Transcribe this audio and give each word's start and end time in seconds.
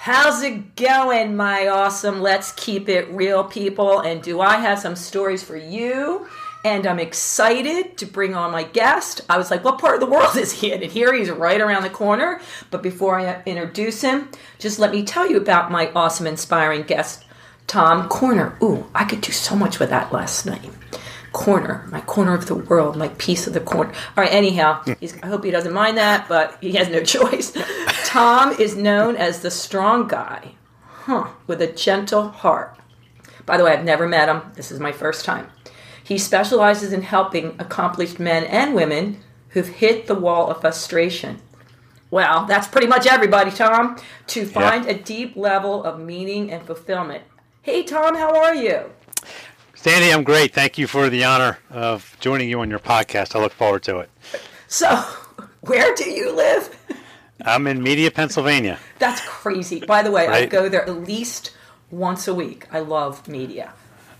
how's 0.00 0.42
it 0.42 0.76
going, 0.76 1.36
my 1.36 1.68
awesome 1.68 2.22
Let's 2.22 2.52
Keep 2.52 2.88
It 2.88 3.06
Real 3.10 3.44
people? 3.44 4.00
And 4.00 4.22
do 4.22 4.40
I 4.40 4.56
have 4.56 4.78
some 4.78 4.96
stories 4.96 5.42
for 5.42 5.58
you? 5.58 6.26
And 6.64 6.86
I'm 6.86 6.98
excited 6.98 7.98
to 7.98 8.06
bring 8.06 8.34
on 8.34 8.50
my 8.50 8.62
guest. 8.62 9.20
I 9.28 9.36
was 9.36 9.50
like, 9.50 9.62
what 9.62 9.78
part 9.78 9.96
of 9.96 10.00
the 10.00 10.06
world 10.06 10.36
is 10.38 10.52
he 10.52 10.72
in? 10.72 10.82
And 10.82 10.90
here 10.90 11.12
he's 11.12 11.28
right 11.28 11.60
around 11.60 11.82
the 11.82 11.90
corner. 11.90 12.40
But 12.70 12.82
before 12.82 13.20
I 13.20 13.42
introduce 13.44 14.00
him, 14.00 14.30
just 14.58 14.78
let 14.78 14.90
me 14.90 15.04
tell 15.04 15.30
you 15.30 15.36
about 15.36 15.70
my 15.70 15.92
awesome, 15.92 16.26
inspiring 16.26 16.84
guest, 16.84 17.26
Tom 17.66 18.08
Corner. 18.08 18.56
Ooh, 18.62 18.86
I 18.94 19.04
could 19.04 19.20
do 19.20 19.32
so 19.32 19.54
much 19.54 19.78
with 19.78 19.90
that 19.90 20.14
last 20.14 20.46
name 20.46 20.72
corner, 21.32 21.86
my 21.90 22.00
corner 22.00 22.34
of 22.34 22.46
the 22.46 22.54
world, 22.54 22.96
my 22.96 23.08
piece 23.08 23.46
of 23.46 23.52
the 23.52 23.60
corner. 23.60 23.92
All 24.16 24.24
right, 24.24 24.32
anyhow, 24.32 24.82
I 25.22 25.26
hope 25.26 25.44
he 25.44 25.50
doesn't 25.50 25.72
mind 25.72 25.96
that, 25.96 26.28
but 26.28 26.58
he 26.60 26.72
has 26.72 26.88
no 26.88 27.04
choice. 27.04 27.52
Tom 28.10 28.50
is 28.58 28.74
known 28.74 29.14
as 29.14 29.38
the 29.38 29.52
strong 29.52 30.08
guy, 30.08 30.54
huh, 30.82 31.28
with 31.46 31.62
a 31.62 31.68
gentle 31.68 32.26
heart. 32.30 32.76
By 33.46 33.56
the 33.56 33.62
way, 33.62 33.70
I've 33.70 33.84
never 33.84 34.08
met 34.08 34.28
him. 34.28 34.50
This 34.56 34.72
is 34.72 34.80
my 34.80 34.90
first 34.90 35.24
time. 35.24 35.46
He 36.02 36.18
specializes 36.18 36.92
in 36.92 37.02
helping 37.02 37.54
accomplished 37.60 38.18
men 38.18 38.42
and 38.42 38.74
women 38.74 39.20
who've 39.50 39.68
hit 39.68 40.08
the 40.08 40.16
wall 40.16 40.50
of 40.50 40.60
frustration. 40.60 41.40
Well, 42.10 42.46
that's 42.46 42.66
pretty 42.66 42.88
much 42.88 43.06
everybody, 43.06 43.52
Tom, 43.52 43.96
to 44.26 44.44
find 44.44 44.86
a 44.86 45.00
deep 45.00 45.36
level 45.36 45.84
of 45.84 46.00
meaning 46.00 46.50
and 46.50 46.66
fulfillment. 46.66 47.22
Hey, 47.62 47.84
Tom, 47.84 48.16
how 48.16 48.36
are 48.36 48.56
you? 48.56 48.90
Sandy, 49.76 50.12
I'm 50.12 50.24
great. 50.24 50.52
Thank 50.52 50.78
you 50.78 50.88
for 50.88 51.10
the 51.10 51.22
honor 51.22 51.60
of 51.70 52.16
joining 52.18 52.50
you 52.50 52.58
on 52.58 52.70
your 52.70 52.80
podcast. 52.80 53.36
I 53.36 53.40
look 53.40 53.52
forward 53.52 53.84
to 53.84 54.00
it. 54.00 54.10
So, 54.66 54.96
where 55.60 55.94
do 55.94 56.10
you 56.10 56.34
live? 56.34 56.76
I'm 57.44 57.66
in 57.66 57.82
Media, 57.82 58.10
Pennsylvania. 58.10 58.78
That's 58.98 59.20
crazy. 59.26 59.80
By 59.80 60.02
the 60.02 60.10
way, 60.10 60.26
right? 60.26 60.44
I 60.44 60.46
go 60.46 60.68
there 60.68 60.82
at 60.82 61.06
least 61.06 61.52
once 61.90 62.28
a 62.28 62.34
week. 62.34 62.66
I 62.72 62.80
love 62.80 63.26
Media. 63.28 63.72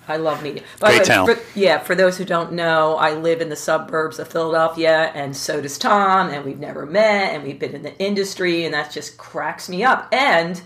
I 0.08 0.16
love 0.16 0.42
Media. 0.42 0.62
By 0.80 0.88
Great 0.88 1.00
way, 1.00 1.04
town. 1.04 1.26
For, 1.26 1.58
yeah, 1.58 1.78
for 1.78 1.94
those 1.94 2.18
who 2.18 2.24
don't 2.24 2.52
know, 2.52 2.96
I 2.96 3.14
live 3.14 3.40
in 3.40 3.48
the 3.48 3.56
suburbs 3.56 4.18
of 4.18 4.28
Philadelphia, 4.28 5.12
and 5.14 5.36
so 5.36 5.60
does 5.60 5.78
Tom, 5.78 6.30
and 6.30 6.44
we've 6.44 6.58
never 6.58 6.84
met, 6.84 7.34
and 7.34 7.44
we've 7.44 7.58
been 7.58 7.74
in 7.74 7.82
the 7.82 7.96
industry, 7.98 8.64
and 8.64 8.74
that 8.74 8.90
just 8.90 9.18
cracks 9.18 9.68
me 9.68 9.84
up. 9.84 10.08
And 10.10 10.60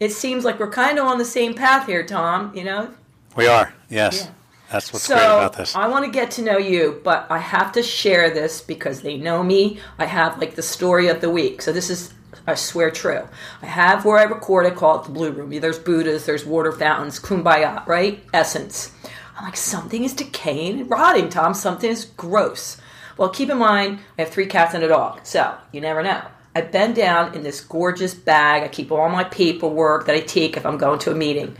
it 0.00 0.10
seems 0.10 0.44
like 0.44 0.58
we're 0.58 0.70
kind 0.70 0.98
of 0.98 1.06
on 1.06 1.18
the 1.18 1.24
same 1.24 1.54
path 1.54 1.86
here, 1.86 2.04
Tom. 2.04 2.52
You 2.56 2.64
know, 2.64 2.94
we 3.36 3.46
are. 3.46 3.72
Yes. 3.88 4.24
Yeah. 4.24 4.30
That's 4.70 4.92
what's 4.92 5.06
so, 5.06 5.14
great 5.14 5.24
about 5.24 5.56
this. 5.56 5.74
I 5.74 5.88
want 5.88 6.04
to 6.04 6.10
get 6.10 6.30
to 6.32 6.42
know 6.42 6.58
you, 6.58 7.00
but 7.02 7.26
I 7.30 7.38
have 7.38 7.72
to 7.72 7.82
share 7.82 8.30
this 8.30 8.60
because 8.60 9.00
they 9.00 9.16
know 9.16 9.42
me. 9.42 9.80
I 9.98 10.04
have 10.04 10.38
like 10.38 10.54
the 10.54 10.62
story 10.62 11.08
of 11.08 11.20
the 11.20 11.30
week. 11.30 11.62
So 11.62 11.72
this 11.72 11.88
is 11.88 12.12
I 12.46 12.54
swear 12.54 12.90
true. 12.90 13.26
I 13.62 13.66
have 13.66 14.04
where 14.04 14.18
I 14.18 14.24
record 14.24 14.66
I 14.66 14.70
call 14.70 15.00
it 15.00 15.04
the 15.04 15.12
Blue 15.12 15.30
Room. 15.30 15.50
There's 15.50 15.78
Buddhas, 15.78 16.26
there's 16.26 16.44
water 16.44 16.72
fountains, 16.72 17.18
kumbaya, 17.18 17.86
right? 17.86 18.22
Essence. 18.32 18.92
I'm 19.36 19.44
like, 19.44 19.56
something 19.56 20.04
is 20.04 20.14
decaying 20.14 20.80
and 20.80 20.90
rotting, 20.90 21.28
Tom. 21.28 21.54
Something 21.54 21.90
is 21.90 22.04
gross. 22.04 22.78
Well, 23.16 23.28
keep 23.28 23.50
in 23.50 23.58
mind, 23.58 24.00
I 24.18 24.22
have 24.22 24.30
three 24.30 24.46
cats 24.46 24.74
and 24.74 24.84
a 24.84 24.88
dog, 24.88 25.20
so 25.24 25.56
you 25.72 25.80
never 25.80 26.02
know. 26.02 26.22
I 26.54 26.62
bend 26.62 26.96
down 26.96 27.34
in 27.34 27.42
this 27.42 27.60
gorgeous 27.60 28.14
bag. 28.14 28.62
I 28.62 28.68
keep 28.68 28.90
all 28.90 29.08
my 29.08 29.24
paperwork 29.24 30.06
that 30.06 30.14
I 30.14 30.20
take 30.20 30.56
if 30.56 30.66
I'm 30.66 30.78
going 30.78 30.98
to 31.00 31.12
a 31.12 31.14
meeting. 31.14 31.56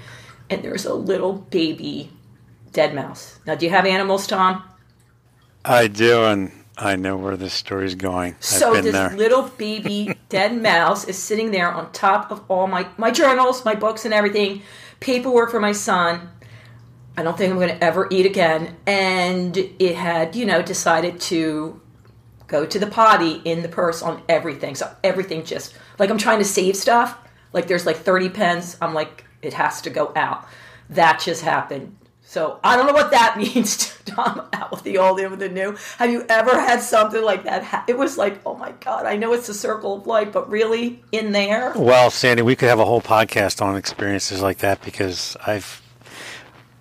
And 0.50 0.62
there's 0.62 0.86
a 0.86 0.94
little 0.94 1.34
baby 1.34 2.10
dead 2.72 2.94
mouse. 2.94 3.38
Now, 3.46 3.54
do 3.54 3.66
you 3.66 3.70
have 3.70 3.86
animals, 3.86 4.26
Tom? 4.26 4.62
I 5.64 5.86
do, 5.88 6.24
and 6.24 6.52
I 6.76 6.96
know 6.96 7.16
where 7.16 7.36
this 7.36 7.54
story 7.54 7.86
is 7.86 7.94
going. 7.94 8.36
So 8.40 8.80
this 8.80 8.92
there. 8.92 9.16
little 9.16 9.42
baby 9.42 10.16
dead 10.28 10.60
mouse 10.60 11.04
is 11.04 11.18
sitting 11.18 11.50
there 11.50 11.70
on 11.70 11.90
top 11.92 12.30
of 12.30 12.42
all 12.48 12.66
my 12.66 12.86
my 12.96 13.10
journals, 13.10 13.64
my 13.64 13.74
books, 13.74 14.04
and 14.04 14.14
everything, 14.14 14.62
paperwork 15.00 15.50
for 15.50 15.60
my 15.60 15.72
son. 15.72 16.30
I 17.16 17.24
don't 17.24 17.36
think 17.36 17.50
I'm 17.50 17.58
going 17.58 17.76
to 17.76 17.84
ever 17.84 18.06
eat 18.12 18.26
again. 18.26 18.76
And 18.86 19.56
it 19.56 19.96
had, 19.96 20.36
you 20.36 20.46
know, 20.46 20.62
decided 20.62 21.20
to 21.22 21.80
go 22.46 22.64
to 22.64 22.78
the 22.78 22.86
potty 22.86 23.42
in 23.44 23.62
the 23.62 23.68
purse 23.68 24.02
on 24.02 24.22
everything. 24.28 24.76
So 24.76 24.88
everything 25.02 25.44
just 25.44 25.76
like 25.98 26.10
I'm 26.10 26.18
trying 26.18 26.38
to 26.38 26.44
save 26.44 26.76
stuff. 26.76 27.18
Like 27.52 27.66
there's 27.66 27.86
like 27.86 27.96
30 27.96 28.28
pens. 28.28 28.76
I'm 28.80 28.94
like, 28.94 29.24
it 29.42 29.54
has 29.54 29.82
to 29.82 29.90
go 29.90 30.12
out. 30.14 30.46
That 30.90 31.20
just 31.20 31.42
happened. 31.42 31.96
So 32.28 32.60
I 32.62 32.76
don't 32.76 32.86
know 32.86 32.92
what 32.92 33.10
that 33.12 33.36
means 33.38 33.78
to 33.78 34.04
Tom 34.04 34.46
out 34.52 34.70
with 34.70 34.82
the 34.82 34.98
old 34.98 35.18
in 35.18 35.30
with 35.30 35.40
the 35.40 35.48
new. 35.48 35.74
Have 35.96 36.10
you 36.10 36.26
ever 36.28 36.60
had 36.60 36.82
something 36.82 37.24
like 37.24 37.44
that? 37.44 37.88
It 37.88 37.96
was 37.96 38.18
like, 38.18 38.38
oh 38.44 38.54
my 38.54 38.72
God, 38.80 39.06
I 39.06 39.16
know 39.16 39.32
it's 39.32 39.48
a 39.48 39.54
circle 39.54 39.96
of 39.96 40.06
life, 40.06 40.30
but 40.30 40.50
really 40.50 41.02
in 41.10 41.32
there? 41.32 41.72
Well, 41.74 42.10
Sandy, 42.10 42.42
we 42.42 42.54
could 42.54 42.68
have 42.68 42.80
a 42.80 42.84
whole 42.84 43.00
podcast 43.00 43.62
on 43.62 43.76
experiences 43.76 44.42
like 44.42 44.58
that 44.58 44.82
because 44.84 45.38
I've 45.46 45.80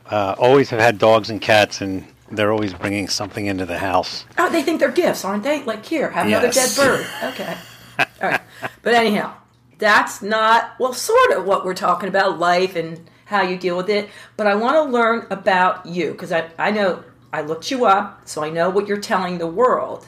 uh, 0.08 0.36
always 0.38 0.70
have 0.70 0.82
had 0.82 0.98
dogs 0.98 1.30
and 1.30 1.40
cats 1.40 1.80
and 1.80 2.04
they're 2.30 2.52
always 2.52 2.74
bringing 2.74 3.08
something 3.08 3.46
into 3.46 3.66
the 3.66 3.78
house. 3.78 4.26
Oh, 4.38 4.50
they 4.50 4.64
think 4.64 4.82
they're 4.82 4.92
gifts, 4.92 5.24
aren't 5.24 5.44
they? 5.44 5.64
Like, 5.64 5.86
here, 5.86 6.12
have 6.12 6.28
another 6.28 6.48
yes. 6.48 6.76
dead 6.76 6.86
bird. 6.86 7.08
Okay. 7.24 7.58
All 8.00 8.30
right. 8.32 8.42
But 8.82 8.96
anyhow, 8.96 9.34
that's 9.78 10.22
not, 10.22 10.74
well, 10.78 10.92
sort 10.92 11.32
of 11.32 11.46
what 11.46 11.64
we're 11.64 11.74
talking 11.74 12.10
about 12.10 12.38
life 12.38 12.76
and 12.76 13.10
how 13.28 13.42
you 13.42 13.58
deal 13.58 13.78
with 13.78 13.90
it. 13.90 14.10
But 14.38 14.48
I 14.48 14.56
want 14.56 14.76
to 14.76 14.92
learn 14.92 15.28
about 15.30 15.86
you 15.86 16.12
because 16.12 16.32
I, 16.32 16.50
I 16.58 16.72
know 16.72 17.04
I 17.32 17.42
looked 17.42 17.70
you 17.70 17.86
up, 17.86 18.28
so 18.28 18.44
I 18.44 18.50
know 18.50 18.70
what 18.70 18.88
you're 18.88 19.00
telling 19.00 19.38
the 19.38 19.48
world. 19.48 20.08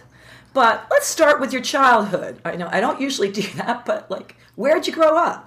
But 0.54 0.88
let's 0.90 1.06
start 1.06 1.40
with 1.40 1.54
your 1.54 1.62
childhood. 1.62 2.42
I 2.44 2.56
know 2.56 2.70
I 2.72 2.80
don't 2.80 3.00
usually 3.00 3.32
do 3.32 3.42
that, 3.56 3.86
but 3.86 4.10
like, 4.10 4.36
where'd 4.56 4.88
you 4.88 4.94
grow 4.94 5.18
up? 5.18 5.46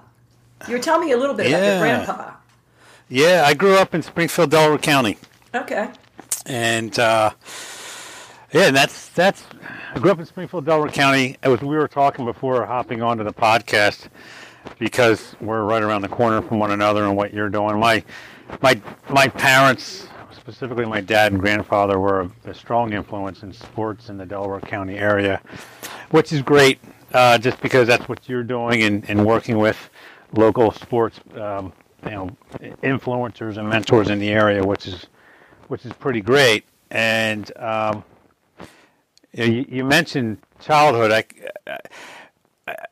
You 0.67 0.75
were 0.75 0.81
telling 0.81 1.07
me 1.07 1.11
a 1.11 1.17
little 1.17 1.35
bit 1.35 1.49
yeah. 1.49 1.57
about 1.57 1.67
your 1.67 1.79
grandpa. 1.79 2.33
Yeah, 3.09 3.43
I 3.45 3.53
grew 3.53 3.75
up 3.75 3.93
in 3.93 4.01
Springfield, 4.01 4.51
Delaware 4.51 4.77
County. 4.77 5.17
Okay. 5.53 5.89
And 6.45 6.97
uh, 6.97 7.31
yeah, 8.53 8.71
that's 8.71 9.09
that's. 9.09 9.43
I 9.93 9.99
grew 9.99 10.11
up 10.11 10.19
in 10.19 10.25
Springfield, 10.25 10.65
Delaware 10.65 10.89
County. 10.89 11.37
It 11.43 11.47
was 11.49 11.61
we 11.61 11.75
were 11.75 11.87
talking 11.87 12.25
before 12.25 12.65
hopping 12.65 13.01
onto 13.01 13.23
the 13.23 13.33
podcast 13.33 14.07
because 14.79 15.35
we're 15.41 15.63
right 15.63 15.83
around 15.83 16.01
the 16.01 16.09
corner 16.09 16.41
from 16.41 16.59
one 16.59 16.71
another 16.71 17.03
and 17.03 17.15
what 17.15 17.33
you're 17.33 17.49
doing. 17.49 17.79
My 17.79 18.03
my 18.61 18.79
my 19.09 19.27
parents, 19.27 20.07
specifically 20.31 20.85
my 20.85 21.01
dad 21.01 21.31
and 21.31 21.41
grandfather, 21.41 21.99
were 21.99 22.29
a, 22.45 22.53
strong 22.53 22.93
influence 22.93 23.43
in 23.43 23.53
sports 23.53 24.09
in 24.09 24.17
the 24.17 24.25
Delaware 24.25 24.61
County 24.61 24.97
area, 24.97 25.41
which 26.11 26.31
is 26.31 26.41
great. 26.41 26.79
Uh, 27.13 27.37
just 27.37 27.61
because 27.61 27.87
that's 27.87 28.09
what 28.09 28.27
you're 28.27 28.43
doing 28.43 28.81
and, 28.81 29.07
and 29.07 29.23
working 29.23 29.59
with 29.59 29.91
local 30.31 30.71
sports, 30.71 31.19
um, 31.35 31.71
you 32.03 32.09
know, 32.09 32.29
influencers 32.81 33.57
and 33.57 33.69
mentors 33.69 34.09
in 34.09 34.17
the 34.17 34.29
area, 34.29 34.65
which 34.65 34.87
is 34.87 35.05
which 35.67 35.85
is 35.85 35.93
pretty 35.93 36.21
great. 36.21 36.65
And 36.89 37.55
um, 37.57 38.03
you, 39.33 39.65
you 39.67 39.83
mentioned 39.83 40.39
childhood. 40.59 41.11
I, 41.11 41.23
I 41.67 41.77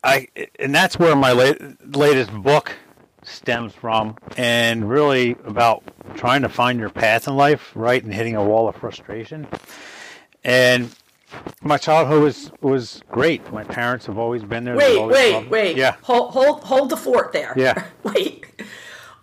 I 0.03 0.27
and 0.59 0.73
that's 0.75 0.99
where 0.99 1.15
my 1.15 1.31
latest 1.31 2.31
book 2.33 2.73
stems 3.23 3.73
from, 3.73 4.15
and 4.37 4.89
really 4.89 5.31
about 5.45 5.83
trying 6.15 6.41
to 6.41 6.49
find 6.49 6.79
your 6.79 6.89
path 6.89 7.27
in 7.27 7.35
life, 7.35 7.71
right, 7.75 8.03
and 8.03 8.13
hitting 8.13 8.35
a 8.35 8.43
wall 8.43 8.67
of 8.67 8.75
frustration. 8.75 9.47
And 10.43 10.93
my 11.61 11.77
childhood 11.77 12.23
was 12.23 12.51
was 12.61 13.01
great. 13.09 13.51
My 13.51 13.63
parents 13.63 14.05
have 14.07 14.17
always 14.17 14.43
been 14.43 14.63
there. 14.63 14.75
Wait, 14.75 15.05
wait, 15.07 15.49
wait. 15.49 15.77
Yeah. 15.77 15.95
Hold, 16.03 16.31
hold, 16.31 16.63
hold 16.63 16.89
the 16.89 16.97
fort 16.97 17.31
there. 17.31 17.53
Yeah. 17.55 17.85
wait. 18.03 18.45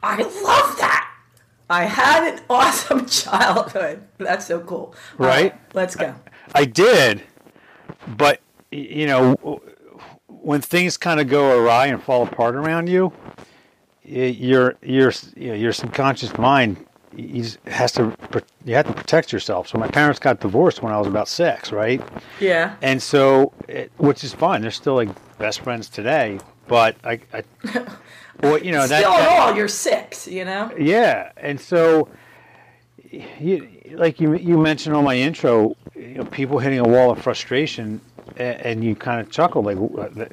I 0.02 0.22
love 0.22 0.78
that. 0.78 1.12
I 1.68 1.84
had 1.84 2.34
an 2.34 2.40
awesome 2.50 3.06
childhood. 3.06 4.06
That's 4.18 4.46
so 4.46 4.60
cool. 4.60 4.94
Right. 5.18 5.52
right 5.52 5.60
let's 5.74 5.96
go. 5.96 6.14
I, 6.54 6.60
I 6.60 6.64
did, 6.64 7.22
but 8.06 8.40
you 8.70 9.06
know 9.06 9.60
when 10.48 10.62
things 10.62 10.96
kind 10.96 11.20
of 11.20 11.28
go 11.28 11.60
awry 11.60 11.88
and 11.88 12.02
fall 12.02 12.22
apart 12.22 12.54
around 12.54 12.88
you, 12.88 13.12
your 14.02 14.76
your 14.80 15.12
your 15.36 15.72
subconscious 15.74 16.38
mind 16.38 16.86
has 17.66 17.92
to 17.92 18.16
you 18.64 18.74
have 18.74 18.86
to 18.86 18.94
protect 18.94 19.30
yourself. 19.30 19.68
So 19.68 19.76
my 19.76 19.88
parents 19.88 20.18
got 20.18 20.40
divorced 20.40 20.82
when 20.82 20.90
I 20.90 20.96
was 20.96 21.06
about 21.06 21.28
six, 21.28 21.70
right? 21.70 22.02
Yeah. 22.40 22.76
And 22.80 23.02
so, 23.02 23.52
it, 23.68 23.92
which 23.98 24.24
is 24.24 24.32
fine. 24.32 24.62
They're 24.62 24.70
still 24.70 24.94
like 24.94 25.10
best 25.36 25.60
friends 25.60 25.90
today. 25.90 26.40
But 26.66 26.96
I, 27.04 27.20
I 27.34 27.44
well, 28.40 28.56
you 28.56 28.72
know, 28.72 28.86
still 28.86 29.12
that, 29.12 29.38
all 29.40 29.54
you're 29.54 29.68
six, 29.68 30.26
you 30.26 30.46
know. 30.46 30.72
Yeah, 30.78 31.30
and 31.36 31.60
so 31.60 32.08
you, 33.10 33.68
like 33.90 34.18
you 34.18 34.34
you 34.34 34.56
mentioned 34.56 34.96
on 34.96 35.04
my 35.04 35.14
intro, 35.14 35.76
you 35.94 36.14
know, 36.14 36.24
people 36.24 36.58
hitting 36.58 36.78
a 36.78 36.88
wall 36.88 37.10
of 37.10 37.20
frustration, 37.20 38.00
and, 38.38 38.84
you 38.84 38.94
kind 38.94 39.20
of 39.20 39.30
chuckle 39.30 39.62
like, 39.62 39.76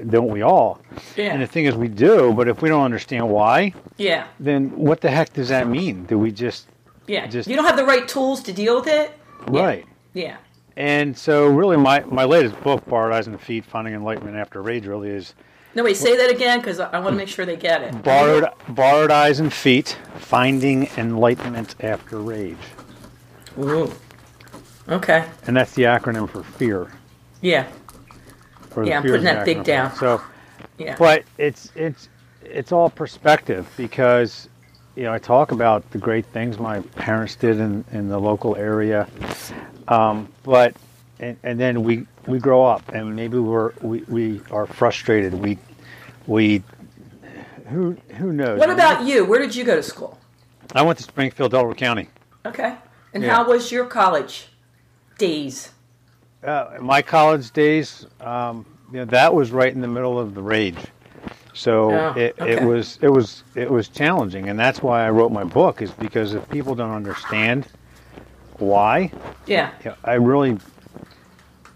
don't 0.09 0.29
we 0.29 0.41
all? 0.41 0.79
Yeah. 1.15 1.33
And 1.33 1.41
the 1.41 1.47
thing 1.47 1.65
is, 1.65 1.75
we 1.75 1.87
do. 1.87 2.33
But 2.33 2.47
if 2.47 2.61
we 2.61 2.69
don't 2.69 2.83
understand 2.83 3.29
why, 3.29 3.73
Yeah. 3.97 4.25
then 4.39 4.69
what 4.77 5.01
the 5.01 5.09
heck 5.09 5.33
does 5.33 5.49
that 5.49 5.67
mean? 5.67 6.05
Do 6.05 6.17
we 6.19 6.31
just 6.31 6.67
Yeah. 7.07 7.27
Just- 7.27 7.47
you 7.49 7.55
don't 7.55 7.65
have 7.65 7.77
the 7.77 7.85
right 7.85 8.07
tools 8.07 8.41
to 8.43 8.53
deal 8.53 8.75
with 8.75 8.87
it. 8.87 9.11
Right? 9.47 9.85
Yeah. 10.13 10.37
And 10.77 11.17
so, 11.17 11.47
really, 11.47 11.77
my 11.77 12.03
my 12.07 12.25
latest 12.25 12.61
book, 12.61 12.85
Borrowed 12.85 13.13
eyes 13.13 13.27
and 13.27 13.39
Feet: 13.39 13.63
Finding 13.65 13.93
Enlightenment 13.93 14.35
After 14.35 14.61
Rage, 14.61 14.85
really 14.85 15.09
is 15.09 15.33
No, 15.73 15.83
wait. 15.83 15.95
Say 15.95 16.17
that 16.17 16.29
again 16.29 16.59
because 16.59 16.79
I, 16.81 16.89
I 16.89 16.99
want 16.99 17.13
to 17.13 17.17
make 17.17 17.29
sure 17.29 17.45
they 17.45 17.55
get 17.55 17.81
it. 17.81 18.03
borrowed 18.03 18.49
borrowed 18.69 19.09
eyes 19.11 19.39
and 19.39 19.53
feet: 19.53 19.97
Finding 20.17 20.89
Enlightenment 20.97 21.75
After 21.79 22.17
Rage, 22.19 22.57
Ooh. 23.57 23.89
Okay. 24.89 25.23
and 25.47 25.55
that's 25.55 25.71
the 25.73 25.83
acronym 25.83 26.29
for 26.29 26.43
fear. 26.43 26.91
Yeah. 27.41 27.67
Or 28.75 28.83
the 28.83 28.89
Yeah, 28.91 28.97
I'm 28.97 29.03
putting 29.03 29.23
that 29.23 29.45
big 29.45 29.63
down. 29.63 29.95
So, 29.95 30.21
Yeah. 30.77 30.95
but 30.97 31.23
it's 31.37 31.71
it's 31.75 32.09
it's 32.43 32.71
all 32.71 32.89
perspective 32.89 33.71
because 33.77 34.49
you 34.95 35.03
know 35.03 35.13
I 35.13 35.19
talk 35.19 35.51
about 35.51 35.89
the 35.91 35.97
great 35.97 36.25
things 36.27 36.59
my 36.59 36.79
parents 36.81 37.35
did 37.35 37.59
in, 37.59 37.83
in 37.91 38.09
the 38.09 38.19
local 38.19 38.55
area, 38.55 39.07
um, 39.87 40.27
but 40.43 40.75
and, 41.19 41.37
and 41.43 41.59
then 41.59 41.83
we 41.83 42.05
we 42.27 42.39
grow 42.39 42.63
up 42.65 42.87
and 42.89 43.15
maybe 43.15 43.37
we're 43.39 43.71
we, 43.81 43.99
we 44.07 44.41
are 44.51 44.65
frustrated. 44.65 45.33
We 45.33 45.57
we 46.27 46.63
who 47.67 47.97
who 48.17 48.31
knows? 48.33 48.59
what 48.59 48.69
about 48.69 49.05
you? 49.05 49.25
Where 49.25 49.39
did 49.39 49.55
you 49.55 49.63
go 49.63 49.75
to 49.75 49.83
school? 49.83 50.19
I 50.73 50.81
went 50.81 50.97
to 50.97 51.03
Springfield, 51.03 51.51
Delaware 51.51 51.73
County. 51.75 52.09
Okay. 52.45 52.75
And 53.13 53.23
Yeah. 53.23 53.33
how 53.35 53.47
was 53.47 53.71
your 53.71 53.85
college 53.85 54.47
days? 55.17 55.71
Uh, 56.45 56.77
my 56.79 57.01
college 57.01 57.51
days, 57.51 58.05
um, 58.21 58.65
you 58.91 58.99
know, 58.99 59.05
that 59.05 59.33
was 59.33 59.51
right 59.51 59.73
in 59.73 59.81
the 59.81 59.87
middle 59.87 60.19
of 60.19 60.35
the 60.35 60.41
rage. 60.41 60.77
So 61.53 61.91
Oh, 61.91 62.13
it, 62.19 62.35
it 62.39 62.61
was 62.61 62.99
it 63.01 63.09
was 63.09 63.43
it 63.55 63.69
was 63.71 63.87
challenging, 63.87 64.49
and 64.49 64.59
that's 64.59 64.83
why 64.83 65.05
I 65.05 65.09
wrote 65.09 65.31
my 65.31 65.43
book. 65.43 65.81
Is 65.81 65.91
because 65.91 66.33
if 66.33 66.47
people 66.49 66.75
don't 66.75 66.91
understand 66.91 67.65
why, 68.59 69.11
Yeah. 69.47 69.71
I 70.03 70.13
really, 70.15 70.57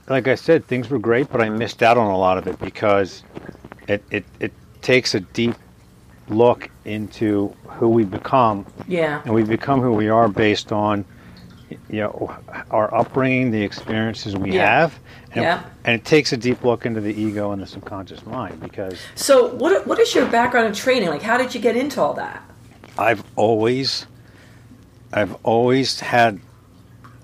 like 0.08 0.28
I 0.28 0.36
said, 0.36 0.66
things 0.68 0.90
were 0.90 1.00
great, 1.00 1.32
but 1.32 1.42
I 1.42 1.50
missed 1.50 1.82
out 1.82 1.98
on 1.98 2.08
a 2.12 2.18
lot 2.18 2.38
of 2.38 2.46
it 2.48 2.60
because 2.60 3.24
it 3.88 4.04
it, 4.12 4.26
it 4.40 4.54
takes 4.82 5.16
a 5.16 5.22
deep 5.22 5.56
look 6.28 6.70
into 6.86 7.48
who 7.68 7.88
we 7.90 8.04
become 8.04 8.66
Yeah. 8.88 9.22
and 9.26 9.34
we 9.34 9.44
become 9.44 9.82
who 9.82 9.94
we 9.94 10.10
are 10.10 10.28
based 10.28 10.72
on 10.72 11.06
you 11.90 12.00
know 12.02 12.36
our 12.72 12.94
upbringing 12.94 13.52
the 13.52 13.62
experiences 13.62 14.36
we 14.36 14.52
Yeah. 14.54 14.80
have 14.82 15.00
and, 15.34 15.44
Yeah. 15.44 15.64
and 15.86 15.96
it 15.96 16.06
takes 16.06 16.34
a 16.34 16.38
deep 16.38 16.64
look 16.64 16.86
into 16.86 17.02
the 17.02 17.14
ego 17.14 17.52
and 17.52 17.62
the 17.62 17.68
subconscious 17.68 18.26
mind 18.26 18.60
because 18.60 19.00
So 19.16 19.54
what 19.56 19.86
what 19.88 20.00
is 20.00 20.14
your 20.16 20.26
background 20.28 20.68
in 20.68 20.74
training? 20.74 21.10
Like 21.10 21.22
how 21.22 21.38
did 21.38 21.54
you 21.54 21.62
get 21.62 21.76
into 21.76 22.02
all 22.02 22.14
that? 22.16 22.44
i've 22.98 23.24
always 23.38 24.08
i've 25.14 25.34
always 25.44 26.00
had 26.02 26.40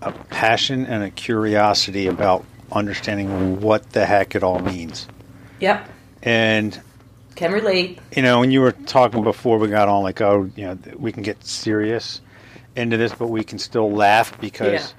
a 0.01 0.11
passion 0.11 0.85
and 0.85 1.03
a 1.03 1.09
curiosity 1.09 2.07
about 2.07 2.45
understanding 2.71 3.59
what 3.59 3.91
the 3.91 4.05
heck 4.05 4.35
it 4.35 4.43
all 4.43 4.59
means 4.59 5.07
Yep. 5.59 5.89
and 6.23 6.79
Can 7.35 7.51
relate. 7.51 7.99
you 8.15 8.21
know 8.21 8.39
when 8.39 8.51
you 8.51 8.61
were 8.61 8.71
talking 8.71 9.23
before 9.23 9.57
we 9.57 9.67
got 9.67 9.89
on 9.89 10.03
like 10.03 10.21
oh 10.21 10.49
you 10.55 10.65
know 10.65 10.77
we 10.97 11.11
can 11.11 11.23
get 11.23 11.43
serious 11.43 12.21
into 12.75 12.97
this 12.97 13.13
but 13.13 13.27
we 13.27 13.43
can 13.43 13.57
still 13.59 13.91
laugh 13.91 14.39
because 14.39 14.93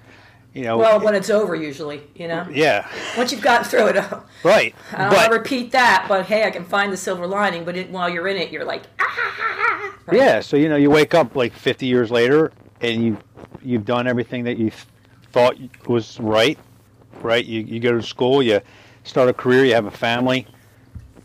you 0.55 0.63
know 0.65 0.79
Well, 0.79 1.01
when 1.01 1.15
it's 1.15 1.29
over 1.31 1.55
usually, 1.55 2.03
you 2.15 2.29
know? 2.29 2.47
yeah 2.51 2.89
Once 3.17 3.33
you've 3.33 3.43
gotten 3.43 3.65
through 3.69 3.89
it, 3.89 3.97
Right. 4.43 4.75
I 4.93 4.99
don't 4.99 5.11
but 5.11 5.17
want 5.17 5.33
to 5.33 5.39
repeat 5.39 5.73
that, 5.73 6.07
but 6.09 6.27
hey, 6.27 6.45
I 6.45 6.51
can 6.51 6.65
find 6.65 6.93
the 6.93 6.97
silver 6.97 7.27
lining. 7.27 7.65
But 7.65 7.77
it, 7.77 7.91
while 7.91 8.09
you're 8.09 8.29
in 8.29 8.37
it, 8.37 8.51
you're 8.53 8.65
like, 8.65 8.83
ah, 9.01 9.95
right? 10.07 10.17
yeah, 10.17 10.41
so 10.41 10.57
you 10.57 10.69
know, 10.69 10.77
you 10.77 10.89
wake 10.91 11.15
up 11.15 11.35
like 11.37 11.53
50 11.53 11.87
years 11.87 12.11
later 12.11 12.53
and 12.81 13.03
you 13.05 13.19
you've 13.63 13.85
done 13.85 14.07
everything 14.07 14.45
that 14.45 14.57
you 14.57 14.71
thought 15.33 15.57
was 15.87 16.19
right. 16.21 16.59
Right? 17.21 17.45
You 17.45 17.61
you 17.63 17.81
go 17.81 17.93
to 17.93 18.03
school, 18.03 18.43
you 18.43 18.61
start 19.05 19.29
a 19.29 19.33
career, 19.35 19.65
you 19.65 19.75
have 19.75 19.87
a 19.87 19.91
family, 19.91 20.47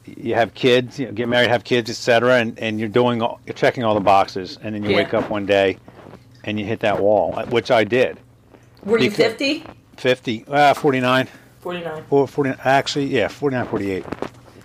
you 0.05 0.33
have 0.35 0.53
kids, 0.53 0.99
you 0.99 1.05
know, 1.05 1.11
get 1.11 1.27
married, 1.29 1.49
have 1.49 1.63
kids, 1.63 1.89
etc. 1.89 2.39
And 2.39 2.57
and 2.59 2.79
you're 2.79 2.89
doing 2.89 3.21
all, 3.21 3.39
you're 3.45 3.53
checking 3.53 3.83
all 3.83 3.93
the 3.93 3.99
boxes, 4.01 4.57
and 4.63 4.73
then 4.75 4.83
you 4.83 4.89
Yeah. 4.91 4.95
wake 4.97 5.13
up 5.13 5.29
one 5.29 5.45
day 5.45 5.77
and 6.43 6.59
you 6.59 6.65
hit 6.65 6.79
that 6.81 6.99
wall, 7.01 7.33
uh, 7.37 7.45
which 7.47 7.71
I 7.71 7.83
did. 7.83 8.19
Were 8.83 8.97
you 8.99 9.09
Because- 9.09 9.25
50? 9.33 9.63
50, 9.97 10.45
uh, 10.47 10.73
49, 10.73 11.27
49. 11.59 12.03
or 12.09 12.27
40, 12.27 12.53
actually, 12.63 13.05
yeah, 13.05 13.27
49, 13.27 13.67
48. 13.67 14.05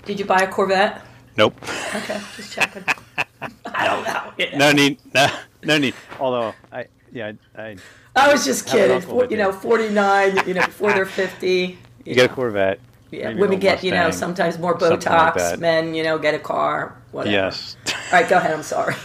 Did 0.07 0.19
you 0.19 0.25
buy 0.25 0.39
a 0.41 0.47
Corvette? 0.49 1.03
Nope. 1.37 1.55
Okay, 1.95 2.19
just 2.37 2.53
checking. 2.53 2.85
I 3.67 3.87
don't 3.87 4.05
know. 4.05 4.33
Yeah. 4.39 4.57
No 4.57 4.73
need. 4.73 4.99
No, 5.15 5.27
no 5.65 5.77
need. 5.79 5.95
Although 6.19 6.55
I, 6.73 6.87
yeah, 7.13 7.33
I, 7.57 7.63
I 7.63 7.77
I 8.15 8.33
was 8.33 8.47
just 8.47 8.67
kidding. 8.67 9.03
For- 9.03 9.27
you 9.27 9.37
know, 9.37 9.53
49, 9.53 10.47
you 10.47 10.55
know, 10.55 10.65
before 10.65 10.93
they're 10.95 11.05
50. 11.25 11.79
you 12.07 12.15
get 12.15 12.31
a 12.31 12.35
Corvette. 12.35 12.81
Yeah, 13.11 13.29
maybe 13.29 13.41
women 13.41 13.59
get, 13.61 13.85
you 13.85 13.91
know, 13.93 14.11
sometimes 14.11 14.59
more 14.59 14.79
something 14.81 15.13
like 15.13 15.35
Botox. 15.35 15.59
Men, 15.59 15.95
you 15.95 16.03
know, 16.03 16.19
get 16.19 16.35
a 16.35 16.39
car. 16.39 16.97
Whatever. 17.13 17.33
Yes, 17.35 17.77
All 17.87 17.95
right, 18.21 18.29
go 18.29 18.37
ahead. 18.39 18.53
I'm 18.53 18.63
sorry. 18.63 18.95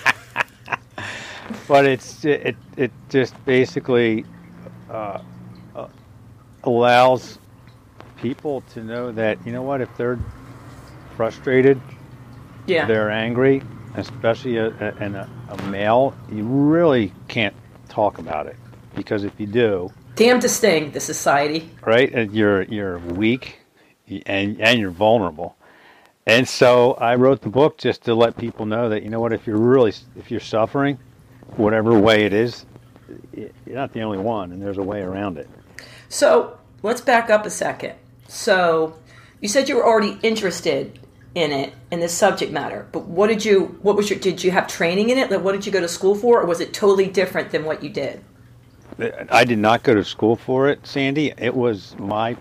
but 1.68 1.86
it's 1.86 2.24
it 2.26 2.56
it 2.78 2.92
just 3.10 3.34
basically 3.46 4.26
uh, 4.90 5.20
uh, 5.76 5.88
allows 6.64 7.40
people 8.18 8.62
to 8.74 8.84
know 8.84 9.12
that 9.12 9.38
you 9.46 9.52
know 9.52 9.64
what 9.64 9.82
if 9.82 9.90
they're 9.98 10.20
frustrated, 11.16 11.80
Yeah. 12.68 12.86
they're 12.86 13.10
angry, 13.12 13.62
especially 13.96 14.58
a, 14.58 14.68
a, 14.68 14.94
and 15.00 15.16
a, 15.16 15.30
a 15.50 15.62
male, 15.64 16.14
you 16.32 16.44
really 16.44 17.12
can't 17.28 17.56
talk 17.90 18.18
about 18.20 18.48
it 18.48 18.56
because 18.96 19.24
if 19.24 19.34
you 19.40 19.48
do, 19.48 19.92
Damn 20.16 20.40
distinct, 20.40 20.94
the 20.94 21.00
society. 21.00 21.70
right? 21.86 22.12
And 22.14 22.32
you're 22.34 22.64
you're 22.64 23.00
weak, 23.00 23.60
and 24.26 24.60
and 24.62 24.80
you're 24.80 24.92
vulnerable. 24.92 25.56
And 26.28 26.48
so 26.48 26.94
I 26.94 27.16
wrote 27.16 27.42
the 27.42 27.50
book 27.50 27.78
just 27.80 28.04
to 28.04 28.14
let 28.14 28.38
people 28.38 28.66
know 28.66 28.90
that 28.90 29.02
you 29.04 29.10
know 29.10 29.20
what, 29.20 29.34
if 29.34 29.48
you're 29.48 29.58
really 29.58 29.94
if 30.16 30.30
you're 30.30 30.40
suffering, 30.40 31.00
whatever 31.58 31.98
way 31.98 32.26
it 32.26 32.34
is, 32.34 32.66
you're 33.36 33.50
not 33.68 33.94
the 33.94 34.02
only 34.02 34.18
one, 34.18 34.52
and 34.52 34.62
there's 34.62 34.78
a 34.78 34.84
way 34.84 35.02
around 35.02 35.38
it. 35.38 35.50
So 36.10 36.58
let's 36.84 37.02
back 37.02 37.30
up 37.30 37.46
a 37.46 37.50
second. 37.50 37.96
So 38.28 38.98
you 39.40 39.48
said 39.48 39.70
you 39.70 39.76
were 39.76 39.86
already 39.86 40.18
interested 40.22 41.00
in 41.34 41.52
it 41.52 41.74
in 41.92 42.00
this 42.00 42.14
subject 42.14 42.52
matter, 42.52 42.88
but 42.92 43.06
what 43.06 43.28
did 43.28 43.46
you? 43.46 43.78
What 43.82 43.96
was 43.96 44.10
your? 44.10 44.20
Did 44.20 44.44
you 44.44 44.52
have 44.52 44.68
training 44.68 45.10
in 45.10 45.18
it? 45.18 45.32
Like, 45.32 45.42
what 45.42 45.54
did 45.54 45.66
you 45.66 45.72
go 45.72 45.80
to 45.80 45.88
school 45.88 46.16
for, 46.16 46.42
or 46.42 46.46
was 46.46 46.60
it 46.60 46.74
totally 46.74 47.08
different 47.08 47.52
than 47.52 47.64
what 47.64 47.82
you 47.84 47.90
did? 47.90 48.24
I 49.30 49.46
did 49.46 49.58
not 49.58 49.84
go 49.84 49.96
to 49.96 50.04
school 50.04 50.36
for 50.36 50.70
it, 50.70 50.86
Sandy. 50.86 51.34
It 51.38 51.56
was 51.56 51.96
my, 51.98 52.36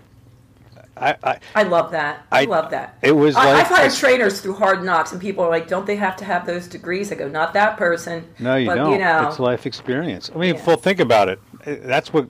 I, 1.01 1.15
I 1.23 1.39
I 1.55 1.63
love 1.63 1.91
that. 1.91 2.25
I, 2.31 2.41
I- 2.41 2.45
love 2.45 2.71
that. 2.71 2.97
it 3.01 3.11
was 3.11 3.35
I, 3.35 3.51
like 3.53 3.61
I've 3.65 3.67
hired 3.77 3.93
trainers 3.93 4.41
through 4.41 4.53
Hard 4.53 4.83
Knocks, 4.83 5.11
and 5.11 5.19
people 5.19 5.43
are 5.43 5.49
like, 5.49 5.67
"Don't 5.67 5.85
they 5.85 5.95
have 5.95 6.15
to 6.17 6.25
have 6.25 6.45
those 6.45 6.67
degrees?" 6.67 7.11
I 7.11 7.15
go, 7.15 7.27
"Not 7.27 7.53
that 7.53 7.77
person." 7.77 8.27
no, 8.39 8.55
you 8.55 8.67
but, 8.67 8.75
don't. 8.75 8.91
You 8.93 8.99
know, 8.99 9.27
It's 9.27 9.39
life 9.39 9.65
experience. 9.65 10.29
I 10.33 10.37
mean, 10.37 10.55
Yeah. 10.55 10.63
well, 10.65 10.77
think 10.77 10.99
about 10.99 11.29
it. 11.29 11.39
That's 11.65 12.13
what. 12.13 12.27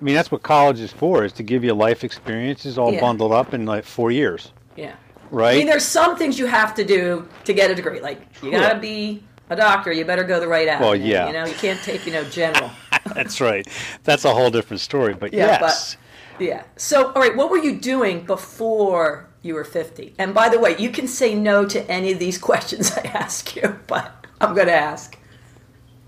I 0.00 0.02
mean, 0.04 0.14
that's 0.16 0.30
what 0.30 0.42
college 0.42 0.80
is 0.80 0.92
for: 0.92 1.24
is 1.24 1.32
to 1.34 1.42
give 1.42 1.62
you 1.64 1.72
life 1.74 2.02
experiences 2.04 2.78
all 2.78 2.92
Yeah. 2.92 3.00
bundled 3.00 3.32
up 3.32 3.54
in 3.54 3.64
like 3.66 3.84
four 3.84 4.10
years, 4.10 4.52
yeah. 4.76 4.94
right? 5.30 5.54
I 5.54 5.58
mean, 5.58 5.66
there's 5.66 5.84
some 5.84 6.16
things 6.16 6.38
you 6.38 6.46
have 6.46 6.74
to 6.74 6.84
do 6.84 7.28
to 7.44 7.52
get 7.52 7.70
a 7.70 7.74
degree. 7.74 8.00
Like 8.00 8.20
you 8.42 8.50
Sure. 8.50 8.60
got 8.60 8.72
to 8.72 8.78
be 8.80 9.22
a 9.50 9.56
doctor. 9.56 9.92
You 9.92 10.04
better 10.04 10.24
go 10.24 10.40
the 10.40 10.48
right 10.48 10.66
avenue. 10.66 10.86
Well, 10.88 10.96
yeah. 10.96 11.26
You 11.28 11.32
know, 11.34 11.44
you 11.46 11.54
can't 11.54 11.80
take 11.82 12.06
you 12.06 12.12
know 12.12 12.24
general. 12.24 12.70
That's 13.14 13.40
right. 13.40 13.66
That's 14.02 14.24
a 14.24 14.34
whole 14.34 14.50
different 14.50 14.80
story. 14.80 15.14
But 15.14 15.32
Yeah, 15.32 15.58
yes, 15.60 15.96
Yeah. 16.38 16.64
So, 16.76 17.12
all 17.12 17.22
right, 17.22 17.36
what 17.36 17.50
were 17.50 17.58
you 17.58 17.76
doing 17.78 18.24
before 18.24 19.28
you 19.42 19.54
were 19.54 19.64
50? 19.64 20.14
And 20.18 20.34
by 20.34 20.48
the 20.48 20.58
way, 20.58 20.76
you 20.78 20.90
can 20.90 21.06
say 21.06 21.34
no 21.34 21.64
to 21.66 21.88
any 21.90 22.12
of 22.12 22.18
these 22.18 22.38
questions 22.50 22.92
I 22.96 23.02
ask 23.14 23.54
you, 23.56 23.78
but 23.86 24.26
I'm 24.40 24.54
going 24.54 24.66
to 24.68 24.74
ask. 24.74 25.16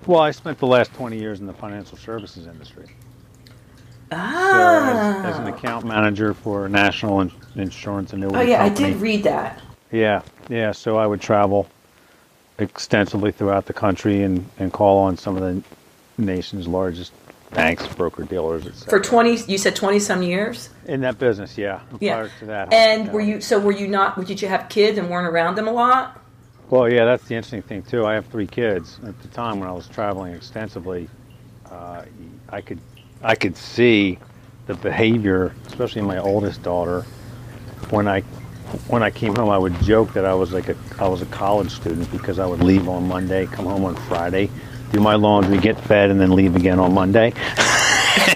well, 0.06 0.21
I 0.21 0.30
spent 0.33 0.59
the 0.59 0.66
last 0.66 0.92
twenty 0.95 1.18
years 1.18 1.40
in 1.40 1.47
the 1.47 1.52
financial 1.52 1.97
services 1.99 2.47
industry. 2.47 2.87
So 4.11 4.16
Ah. 4.18 5.18
as, 5.25 5.35
as 5.35 5.38
an 5.40 5.49
account 5.49 5.85
manager 5.85 6.33
for 6.35 6.66
a 6.66 6.68
national 6.68 7.21
in, 7.23 7.33
insurance 7.56 8.12
annuity 8.12 8.37
oh, 8.37 8.42
yeah, 8.42 8.62
I 8.62 8.68
did 8.68 8.97
read 8.97 9.25
that. 9.25 9.61
Yeah, 9.90 10.23
yeah. 10.49 10.71
So 10.73 10.97
I 10.97 11.06
would 11.06 11.21
travel 11.21 11.68
extensively 12.59 13.33
throughout 13.33 13.66
the 13.66 13.73
country 13.73 14.23
and, 14.23 14.49
and 14.59 14.73
call 14.73 14.99
on 14.99 15.16
some 15.16 15.37
of 15.37 15.42
the 15.42 15.62
nation's 16.23 16.68
largest 16.68 17.12
banks, 17.56 17.86
broker 17.94 18.22
dealers, 18.25 18.66
etc. 18.66 18.90
For 18.90 19.00
20, 19.00 19.50
you 19.50 19.58
said 19.58 19.75
20 19.75 19.98
some 19.98 20.22
years? 20.22 20.68
in 20.86 21.00
that 21.00 21.18
business, 21.18 21.58
yeah. 21.58 21.80
Yeah. 21.98 22.28
To 22.38 22.44
that, 22.46 22.72
And 22.72 23.06
yeah. 23.06 23.12
were 23.12 23.20
you, 23.20 23.40
so 23.40 23.58
were 23.58 23.72
you 23.72 23.88
not, 23.88 24.25
did 24.25 24.40
you 24.40 24.46
have 24.46 24.68
kids 24.68 24.98
and 24.98 25.10
weren't 25.10 25.26
around 25.26 25.56
them 25.56 25.66
a 25.66 25.72
lot? 25.72 26.20
Well, 26.70 26.92
yeah, 26.92 27.04
that's 27.04 27.25
the 27.25 27.34
interesting 27.34 27.62
thing 27.62 27.82
too. 27.82 28.04
I 28.04 28.14
have 28.14 28.26
three 28.26 28.46
kids. 28.46 29.00
At 29.04 29.20
the 29.22 29.28
time 29.28 29.58
when 29.58 29.68
I 29.68 29.72
was 29.72 29.88
traveling 29.88 30.34
extensively, 30.34 31.08
uh, 31.70 32.02
I 32.48 32.60
could 32.60 32.80
I 33.22 33.34
could 33.36 33.56
see 33.56 34.18
the 34.66 34.75
behavior, 34.75 35.54
especially 35.68 36.02
my 36.02 36.18
oldest 36.18 36.62
daughter. 36.62 37.02
When 37.90 38.08
I 38.08 38.22
when 38.88 39.04
I 39.04 39.10
came 39.10 39.36
home, 39.36 39.48
I 39.48 39.58
would 39.58 39.80
joke 39.80 40.12
that 40.14 40.25
I 40.25 40.34
was 40.34 40.52
like 40.52 40.68
a 40.68 40.76
I 40.98 41.06
was 41.06 41.22
a 41.22 41.26
college 41.26 41.70
student 41.70 42.10
because 42.10 42.40
I 42.40 42.46
would 42.46 42.64
leave 42.64 42.88
on 42.88 43.06
Monday, 43.06 43.46
come 43.46 43.66
home 43.66 43.84
on 43.84 43.94
Friday, 43.94 44.50
do 44.96 45.02
my 45.02 45.14
laundry, 45.14 45.58
get 45.58 45.78
fed, 45.78 46.10
and 46.10 46.18
then 46.18 46.34
leave 46.34 46.56
again 46.56 46.78
on 46.78 46.92
Monday. 46.94 47.32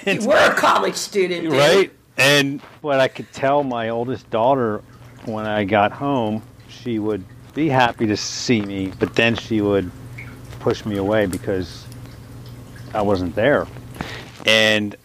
You 0.07 0.29
were 0.29 0.37
a 0.37 0.55
college 0.55 0.95
student, 0.95 1.43
dude. 1.43 1.53
right? 1.53 1.91
And 2.19 2.61
but 2.83 3.01
I 3.01 3.09
could 3.09 3.33
tell 3.33 3.65
my 3.65 3.89
oldest 3.89 4.29
daughter 4.31 4.83
when 5.25 5.47
I 5.47 5.65
got 5.65 5.91
home, 5.91 6.43
she 6.69 6.99
would 6.99 7.25
be 7.55 7.69
happy 7.69 8.07
to 8.07 8.17
see 8.17 8.61
me, 8.61 8.93
but 8.99 9.15
then 9.15 9.35
she 9.35 9.63
would 9.63 9.91
push 10.59 10.85
me 10.85 10.99
away 10.99 11.27
because 11.27 11.87
I 12.95 13.01
wasn't 13.01 13.35
there. 13.35 13.67
And 14.45 14.97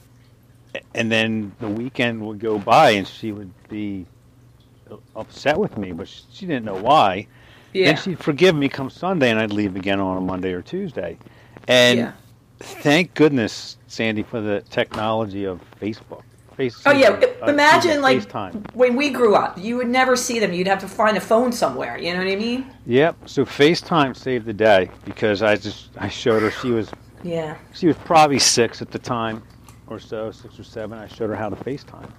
and 0.93 1.09
then 1.09 1.53
the 1.59 1.69
weekend 1.69 2.25
would 2.27 2.39
go 2.39 2.59
by 2.59 2.91
and 2.91 3.07
she 3.07 3.31
would 3.31 3.51
be 3.69 4.05
upset 5.15 5.57
with 5.57 5.77
me, 5.77 5.93
but 5.93 6.07
she 6.31 6.45
didn't 6.45 6.65
know 6.65 6.81
why. 6.81 7.27
Yeah. 7.71 7.88
Then 7.88 7.97
she'd 7.97 8.19
forgive 8.19 8.55
me 8.55 8.67
come 8.67 8.89
Sunday 8.89 9.31
and 9.31 9.39
I'd 9.39 9.53
leave 9.53 9.75
again 9.77 10.01
on 10.01 10.17
a 10.17 10.21
Monday 10.21 10.51
or 10.51 10.62
Tuesday. 10.62 11.17
And 11.67 12.00
Yeah. 12.00 12.12
thank 12.60 13.13
goodness, 13.13 13.77
Sandy, 13.88 14.24
for 14.24 14.41
the 14.41 14.62
technology 14.69 15.45
of 15.45 15.60
Facebook. 15.81 16.22
Face, 16.55 16.81
Oh 16.86 16.91
yeah, 16.93 17.10
uh, 17.41 17.48
imagine 17.48 18.01
like 18.01 18.19
FaceTime. 18.19 18.74
when 18.74 18.95
we 18.95 19.10
grew 19.10 19.36
up, 19.36 19.57
you 19.60 19.75
would 19.75 19.89
never 19.89 20.15
see 20.15 20.39
them. 20.39 20.53
You'd 20.53 20.67
have 20.67 20.79
to 20.79 20.88
find 20.88 21.17
a 21.17 21.19
phone 21.19 21.51
somewhere. 21.51 21.98
You 21.98 22.13
know 22.13 22.19
what 22.19 22.29
I 22.29 22.38
mean? 22.38 22.65
Yep. 22.86 23.17
So 23.25 23.43
FaceTime 23.43 24.15
saved 24.15 24.45
the 24.45 24.53
day 24.53 24.89
because 25.03 25.41
I 25.43 25.57
just 25.57 25.89
I 25.98 26.07
showed 26.07 26.41
her 26.43 26.51
she 26.51 26.72
was 26.72 26.89
Yeah. 27.24 27.55
she 27.74 27.88
was 27.88 27.98
probably 28.05 28.39
six 28.39 28.81
at 28.81 28.89
the 28.89 29.00
time 29.00 29.43
or 29.88 30.00
so, 30.00 30.31
six 30.31 30.57
or 30.57 30.63
seven. 30.63 30.98
I 30.98 31.07
showed 31.07 31.29
her 31.29 31.36
how 31.36 31.50
to 31.50 31.57
FaceTime. 31.57 32.10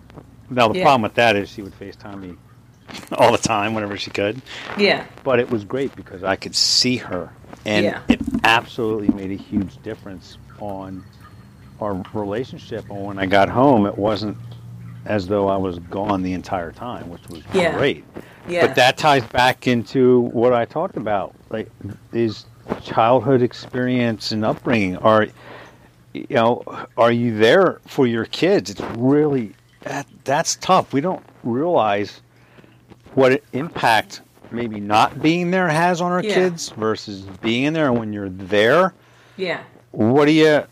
Now 0.51 0.69
the 0.69 0.81
Yeah. 0.81 0.85
problem 0.85 1.03
with 1.03 1.15
that 1.15 1.35
is 1.35 1.49
she 1.49 1.63
would 1.63 1.73
FaceTime 1.81 2.21
me 2.21 2.35
all 3.17 3.33
the 3.33 3.39
time 3.39 3.73
whenever 3.73 3.97
she 3.97 4.11
could. 4.11 4.43
Yeah. 4.77 5.05
But 5.25 5.41
it 5.41 5.49
was 5.51 5.65
great 5.65 5.97
because 5.97 6.23
I 6.23 6.37
could 6.37 6.55
see 6.55 6.99
her, 6.99 7.31
and 7.67 7.85
Yeah. 7.85 8.01
it 8.09 8.21
absolutely 8.45 9.09
made 9.09 9.31
a 9.33 9.43
huge 9.43 9.83
difference 9.83 10.39
on 10.61 11.05
our 11.81 12.01
relationship. 12.15 12.89
And 12.89 13.05
when 13.05 13.19
I 13.19 13.27
got 13.27 13.49
home, 13.49 13.87
it 13.87 13.99
wasn't 13.99 14.37
as 15.05 15.27
though 15.27 15.49
I 15.49 15.57
was 15.57 15.79
gone 15.79 16.23
the 16.23 16.33
entire 16.33 16.73
time, 16.73 17.09
which 17.11 17.29
was 17.29 17.43
Yeah. 17.53 17.77
great. 17.77 18.05
Yeah. 18.49 18.67
But 18.67 18.77
that 18.77 18.97
ties 18.97 19.25
back 19.25 19.67
into 19.67 20.21
what 20.33 20.53
I 20.53 20.65
talked 20.65 20.97
about, 20.97 21.35
like 21.51 21.69
is 22.13 22.47
childhood 22.83 23.43
experience 23.43 24.33
and 24.33 24.45
upbringing. 24.45 24.97
Are 24.99 25.27
you 26.15 26.27
know, 26.31 26.63
are 26.97 27.13
you 27.13 27.37
there 27.37 27.81
for 27.87 28.07
your 28.07 28.25
kids? 28.25 28.71
It's 28.71 28.81
really 28.97 29.53
that 29.83 30.07
that's 30.25 30.57
tough. 30.57 30.93
We 30.93 31.01
don't 31.01 31.23
realize 31.45 32.21
what 33.15 33.43
impact 33.53 34.23
maybe 34.51 34.81
not 34.81 35.21
being 35.23 35.51
there 35.51 35.69
has 35.69 36.01
on 36.01 36.13
our 36.13 36.23
Yeah. 36.23 36.35
kids 36.35 36.71
versus 36.71 37.23
being 37.43 37.73
there. 37.73 37.93
When 37.93 38.13
you're 38.13 38.29
there, 38.29 38.95
Yeah. 39.37 39.61
what 39.91 40.27
do 40.27 40.33
you? 40.33 40.65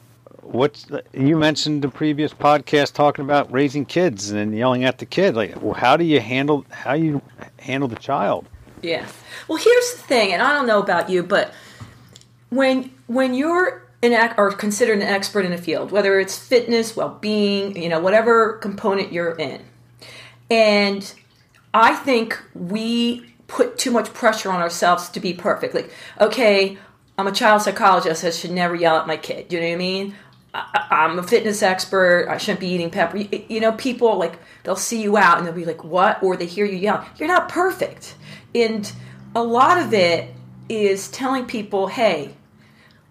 What's 0.42 0.86
you 1.14 1.36
mentioned 1.38 1.82
the 1.82 1.88
previous 1.88 2.32
podcast 2.34 2.92
talking 2.92 3.24
about 3.24 3.50
raising 3.50 3.84
kids 3.86 4.30
and 4.30 4.54
yelling 4.56 4.84
at 4.84 4.98
the 4.98 5.06
kid? 5.06 5.34
Like, 5.34 5.60
well, 5.62 5.72
how 5.74 5.96
do 5.96 6.04
you 6.04 6.20
handle 6.20 6.64
how 6.70 6.92
you 6.92 7.22
handle 7.58 7.88
the 7.88 7.96
child? 7.96 8.46
Yeah. 8.82 9.06
Well, 9.48 9.56
here's 9.58 9.92
the 9.94 10.02
thing, 10.02 10.32
and 10.34 10.42
I 10.42 10.52
don't 10.52 10.66
know 10.66 10.80
about 10.80 11.08
you, 11.08 11.22
but 11.22 11.52
when 12.50 12.90
when 13.06 13.32
you're 13.34 13.82
an 14.02 14.12
ac- 14.12 14.34
or 14.36 14.52
considered 14.52 14.98
an 14.98 15.02
expert 15.08 15.46
in 15.46 15.52
a 15.54 15.58
field, 15.58 15.90
whether 15.90 16.20
it's 16.20 16.36
fitness, 16.38 16.94
well-being, 16.94 17.80
you 17.82 17.88
know, 17.88 17.98
whatever 17.98 18.54
component 18.58 19.12
you're 19.12 19.32
in, 19.32 19.62
and 20.50 21.10
I 21.72 21.94
think 21.94 22.38
we 22.54 23.33
put 23.54 23.78
too 23.78 23.92
much 23.92 24.12
pressure 24.12 24.50
on 24.50 24.60
ourselves 24.60 25.08
to 25.10 25.20
be 25.20 25.32
perfect. 25.32 25.76
Like, 25.76 25.90
okay, 26.20 26.76
I'm 27.16 27.28
a 27.28 27.32
child 27.32 27.62
psychologist. 27.62 28.24
I 28.24 28.30
should 28.30 28.50
never 28.50 28.74
yell 28.74 28.96
at 28.96 29.06
my 29.06 29.16
kid. 29.16 29.48
Do 29.48 29.54
you 29.54 29.62
know 29.62 29.68
what 29.68 29.74
I 29.74 29.78
mean? 29.78 30.14
I, 30.52 30.86
I'm 30.90 31.18
a 31.20 31.22
fitness 31.22 31.62
expert. 31.62 32.26
I 32.28 32.36
shouldn't 32.36 32.58
be 32.58 32.66
eating 32.66 32.90
pepper. 32.90 33.18
You, 33.18 33.44
you 33.48 33.60
know, 33.60 33.70
people 33.72 34.18
like 34.18 34.40
they'll 34.64 34.74
see 34.74 35.00
you 35.00 35.16
out 35.16 35.38
and 35.38 35.46
they'll 35.46 35.54
be 35.54 35.64
like, 35.64 35.84
"What?" 35.84 36.20
Or 36.20 36.36
they 36.36 36.46
hear 36.46 36.66
you 36.66 36.76
yell. 36.76 37.06
You're 37.16 37.28
not 37.28 37.48
perfect, 37.48 38.16
and 38.54 38.90
a 39.36 39.42
lot 39.42 39.78
of 39.78 39.94
it 39.94 40.34
is 40.68 41.08
telling 41.08 41.46
people, 41.46 41.86
"Hey, 41.86 42.34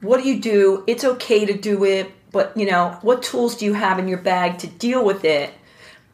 what 0.02 0.22
do 0.22 0.28
you 0.28 0.42
do? 0.42 0.84
It's 0.88 1.06
okay 1.06 1.46
to 1.46 1.54
do 1.54 1.86
it, 1.86 2.12
but 2.34 2.56
you 2.58 2.66
know, 2.66 2.98
what 3.02 3.24
tools 3.24 3.56
do 3.56 3.64
you 3.64 3.74
have 3.74 3.98
in 3.98 4.10
your 4.10 4.18
bag 4.18 4.58
to 4.60 4.68
deal 4.68 5.06
with 5.06 5.24
it?" 5.24 5.54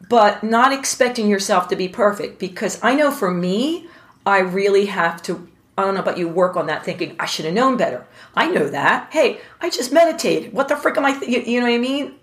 But 0.08 0.44
not 0.44 0.72
expecting 0.72 1.28
yourself 1.28 1.66
to 1.68 1.76
be 1.76 1.88
perfect 1.88 2.38
because 2.38 2.80
I 2.82 2.94
know 2.94 3.10
for 3.10 3.30
me, 3.30 3.88
I 4.26 4.38
really 4.38 4.86
have 4.86 5.22
to. 5.24 5.48
I 5.78 5.84
don't 5.84 5.94
know 5.94 6.00
about 6.00 6.18
you. 6.18 6.28
Work 6.28 6.56
on 6.56 6.66
that, 6.66 6.84
thinking 6.84 7.16
I 7.18 7.26
should 7.26 7.46
have 7.46 7.54
known 7.54 7.76
better. 7.76 8.06
I 8.34 8.48
know 8.48 8.68
that. 8.68 9.12
Hey, 9.12 9.40
I 9.60 9.70
just 9.70 9.92
meditated. 9.92 10.52
What 10.52 10.68
the 10.68 10.76
frick 10.76 10.96
am 10.96 11.06
I? 11.06 11.18
Th- 11.18 11.30
you, 11.30 11.52
you 11.54 11.60
know 11.60 11.66
what 11.66 11.74
I 11.74 11.78
mean? 11.78 12.14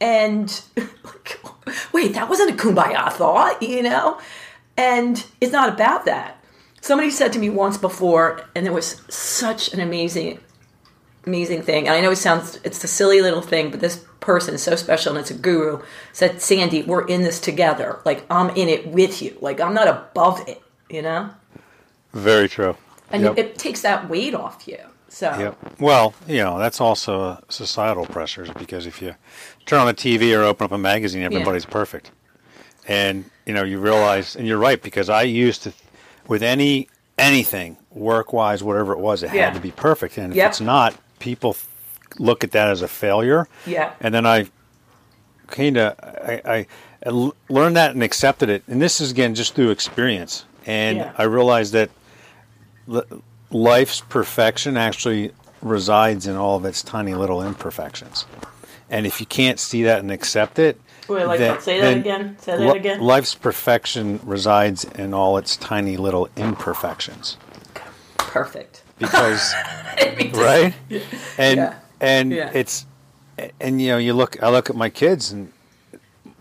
And 0.00 0.62
like, 0.76 1.40
wait, 1.92 2.14
that 2.14 2.28
wasn't 2.28 2.50
a 2.50 2.54
kumbaya 2.54 3.10
thought, 3.12 3.62
you 3.62 3.82
know? 3.82 4.20
And 4.76 5.24
it's 5.40 5.52
not 5.52 5.68
about 5.68 6.04
that. 6.04 6.42
Somebody 6.80 7.10
said 7.10 7.32
to 7.32 7.38
me 7.38 7.50
once 7.50 7.76
before, 7.76 8.48
and 8.54 8.66
it 8.66 8.72
was 8.72 9.02
such 9.08 9.72
an 9.74 9.80
amazing, 9.80 10.38
amazing 11.26 11.62
thing. 11.62 11.88
And 11.88 11.96
I 11.96 12.00
know 12.00 12.12
it 12.12 12.16
sounds, 12.16 12.60
it's 12.62 12.82
a 12.84 12.88
silly 12.88 13.20
little 13.20 13.42
thing, 13.42 13.70
but 13.70 13.80
this 13.80 14.04
person 14.20 14.54
is 14.54 14.62
so 14.62 14.76
special 14.76 15.12
and 15.12 15.20
it's 15.20 15.30
a 15.30 15.34
guru. 15.34 15.82
Said, 16.12 16.40
Sandy, 16.40 16.82
we're 16.82 17.06
in 17.06 17.22
this 17.22 17.40
together. 17.40 18.00
Like, 18.04 18.24
I'm 18.30 18.50
in 18.50 18.68
it 18.68 18.86
with 18.86 19.20
you. 19.20 19.36
Like, 19.40 19.60
I'm 19.60 19.74
not 19.74 19.88
above 19.88 20.48
it, 20.48 20.62
you 20.90 21.02
know? 21.02 21.30
Very 22.12 22.48
true. 22.48 22.76
And 23.10 23.22
Yep. 23.22 23.38
it, 23.38 23.58
takes 23.58 23.80
that 23.82 24.08
weight 24.08 24.34
off 24.34 24.66
you. 24.66 24.78
So, 25.08 25.34
Yep. 25.38 25.80
Well, 25.80 26.14
you 26.26 26.38
know, 26.38 26.58
that's 26.58 26.80
also 26.80 27.42
societal 27.48 28.04
pressures 28.06 28.50
because 28.58 28.86
if 28.86 29.00
you 29.00 29.14
turn 29.66 29.80
on 29.80 29.86
the 29.86 29.94
TV 29.94 30.36
or 30.38 30.42
open 30.42 30.64
up 30.66 30.72
a 30.72 30.78
magazine, 30.78 31.22
everybody's 31.22 31.64
perfect. 31.64 32.10
And, 32.86 33.24
you 33.46 33.54
know, 33.54 33.64
you 33.64 33.78
realize, 33.78 34.36
and 34.36 34.46
you're 34.46 34.58
right, 34.58 34.80
because 34.82 35.08
I 35.08 35.22
used 35.22 35.62
to, 35.64 35.72
with 36.26 36.42
any, 36.42 36.88
anything, 37.18 37.76
work 37.90 38.32
wise, 38.32 38.62
whatever 38.62 38.92
it 38.92 38.98
was, 38.98 39.22
it 39.22 39.32
Yeah. 39.32 39.46
had 39.46 39.54
to 39.54 39.60
be 39.60 39.70
perfect. 39.70 40.18
And 40.18 40.32
if 40.32 40.36
Yep. 40.36 40.50
it's 40.50 40.60
not, 40.60 40.94
people 41.18 41.56
look 42.18 42.44
at 42.44 42.50
that 42.52 42.68
as 42.68 42.82
a 42.82 42.88
failure. 42.88 43.46
Yeah. 43.66 43.92
And 44.00 44.14
then 44.14 44.26
I 44.26 44.46
kind 45.48 45.76
of, 45.78 45.94
I 46.44 46.66
learned 47.48 47.76
that 47.76 47.92
and 47.92 48.02
accepted 48.02 48.48
it. 48.50 48.62
And 48.68 48.80
this 48.80 49.00
is, 49.00 49.10
again, 49.10 49.34
just 49.34 49.54
through 49.54 49.70
experience. 49.70 50.44
And 50.68 50.98
Yeah. 50.98 51.12
I 51.18 51.22
realized 51.24 51.72
that 51.72 51.90
life's 53.50 54.00
perfection 54.02 54.76
actually 54.76 55.32
resides 55.62 56.26
in 56.26 56.36
all 56.36 56.56
of 56.56 56.64
its 56.64 56.82
tiny 56.82 57.14
little 57.14 57.42
imperfections. 57.42 58.26
And 58.90 59.06
if 59.06 59.18
you 59.20 59.26
can't 59.26 59.58
see 59.58 59.82
that 59.84 59.98
and 60.00 60.10
accept 60.10 60.58
it, 60.58 60.80
Wait, 61.08 61.24
like, 61.26 61.38
then- 61.38 61.60
say 61.60 61.80
that 61.80 61.86
then 61.86 61.98
again. 61.98 62.36
Say 62.40 62.56
that 62.56 62.60
li- 62.60 62.78
again. 62.78 63.00
Life's 63.00 63.34
perfection 63.34 64.20
resides 64.24 64.84
in 64.84 65.12
all 65.14 65.36
its 65.38 65.56
tiny 65.56 65.96
little 65.96 66.28
imperfections. 66.36 67.36
perfect. 68.18 68.82
Because 68.98 69.54
right? 70.34 70.74
And 71.38 71.56
Yeah. 71.58 71.74
and 72.00 72.30
Yeah. 72.32 72.50
it's 72.52 72.84
and 73.60 73.80
you 73.80 73.88
know 73.88 73.96
you 73.98 74.12
look 74.12 74.40
I 74.42 74.50
look 74.50 74.68
at 74.68 74.76
my 74.76 74.90
kids 74.90 75.32
and 75.32 75.50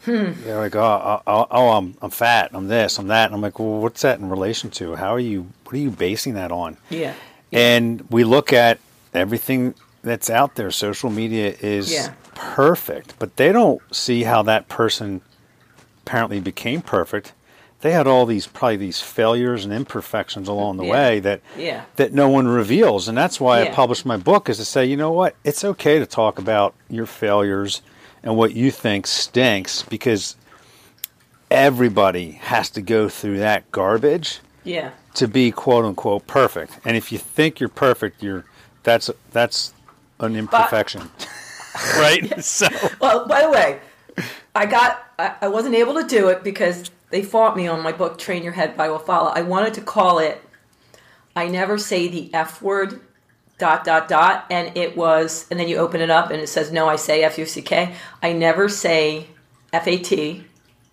Hmm. 0.07 0.31
they're 0.43 0.57
like 0.57 0.75
oh, 0.75 1.21
oh 1.27 1.47
oh 1.51 1.69
I'm 1.71 1.95
I'm 2.01 2.09
fat 2.11 2.51
I'm 2.53 2.67
this 2.69 2.97
I'm 2.97 3.07
that 3.07 3.25
and 3.25 3.35
I'm 3.35 3.41
like 3.41 3.59
well 3.59 3.79
what's 3.81 4.01
that 4.03 4.19
in 4.19 4.29
relation 4.29 4.69
to 4.71 4.95
how 4.95 5.09
are 5.13 5.19
you 5.19 5.47
what 5.65 5.73
are 5.75 5.79
you 5.79 5.91
basing 5.91 6.35
that 6.35 6.49
on 6.51 6.77
Yeah. 6.89 7.13
and 7.51 8.05
we 8.09 8.23
look 8.23 8.53
at 8.53 8.79
everything 9.13 9.75
that's 10.03 10.29
out 10.29 10.55
there 10.55 10.71
social 10.71 11.09
media 11.09 11.53
is 11.59 11.91
Yeah. 11.91 12.13
perfect 12.35 13.15
but 13.19 13.35
they 13.35 13.51
don't 13.51 13.81
see 13.93 14.23
how 14.23 14.43
that 14.43 14.69
person 14.69 15.19
apparently 16.05 16.39
became 16.39 16.81
perfect 16.81 17.33
they 17.81 17.91
had 17.91 18.07
all 18.07 18.25
these 18.25 18.47
probably 18.47 18.77
these 18.77 19.01
failures 19.01 19.63
and 19.65 19.73
imperfections 19.73 20.47
along 20.47 20.77
the 20.77 20.85
Yeah. 20.85 20.91
way 20.91 21.19
that 21.19 21.41
Yeah. 21.57 21.81
that 21.97 22.13
no 22.13 22.29
one 22.29 22.47
reveals 22.47 23.07
and 23.09 23.17
that's 23.17 23.41
why 23.41 23.61
I 23.61 23.65
published 23.65 24.05
my 24.05 24.17
book 24.17 24.47
is 24.49 24.57
to 24.57 24.65
say 24.65 24.85
you 24.85 24.95
know 24.95 25.11
what 25.11 25.35
it's 25.43 25.65
okay 25.65 25.99
to 25.99 26.05
talk 26.05 26.39
about 26.39 26.73
your 26.89 27.05
failures 27.05 27.81
and 28.27 28.35
what 28.35 28.53
you 28.53 28.69
think 28.69 29.07
stinks 29.07 29.83
because 29.83 30.35
everybody 31.49 32.31
has 32.31 32.69
to 32.69 32.81
go 32.81 33.07
through 33.07 33.37
that 33.37 33.71
garbage 33.71 34.39
Yeah. 34.65 34.91
to 35.13 35.29
be 35.29 35.49
quote 35.49 35.85
unquote 35.85 36.27
perfect. 36.27 36.77
And 36.83 36.97
if 36.97 37.09
you 37.09 37.17
think 37.17 37.61
you're 37.61 37.69
perfect, 37.69 38.21
you're 38.21 38.43
that's 38.83 39.09
that's 39.31 39.73
an 40.19 40.35
imperfection. 40.35 41.09
right? 41.97 42.43
So 42.43 42.67
Well, 42.99 43.25
by 43.27 43.43
the 43.43 43.49
way, 43.49 43.79
I 44.53 44.65
got 44.65 45.01
I, 45.17 45.35
I 45.43 45.47
wasn't 45.47 45.75
able 45.75 45.93
to 45.93 46.03
do 46.05 46.27
it 46.27 46.43
because 46.43 46.91
they 47.11 47.23
fought 47.23 47.55
me 47.55 47.65
on 47.67 47.81
my 47.81 47.93
book 47.93 48.17
Train 48.17 48.43
Your 48.43 48.51
Head 48.51 48.75
by 48.75 48.89
Will 48.89 48.99
Follow. 48.99 49.29
I 49.29 49.41
wanted 49.41 49.73
to 49.75 49.81
call 49.81 50.19
it 50.19 50.43
I 51.33 51.47
never 51.47 51.77
say 51.77 52.09
the 52.09 52.29
F 52.33 52.61
word 52.61 52.99
dot 53.57 53.83
dot 53.83 54.07
dot 54.07 54.45
and 54.51 54.75
it 54.77 54.95
was 54.95 55.45
and 55.49 55.59
then 55.59 55.67
you 55.67 55.77
open 55.77 55.99
it 56.01 56.09
up 56.09 56.29
and 56.31 56.39
it 56.41 56.47
says 56.47 56.71
no 56.71 56.87
i 56.87 56.95
say 56.95 57.23
f-u-c-k 57.23 57.93
i 58.21 58.31
never 58.33 58.69
say 58.69 59.25
f-a-t 59.73 60.43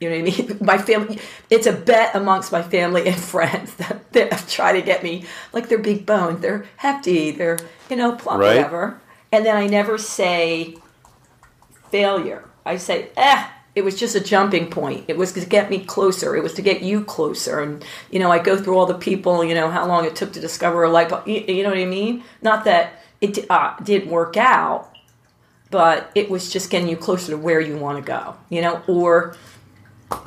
you 0.00 0.10
know 0.10 0.16
what 0.20 0.34
i 0.34 0.36
mean? 0.48 0.58
My 0.62 0.78
family 0.78 1.18
it's 1.50 1.66
a 1.66 1.72
bet 1.72 2.14
amongst 2.14 2.52
my 2.52 2.62
family 2.62 3.06
and 3.06 3.16
friends 3.34 3.74
that 3.76 4.12
they 4.12 4.28
try 4.48 4.72
to 4.72 4.82
get 4.82 5.02
me 5.02 5.24
like 5.52 5.68
they're 5.68 5.78
big 5.78 6.06
boned 6.06 6.40
they're 6.42 6.66
hefty 6.78 7.30
they're 7.30 7.58
you 7.90 7.96
know 7.96 8.12
plump 8.12 8.40
Right. 8.40 8.56
whatever. 8.56 9.00
And 9.30 9.44
then 9.44 9.56
i 9.56 9.66
never 9.66 9.98
say 9.98 10.76
failure. 11.90 12.44
I 12.66 12.76
say 12.78 13.10
eh 13.16 13.46
it 13.74 13.82
was 13.84 13.98
just 13.98 14.14
a 14.14 14.20
jumping 14.20 14.70
point. 14.70 15.04
It 15.08 15.16
was 15.16 15.32
to 15.32 15.44
get 15.44 15.68
me 15.68 15.80
closer. 15.80 16.36
It 16.36 16.42
was 16.42 16.54
to 16.54 16.62
get 16.62 16.82
you 16.82 17.04
closer. 17.04 17.60
And 17.60 17.84
you 18.10 18.18
know 18.20 18.30
i 18.30 18.38
go 18.38 18.56
through 18.56 18.76
all 18.78 18.86
the 18.86 18.94
people 18.94 19.44
you 19.44 19.54
know 19.54 19.68
how 19.70 19.86
long 19.86 20.04
it 20.04 20.14
took 20.16 20.32
to 20.34 20.40
discover 20.40 20.84
a 20.84 20.90
light 20.90 21.08
bulb. 21.08 21.26
You, 21.26 21.40
you 21.40 21.62
know 21.62 21.70
what 21.70 21.78
i 21.78 21.84
mean? 21.84 22.22
Not 22.42 22.64
that 22.64 23.00
it 23.20 23.38
uh, 23.50 23.74
didn't 23.82 24.10
work 24.10 24.36
out 24.36 24.90
but 25.70 26.10
it 26.14 26.30
was 26.30 26.52
just 26.52 26.70
getting 26.70 26.88
you 26.88 26.96
closer 26.96 27.32
to 27.32 27.36
where 27.38 27.60
you 27.60 27.76
want 27.76 27.98
to 27.98 28.04
go 28.04 28.36
you 28.48 28.60
know 28.60 28.80
or 28.86 29.34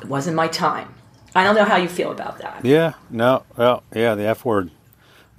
it 0.02 0.04
wasn't 0.06 0.36
my 0.36 0.48
time. 0.48 0.94
I 1.34 1.44
don't 1.44 1.54
know 1.54 1.64
how 1.64 1.76
you 1.76 1.88
feel 1.88 2.10
about 2.10 2.38
that. 2.38 2.64
Yeah, 2.64 2.94
no, 3.10 3.44
well, 3.56 3.82
yeah, 3.94 4.14
the 4.14 4.24
F 4.24 4.44
word. 4.44 4.70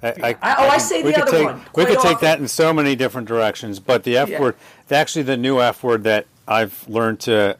I, 0.02 0.08
I, 0.08 0.12
I- 0.42 0.54
oh, 0.64 0.68
I 0.68 0.70
can- 0.70 0.80
say 0.80 1.02
the 1.02 1.20
other 1.20 1.30
take, 1.30 1.44
one. 1.46 1.60
We 1.76 1.84
could 1.84 2.00
take 2.00 2.20
that 2.20 2.40
in 2.40 2.48
so 2.48 2.72
many 2.72 2.96
different 2.96 3.28
directions, 3.28 3.78
but 3.80 4.02
the 4.04 4.16
F 4.16 4.28
Yeah. 4.30 4.40
word, 4.40 4.56
actually, 4.90 5.22
the 5.22 5.36
new 5.36 5.60
F 5.60 5.84
word 5.84 6.04
that 6.04 6.26
I've 6.48 6.88
learned 6.88 7.20
to 7.20 7.58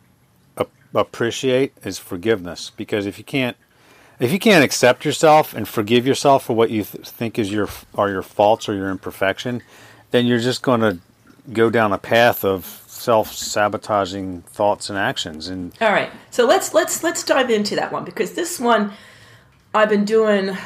appreciate 0.94 1.72
is 1.82 1.98
forgiveness. 1.98 2.70
Because 2.76 3.06
if 3.06 3.18
you 3.18 3.24
can't, 3.24 3.56
if 4.18 4.32
you 4.32 4.38
can't 4.38 4.64
accept 4.64 5.04
yourself 5.04 5.54
and 5.54 5.66
forgive 5.68 6.06
yourself 6.06 6.44
for 6.44 6.54
what 6.54 6.70
you 6.70 6.84
th- 6.84 7.08
think 7.08 7.38
is 7.38 7.50
your 7.50 7.68
are 7.94 8.10
your 8.10 8.22
faults 8.22 8.68
or 8.68 8.74
your 8.74 8.90
imperfection, 8.90 9.62
then 10.10 10.26
you're 10.26 10.40
just 10.40 10.62
going 10.62 10.80
to 10.80 10.98
go 11.52 11.70
down 11.70 11.92
a 11.92 11.98
path 11.98 12.44
of 12.44 12.64
self 12.86 13.32
sabotaging 13.32 14.42
thoughts 14.42 14.90
and 14.90 14.98
actions. 14.98 15.48
And 15.48 15.72
All 15.80 15.92
right. 15.92 16.10
So 16.30 16.46
let's 16.46 16.74
let's 16.74 17.02
let's 17.02 17.24
dive 17.24 17.50
into 17.50 17.76
that 17.76 17.92
one 17.92 18.04
because 18.04 18.34
this 18.34 18.60
one 18.60 18.92
I've 19.74 19.88
been 19.88 20.04
doing 20.04 20.56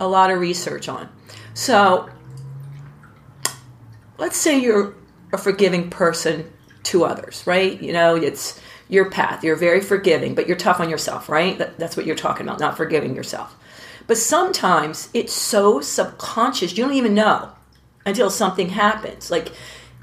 a 0.00 0.06
lot 0.06 0.30
of 0.30 0.40
research 0.40 0.88
on. 0.88 1.08
So 1.54 2.08
let's 4.18 4.36
say 4.36 4.58
you're 4.58 4.94
a 5.32 5.38
forgiving 5.38 5.90
person 5.90 6.50
to 6.84 7.04
others, 7.04 7.42
right? 7.46 7.80
You 7.80 7.92
know, 7.92 8.16
it's 8.16 8.60
your 8.92 9.10
path. 9.10 9.42
You're 9.42 9.56
very 9.56 9.80
forgiving, 9.80 10.34
but 10.34 10.46
you're 10.46 10.56
tough 10.56 10.78
on 10.78 10.90
yourself, 10.90 11.30
right? 11.30 11.56
That, 11.56 11.78
that's 11.78 11.96
what 11.96 12.04
you're 12.04 12.14
talking 12.14 12.46
about, 12.46 12.60
not 12.60 12.76
forgiving 12.76 13.16
yourself. 13.16 13.56
But 14.06 14.18
sometimes 14.18 15.08
it's 15.14 15.32
so 15.32 15.80
subconscious, 15.80 16.76
you 16.76 16.84
don't 16.84 16.94
even 16.94 17.14
know 17.14 17.52
until 18.04 18.28
something 18.28 18.68
happens. 18.68 19.30
Like 19.30 19.48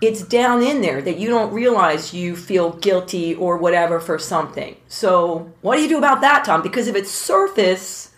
it's 0.01 0.23
down 0.23 0.63
in 0.63 0.81
there 0.81 1.03
that 1.03 1.19
you 1.19 1.29
don't 1.29 1.53
realize 1.53 2.15
you 2.15 2.35
feel 2.35 2.71
guilty 2.71 3.35
or 3.35 3.57
whatever 3.57 3.99
for 3.99 4.17
something. 4.17 4.75
So, 4.87 5.53
what 5.61 5.75
do 5.75 5.83
you 5.83 5.89
do 5.89 5.97
about 5.99 6.21
that, 6.21 6.45
Tom? 6.45 6.63
Because 6.63 6.87
if 6.87 6.95
it's 6.95 7.11
surface, 7.11 8.11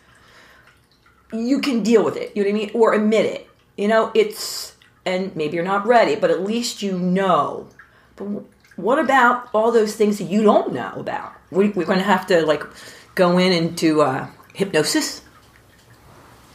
you 1.34 1.60
can 1.60 1.84
deal 1.84 2.06
with 2.06 2.16
it. 2.16 2.32
You 2.34 2.44
know 2.44 2.50
what 2.50 2.56
I 2.56 2.60
mean? 2.60 2.72
Or 2.74 2.94
admit 2.94 3.26
it. 3.26 3.50
You 3.76 3.90
know, 3.90 4.12
it's 4.16 4.76
and 5.06 5.36
maybe 5.36 5.56
you're 5.56 5.66
not 5.66 5.86
ready, 5.86 6.16
but 6.16 6.30
at 6.30 6.44
least 6.44 6.82
you 6.82 6.98
know. 6.98 7.68
But 8.16 8.46
what 8.82 9.00
about 9.00 9.50
all 9.54 9.72
those 9.72 9.96
things 9.96 10.18
that 10.18 10.26
you 10.26 10.44
don't 10.44 10.74
know 10.74 10.94
about? 10.96 11.34
We, 11.52 11.70
we're 11.70 11.86
going 11.86 12.00
to 12.00 12.06
have 12.06 12.28
to 12.28 12.46
like 12.46 12.64
go 13.16 13.38
in 13.38 13.52
and 13.52 13.76
do 13.76 14.02
uh, 14.02 14.28
hypnosis. 14.54 15.22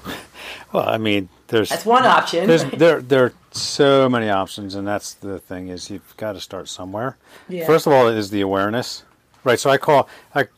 well, 0.73 0.89
I 0.89 0.99
mean, 0.99 1.29
there's 1.49 1.69
That's 1.69 1.87
one 1.87 2.05
option. 2.05 2.47
There's 2.47 2.65
there 2.65 3.01
there 3.01 3.25
are 3.25 3.33
so 3.53 4.09
many 4.09 4.29
options, 4.29 4.75
and 4.75 4.87
that's 4.87 5.15
the 5.15 5.39
thing 5.39 5.69
is 5.69 5.91
you've 5.91 6.17
got 6.17 6.33
to 6.33 6.41
start 6.41 6.69
somewhere. 6.69 7.17
Yeah. 7.49 7.67
First 7.67 7.87
of 7.87 7.93
all, 7.93 8.09
is 8.09 8.31
the 8.31 8.41
awareness, 8.41 9.05
right? 9.45 9.59
So 9.59 9.71
I 9.71 9.79
call 9.79 10.09
I 10.35 10.49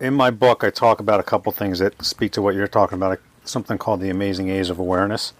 in 0.00 0.14
my 0.14 0.30
book 0.30 0.64
I 0.64 0.70
talk 0.70 1.00
about 1.00 1.20
a 1.20 1.22
couple 1.22 1.52
things 1.52 1.78
that 1.78 2.04
speak 2.04 2.32
to 2.32 2.42
what 2.42 2.54
you're 2.54 2.68
talking 2.68 2.96
about. 2.96 3.20
Something 3.44 3.78
called 3.78 4.00
the 4.00 4.10
amazing 4.10 4.48
age 4.48 4.68
of 4.68 4.78
awareness, 4.78 5.32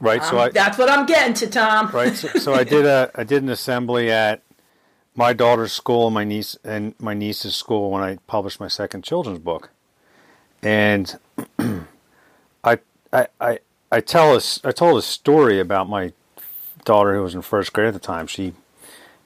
right? 0.00 0.22
so 0.24 0.38
I 0.38 0.48
That's 0.48 0.78
what 0.78 0.88
I'm 0.88 1.04
getting 1.04 1.34
to, 1.34 1.46
Tom. 1.48 1.90
right. 1.92 2.14
So, 2.14 2.28
so 2.28 2.54
I 2.54 2.64
did 2.64 2.86
a 2.86 3.10
I 3.14 3.24
did 3.24 3.42
an 3.42 3.48
assembly 3.48 4.10
at 4.10 4.42
my 5.14 5.32
daughter's 5.32 5.72
school 5.72 6.06
and 6.06 6.14
my 6.14 6.24
niece 6.24 6.56
and 6.64 6.94
my 6.98 7.14
niece's 7.14 7.54
school 7.54 7.90
when 7.90 8.02
I 8.02 8.18
published 8.26 8.60
my 8.60 8.68
second 8.68 9.04
children's 9.04 9.38
book, 9.38 9.70
and 10.62 11.18
I 12.64 12.78
I 13.12 13.26
I 13.40 13.58
I 13.90 14.00
tell 14.00 14.34
us 14.34 14.60
I 14.64 14.72
told 14.72 14.98
a 14.98 15.02
story 15.02 15.60
about 15.60 15.88
my 15.88 16.12
daughter 16.84 17.14
who 17.14 17.22
was 17.22 17.34
in 17.34 17.42
first 17.42 17.72
grade 17.72 17.88
at 17.88 17.94
the 17.94 18.00
time. 18.00 18.26
She 18.26 18.54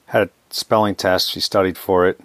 had 0.07 0.23
a 0.23 0.29
spelling 0.49 0.95
test. 0.95 1.31
She 1.31 1.39
studied 1.39 1.77
for 1.77 2.07
it. 2.07 2.19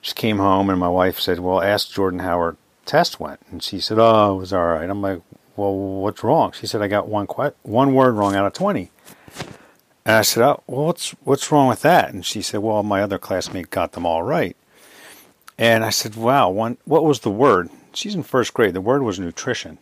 She 0.00 0.14
came 0.14 0.38
home 0.38 0.70
and 0.70 0.78
my 0.78 0.88
wife 0.88 1.20
said, 1.20 1.38
"Well, 1.38 1.62
ask 1.62 1.90
Jordan 1.90 2.20
how 2.20 2.38
her 2.38 2.56
test 2.84 3.20
went." 3.20 3.40
And 3.50 3.62
she 3.62 3.80
said, 3.80 3.98
"Oh, 3.98 4.36
it 4.36 4.40
was 4.40 4.52
all 4.52 4.66
right." 4.66 4.88
I'm 4.88 5.02
like, 5.02 5.22
"Well, 5.56 5.74
what's 5.74 6.24
wrong?" 6.24 6.52
She 6.52 6.66
said, 6.66 6.82
"I 6.82 6.88
got 6.88 7.08
one 7.08 7.26
one 7.62 7.94
word 7.94 8.12
wrong 8.14 8.34
out 8.34 8.46
of 8.46 8.52
20." 8.52 8.90
And 10.06 10.14
I 10.14 10.22
said, 10.22 10.42
"Oh, 10.44 10.62
well, 10.68 10.86
what's 10.86 11.10
what's 11.24 11.50
wrong 11.50 11.66
with 11.68 11.82
that?" 11.82 12.14
And 12.14 12.24
she 12.24 12.40
said, 12.40 12.60
"Well, 12.60 12.82
my 12.84 13.02
other 13.02 13.18
classmate 13.18 13.70
got 13.70 13.92
them 13.92 14.06
all 14.06 14.22
right." 14.22 14.56
And 15.58 15.84
I 15.84 15.90
said, 15.90 16.14
"Wow, 16.14 16.48
one 16.50 16.76
what 16.84 17.04
was 17.04 17.20
the 17.20 17.30
word?" 17.30 17.70
She's 17.92 18.14
in 18.14 18.22
first 18.22 18.54
grade. 18.54 18.72
The 18.74 18.80
word 18.80 19.02
was 19.02 19.18
nutrition. 19.18 19.78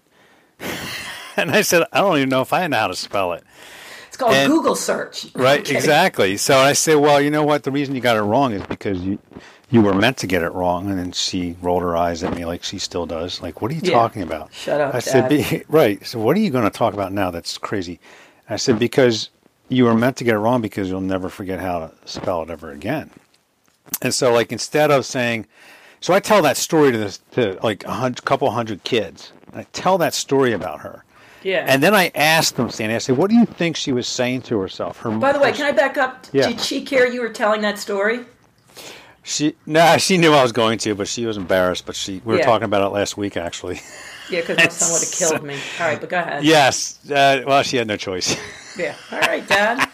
and 1.37 1.51
I 1.51 1.61
said, 1.63 1.85
"I 1.93 2.01
don't 2.01 2.17
even 2.17 2.29
know 2.31 2.41
if 2.41 2.53
I 2.53 2.67
know 2.67 2.79
how 2.79 2.87
to 2.87 2.97
spell 2.97 3.33
it." 3.35 3.45
It's 4.09 4.17
called 4.17 4.33
And- 4.35 4.51
Google 4.51 4.77
search. 4.77 5.27
Right, 5.35 5.61
Okay. 5.61 5.75
exactly. 5.77 6.37
So 6.37 6.57
I 6.59 6.73
said, 6.73 6.95
"Well, 6.97 7.21
you 7.21 7.31
know 7.31 7.45
what? 7.45 7.65
The 7.65 7.71
reason 7.73 7.95
you 7.95 8.01
got 8.01 8.17
it 8.17 8.23
wrong 8.23 8.53
is 8.53 8.63
because 8.67 8.99
you 9.01 9.19
you 9.71 9.83
were 9.83 9.93
meant 9.95 10.17
to 10.19 10.27
get 10.27 10.43
it 10.43 10.53
wrong." 10.53 10.89
And 10.89 10.99
then 10.99 11.13
she 11.13 11.57
rolled 11.61 11.83
her 11.83 11.97
eyes 11.97 12.23
at 12.23 12.35
me 12.35 12.45
like 12.47 12.63
she 12.63 12.79
still 12.79 13.05
does. 13.05 13.43
Like, 13.43 13.61
"What 13.61 13.71
are 13.73 13.75
you 13.75 13.81
Yeah. 13.85 13.93
talking 13.93 14.23
about?" 14.23 14.55
Shut 14.55 14.81
up, 14.81 14.95
I 14.95 15.01
said, 15.01 15.29
Dad. 15.29 15.51
Be, 15.51 15.65
"Right." 15.69 16.07
So 16.07 16.19
what 16.19 16.35
are 16.37 16.41
you 16.41 16.51
going 16.51 16.65
to 16.65 16.71
talk 16.71 16.95
about 16.95 17.13
now? 17.13 17.31
That's 17.31 17.59
crazy. 17.59 17.99
I 18.49 18.57
said 18.57 18.79
because 18.79 19.31
you 19.69 19.85
were 19.85 19.95
meant 19.95 20.17
to 20.19 20.25
get 20.25 20.35
it 20.35 20.39
wrong 20.39 20.61
because 20.61 20.89
you'll 20.89 21.01
never 21.01 21.29
forget 21.29 21.61
how 21.61 21.79
to 21.81 21.93
spell 22.05 22.43
it 22.43 22.51
ever 22.51 22.71
again. 22.71 23.11
And 24.03 24.13
so, 24.15 24.33
like, 24.33 24.53
instead 24.53 24.91
of 24.91 25.05
saying, 25.07 25.47
so 26.01 26.13
I 26.15 26.21
tell 26.21 26.43
that 26.43 26.57
story 26.57 26.93
to 26.93 26.99
this 26.99 27.19
to 27.33 27.59
like 27.63 27.85
a 27.85 27.93
hundred, 27.93 28.25
couple 28.25 28.51
hundred 28.51 28.85
kids. 28.85 29.33
I 29.55 29.65
tell 29.73 29.99
that 29.99 30.15
story 30.15 30.53
about 30.53 30.81
her. 30.81 31.05
Yeah. 31.43 31.65
And 31.69 31.83
then 31.83 31.95
I 31.95 32.11
asked 32.15 32.57
them, 32.57 32.71
Sandy, 32.71 32.95
I 32.95 32.99
said, 32.99 33.17
what 33.17 33.31
do 33.31 33.37
you 33.37 33.45
think 33.45 33.77
she 33.77 33.93
was 33.93 34.09
saying 34.09 34.43
to 34.43 34.59
herself? 34.59 34.99
Her 34.99 35.11
By 35.11 35.33
the 35.33 35.39
way, 35.39 35.53
can 35.53 35.67
I 35.67 35.73
back 35.73 35.97
up? 35.99 36.27
Yeah. 36.33 36.49
Did 36.49 36.61
she 36.61 36.83
care 36.85 37.07
you 37.07 37.21
were 37.21 37.29
telling 37.29 37.61
that 37.63 37.79
story? 37.79 38.21
She 39.23 39.55
no, 39.65 39.97
she 39.97 40.19
knew 40.19 40.33
I 40.33 40.43
was 40.43 40.53
going 40.53 40.79
to, 40.81 40.95
but 40.95 41.09
she 41.09 41.25
was 41.25 41.37
embarrassed. 41.39 41.87
But 41.87 41.97
she, 41.97 42.21
we 42.25 42.35
were 42.35 42.39
Yeah. 42.41 42.45
talking 42.47 42.65
about 42.65 42.83
it 42.87 42.89
last 42.95 43.17
week, 43.17 43.37
actually. 43.37 43.81
Yeah, 44.31 44.41
because 44.41 44.57
my 44.59 44.69
son 44.69 44.93
would 44.93 45.03
have 45.03 45.13
killed 45.13 45.43
me. 45.43 45.59
All 45.81 45.87
right, 45.87 46.01
but 46.01 46.09
go 46.09 46.19
ahead. 46.19 46.45
yes. 46.45 46.99
Uh, 47.11 47.43
well, 47.47 47.63
she 47.63 47.77
had 47.77 47.87
no 47.87 47.97
choice. 47.97 48.37
Yeah. 48.77 48.97
All 49.13 49.21
right, 49.21 49.47
Dad. 49.47 49.89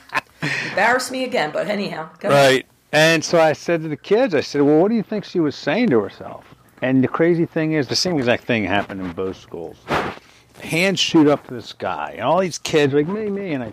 Embarrass 0.71 1.11
me 1.11 1.25
again, 1.25 1.51
but 1.53 1.66
anyhow. 1.69 2.09
Go 2.19 2.31
ahead. 2.31 2.51
right. 2.53 2.66
And 2.93 3.23
so 3.23 3.38
I 3.38 3.53
said 3.53 3.83
to 3.83 3.88
the 3.88 3.97
kids, 3.97 4.35
I 4.35 4.40
said, 4.40 4.62
well, 4.62 4.79
what 4.79 4.88
do 4.88 4.95
you 4.95 5.03
think 5.03 5.27
she 5.27 5.38
was 5.38 5.55
saying 5.55 5.90
to 5.90 6.01
herself? 6.01 6.55
And 6.81 7.05
the 7.05 7.09
crazy 7.09 7.45
thing 7.45 7.73
is, 7.73 7.88
the 7.88 7.95
same 7.95 8.16
exact 8.16 8.45
thing 8.45 8.64
happened 8.64 9.03
in 9.03 9.12
both 9.12 9.37
schools. 9.37 9.77
Hands 10.62 10.99
shoot 10.99 11.29
up 11.29 11.47
to 11.49 11.55
the 11.55 11.61
sky, 11.61 12.12
and 12.14 12.23
all 12.23 12.40
these 12.40 12.57
kids 12.57 12.95
are 12.95 12.97
like 12.97 13.09
me, 13.09 13.29
me, 13.29 13.53
and 13.53 13.64
I, 13.64 13.73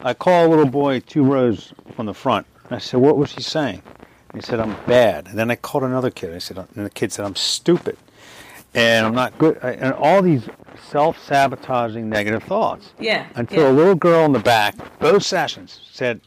I 0.00 0.12
call 0.12 0.44
a 0.44 0.48
little 0.48 0.66
boy 0.66 0.98
two 0.98 1.22
rows 1.22 1.72
from 1.94 2.06
the 2.06 2.14
front. 2.14 2.48
And 2.64 2.74
I 2.74 2.78
said, 2.78 2.98
what 3.00 3.16
was 3.16 3.30
she 3.30 3.42
saying? 3.42 3.80
And 4.30 4.42
he 4.42 4.44
said, 4.44 4.58
I'm 4.58 4.74
bad. 4.86 5.28
And 5.28 5.38
then 5.38 5.52
I 5.52 5.54
called 5.54 5.84
another 5.84 6.10
kid. 6.10 6.34
I 6.34 6.38
said, 6.38 6.58
and 6.58 6.84
the 6.84 6.90
kid 6.90 7.12
said, 7.12 7.24
I'm 7.24 7.36
stupid, 7.36 7.96
and 8.74 9.06
I'm 9.06 9.14
not 9.14 9.38
good. 9.38 9.58
And 9.58 9.92
all 9.94 10.22
these 10.22 10.48
self-sabotaging 10.90 12.08
negative 12.08 12.42
thoughts. 12.42 12.92
Yeah. 12.98 13.26
Until 13.34 13.64
yeah. 13.64 13.70
a 13.70 13.72
little 13.72 13.94
girl 13.94 14.24
in 14.24 14.32
the 14.32 14.38
back, 14.38 14.74
both 14.98 15.22
sessions, 15.22 15.80
said, 15.90 16.20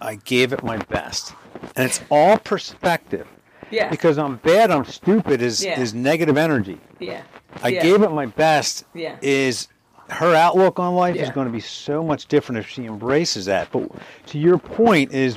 I 0.00 0.16
gave 0.16 0.52
it 0.52 0.62
my 0.62 0.78
best. 0.78 1.34
And 1.76 1.86
it's 1.86 2.00
all 2.10 2.38
perspective. 2.38 3.26
Yeah. 3.70 3.88
Because 3.88 4.18
I'm 4.18 4.36
bad, 4.36 4.70
I'm 4.70 4.84
stupid 4.84 5.42
is, 5.42 5.64
Yeah. 5.64 5.80
is 5.80 5.94
negative 5.94 6.36
energy. 6.36 6.78
yeah. 6.98 7.22
I 7.62 7.68
yeah. 7.68 7.82
gave 7.82 8.02
it 8.02 8.10
my 8.12 8.26
best 8.26 8.84
Yeah. 8.94 9.16
is 9.22 9.66
her 10.08 10.34
outlook 10.34 10.78
on 10.78 10.94
life 10.94 11.16
is 11.16 11.30
going 11.30 11.46
to 11.46 11.52
be 11.52 11.60
so 11.60 12.02
much 12.02 12.26
different 12.26 12.58
if 12.58 12.68
she 12.68 12.84
embraces 12.86 13.46
that. 13.46 13.70
But 13.72 13.90
to 14.26 14.38
your 14.38 14.58
point 14.58 15.12
is 15.12 15.36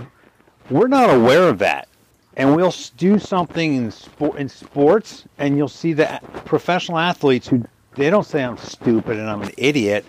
we're 0.70 0.88
not 0.88 1.10
aware 1.10 1.50
of 1.50 1.60
that. 1.60 1.88
And 2.36 2.56
we'll 2.56 2.74
do 2.98 3.20
something 3.20 3.76
in 3.76 3.92
sport 3.92 4.38
in 4.38 4.50
sports 4.50 5.26
and 5.38 5.56
you'll 5.56 5.68
see 5.68 5.94
the 5.94 6.20
professional 6.46 6.98
athletes 6.98 7.48
who 7.48 7.64
they 7.96 8.10
don't 8.10 8.26
say 8.26 8.44
I'm 8.44 8.58
stupid 8.58 9.20
and 9.20 9.30
I'm 9.30 9.44
an 9.44 9.52
idiot. 9.58 10.06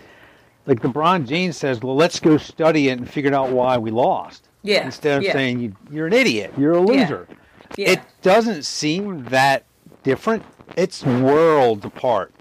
Like 0.67 0.81
LeBron 0.81 1.27
James 1.27 1.59
says, 1.59 1.83
"Well, 1.83 1.95
let's 1.95 2.19
go 2.19 2.39
study 2.39 2.89
it 2.89 2.99
and 2.99 3.09
figure 3.09 3.35
out 3.35 3.51
why 3.51 3.77
we 3.77 3.91
lost." 3.91 4.49
Yeah, 4.63 4.87
Instead 4.87 5.19
of 5.19 5.23
yeah. 5.23 5.33
saying 5.35 5.61
you, 5.61 5.77
you're 5.91 6.07
an 6.07 6.15
idiot, 6.15 6.55
you're 6.57 6.73
a 6.73 6.81
loser. 6.81 7.29
Yeah. 7.77 7.91
It 7.91 8.01
doesn't 8.23 8.65
seem 8.65 9.25
that 9.25 9.65
different. 10.03 10.43
It's 10.77 11.05
worlds 11.05 11.85
apart. 11.85 12.33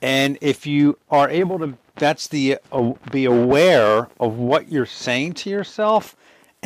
And 0.00 0.38
if 0.40 0.66
you 0.66 0.98
are 1.10 1.28
able 1.28 1.58
to 1.58 1.76
that's 1.96 2.28
the 2.28 2.58
uh, 2.72 2.92
be 3.10 3.24
aware 3.24 4.08
of 4.20 4.38
what 4.38 4.70
you're 4.70 4.86
saying 4.86 5.32
to 5.34 5.50
yourself 5.50 6.14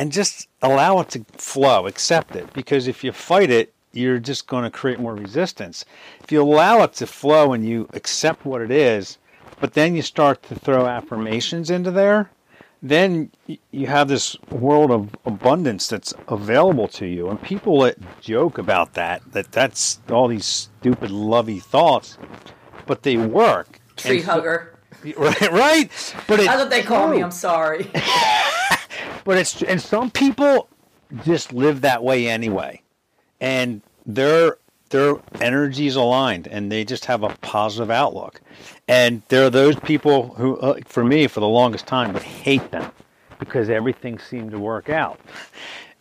and 0.01 0.11
just 0.11 0.47
allow 0.63 0.99
it 0.99 1.09
to 1.09 1.23
flow, 1.37 1.85
accept 1.85 2.35
it. 2.35 2.51
Because 2.53 2.87
if 2.87 3.03
you 3.03 3.11
fight 3.11 3.51
it, 3.51 3.71
you're 3.93 4.17
just 4.17 4.47
going 4.47 4.63
to 4.63 4.71
create 4.71 4.99
more 4.99 5.13
resistance. 5.13 5.85
If 6.23 6.31
you 6.31 6.41
allow 6.41 6.81
it 6.81 6.93
to 6.93 7.05
flow 7.05 7.53
and 7.53 7.63
you 7.63 7.87
accept 7.93 8.43
what 8.43 8.61
it 8.61 8.71
is, 8.71 9.19
but 9.59 9.75
then 9.75 9.95
you 9.95 10.01
start 10.01 10.41
to 10.43 10.55
throw 10.55 10.87
affirmations 10.87 11.69
into 11.69 11.91
there, 11.91 12.31
then 12.81 13.29
you 13.69 13.85
have 13.85 14.07
this 14.07 14.35
world 14.49 14.89
of 14.89 15.15
abundance 15.23 15.87
that's 15.87 16.15
available 16.29 16.87
to 16.87 17.05
you. 17.05 17.29
And 17.29 17.39
people 17.39 17.81
that 17.81 17.97
joke 18.21 18.57
about 18.57 18.95
that, 18.95 19.21
that 19.33 19.51
that's 19.51 19.99
all 20.09 20.27
these 20.27 20.45
stupid, 20.79 21.11
lovey 21.11 21.59
thoughts, 21.59 22.17
but 22.87 23.03
they 23.03 23.17
work. 23.17 23.79
Tree 23.97 24.17
And 24.17 24.25
hugger. 24.25 24.79
right, 25.15 25.41
right. 25.51 26.15
But 26.25 26.37
That's 26.39 26.59
what 26.59 26.71
they 26.71 26.81
call 26.81 27.07
me. 27.07 27.21
I'm 27.21 27.29
sorry. 27.29 27.91
But 29.23 29.37
it's 29.37 29.61
and 29.63 29.81
some 29.81 30.11
people 30.11 30.67
just 31.23 31.53
live 31.53 31.81
that 31.81 32.03
way 32.03 32.27
anyway, 32.27 32.81
and 33.39 33.81
their 34.05 34.57
their 34.89 35.15
energies 35.39 35.95
aligned, 35.95 36.47
and 36.47 36.71
they 36.71 36.83
just 36.83 37.05
have 37.05 37.23
a 37.23 37.29
positive 37.41 37.89
outlook. 37.89 38.41
And 38.87 39.21
there 39.29 39.45
are 39.45 39.49
those 39.49 39.77
people 39.79 40.33
who, 40.35 40.57
uh, 40.57 40.79
for 40.85 41.03
me, 41.03 41.27
for 41.27 41.39
the 41.39 41.47
longest 41.47 41.87
time, 41.87 42.13
would 42.13 42.23
hate 42.23 42.71
them 42.71 42.91
because 43.39 43.69
everything 43.69 44.19
seemed 44.19 44.51
to 44.51 44.59
work 44.59 44.89
out. 44.89 45.19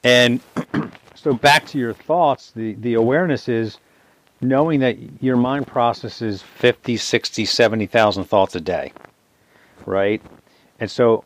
And 0.02 0.40
so, 1.14 1.32
back 1.32 1.66
to 1.68 1.78
your 1.78 1.92
thoughts, 1.92 2.52
the 2.52 2.74
the 2.74 2.94
awareness 2.94 3.48
is 3.48 3.78
knowing 4.40 4.80
that 4.80 4.96
your 5.22 5.36
mind 5.36 5.66
processes 5.66 6.42
50, 6.42 6.96
60, 6.96 7.44
70,000 7.44 8.24
thoughts 8.24 8.54
a 8.54 8.60
day, 8.60 8.92
right? 9.84 10.22
And 10.78 10.90
so 10.90 11.24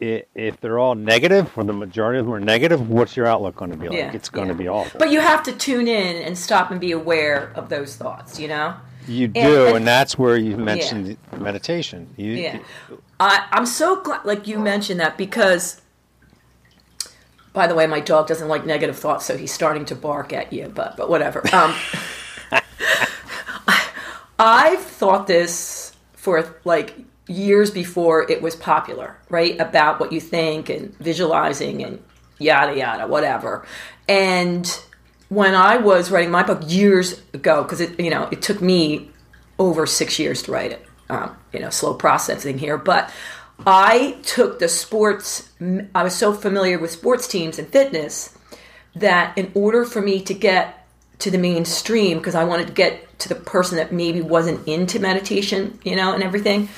if 0.00 0.60
they're 0.60 0.78
all 0.78 0.94
negative, 0.94 1.50
or 1.56 1.64
the 1.64 1.72
majority 1.72 2.18
of 2.18 2.26
them 2.26 2.34
are 2.34 2.40
negative, 2.40 2.88
what's 2.88 3.16
your 3.16 3.26
outlook 3.26 3.56
going 3.56 3.70
to 3.70 3.76
be 3.76 3.88
like? 3.88 3.98
Yeah, 3.98 4.12
it's 4.12 4.28
going 4.30 4.48
to 4.48 4.54
be 4.54 4.68
awful. 4.68 4.98
But 4.98 5.10
you 5.10 5.20
have 5.20 5.42
to 5.44 5.52
tune 5.52 5.88
in 5.88 6.22
and 6.22 6.36
stop 6.36 6.70
and 6.70 6.80
be 6.80 6.92
aware 6.92 7.52
of 7.54 7.68
those 7.68 7.96
thoughts, 7.96 8.38
you 8.40 8.48
know? 8.48 8.74
you 9.06 9.24
and- 9.26 9.34
do, 9.34 9.66
and, 9.66 9.76
and- 9.78 9.86
that's 9.86 10.18
where 10.18 10.36
you 10.36 10.56
mentioned 10.56 11.16
meditation. 11.38 12.08
You, 12.16 12.32
Yeah. 12.32 12.58
I, 13.18 13.46
I'm 13.52 13.66
so 13.66 14.00
glad, 14.00 14.24
like 14.24 14.46
you 14.46 14.58
mentioned 14.58 15.00
that, 15.00 15.18
because, 15.18 15.82
by 17.52 17.66
the 17.66 17.74
way, 17.74 17.86
my 17.86 18.00
dog 18.00 18.26
doesn't 18.28 18.48
like 18.48 18.64
negative 18.64 18.98
thoughts, 18.98 19.26
so 19.26 19.36
he's 19.36 19.52
starting 19.52 19.84
to 19.86 19.94
bark 19.94 20.32
at 20.32 20.52
you, 20.52 20.72
but, 20.74 20.96
but 20.96 21.10
whatever. 21.10 21.42
Um, 21.54 21.74
I've 24.38 24.80
thought 24.80 25.26
this 25.26 25.92
for 26.14 26.56
like 26.64 26.94
years 27.30 27.70
before 27.70 28.30
it 28.30 28.42
was 28.42 28.56
popular, 28.56 29.16
right? 29.28 29.58
About 29.60 30.00
what 30.00 30.12
you 30.12 30.20
think 30.20 30.68
and 30.68 30.96
visualizing 30.98 31.82
and 31.82 32.02
yada 32.38 32.76
yada, 32.76 33.06
whatever. 33.06 33.64
And 34.08 34.66
when 35.28 35.54
I 35.54 35.76
was 35.76 36.10
writing 36.10 36.30
my 36.30 36.42
book 36.42 36.60
years 36.66 37.22
ago, 37.32 37.62
because 37.62 37.80
it 37.80 37.98
you 38.00 38.10
know 38.10 38.28
it 38.30 38.42
took 38.42 38.60
me 38.60 39.10
over 39.58 39.86
six 39.86 40.18
years 40.18 40.42
to 40.42 40.52
write 40.52 40.72
it, 40.72 40.84
um, 41.08 41.36
you 41.52 41.60
know, 41.60 41.70
slow 41.70 41.94
processing 41.94 42.58
here, 42.58 42.78
but 42.78 43.12
I 43.66 44.18
took 44.22 44.58
the 44.58 44.68
sports. 44.68 45.50
I 45.94 46.02
was 46.02 46.16
so 46.16 46.32
familiar 46.32 46.78
with 46.78 46.90
sports 46.90 47.28
teams 47.28 47.58
and 47.58 47.68
fitness 47.68 48.36
that 48.96 49.36
in 49.38 49.52
order 49.54 49.84
for 49.84 50.00
me 50.00 50.22
to 50.22 50.34
get 50.34 50.86
to 51.20 51.30
the 51.30 51.38
mainstream 51.38 52.18
because 52.18 52.34
I 52.34 52.44
wanted 52.44 52.68
to 52.68 52.72
get 52.72 53.18
to 53.20 53.28
the 53.28 53.34
person 53.34 53.76
that 53.76 53.92
maybe 53.92 54.22
wasn't 54.22 54.66
into 54.66 54.98
meditation, 54.98 55.78
you 55.84 55.94
know, 55.94 56.14
and 56.14 56.22
everything. 56.22 56.68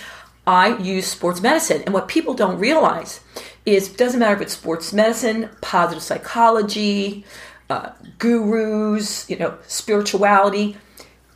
I 0.47 0.77
use 0.79 1.07
sports 1.07 1.41
medicine. 1.41 1.83
And 1.85 1.95
what 1.95 2.09
people 2.09 2.35
don't 2.35 2.59
realize 2.59 3.21
is 3.65 3.91
it 3.91 3.97
doesn't 3.97 4.19
matter 4.19 4.35
if 4.35 4.41
it's 4.41 4.55
sports 4.55 4.93
medicine, 4.93 5.49
positive 5.61 6.03
psychology, 6.03 7.25
uh, 7.71 7.91
gurus, 8.19 9.29
you 9.31 9.37
know, 9.37 9.57
spirituality. 9.67 10.77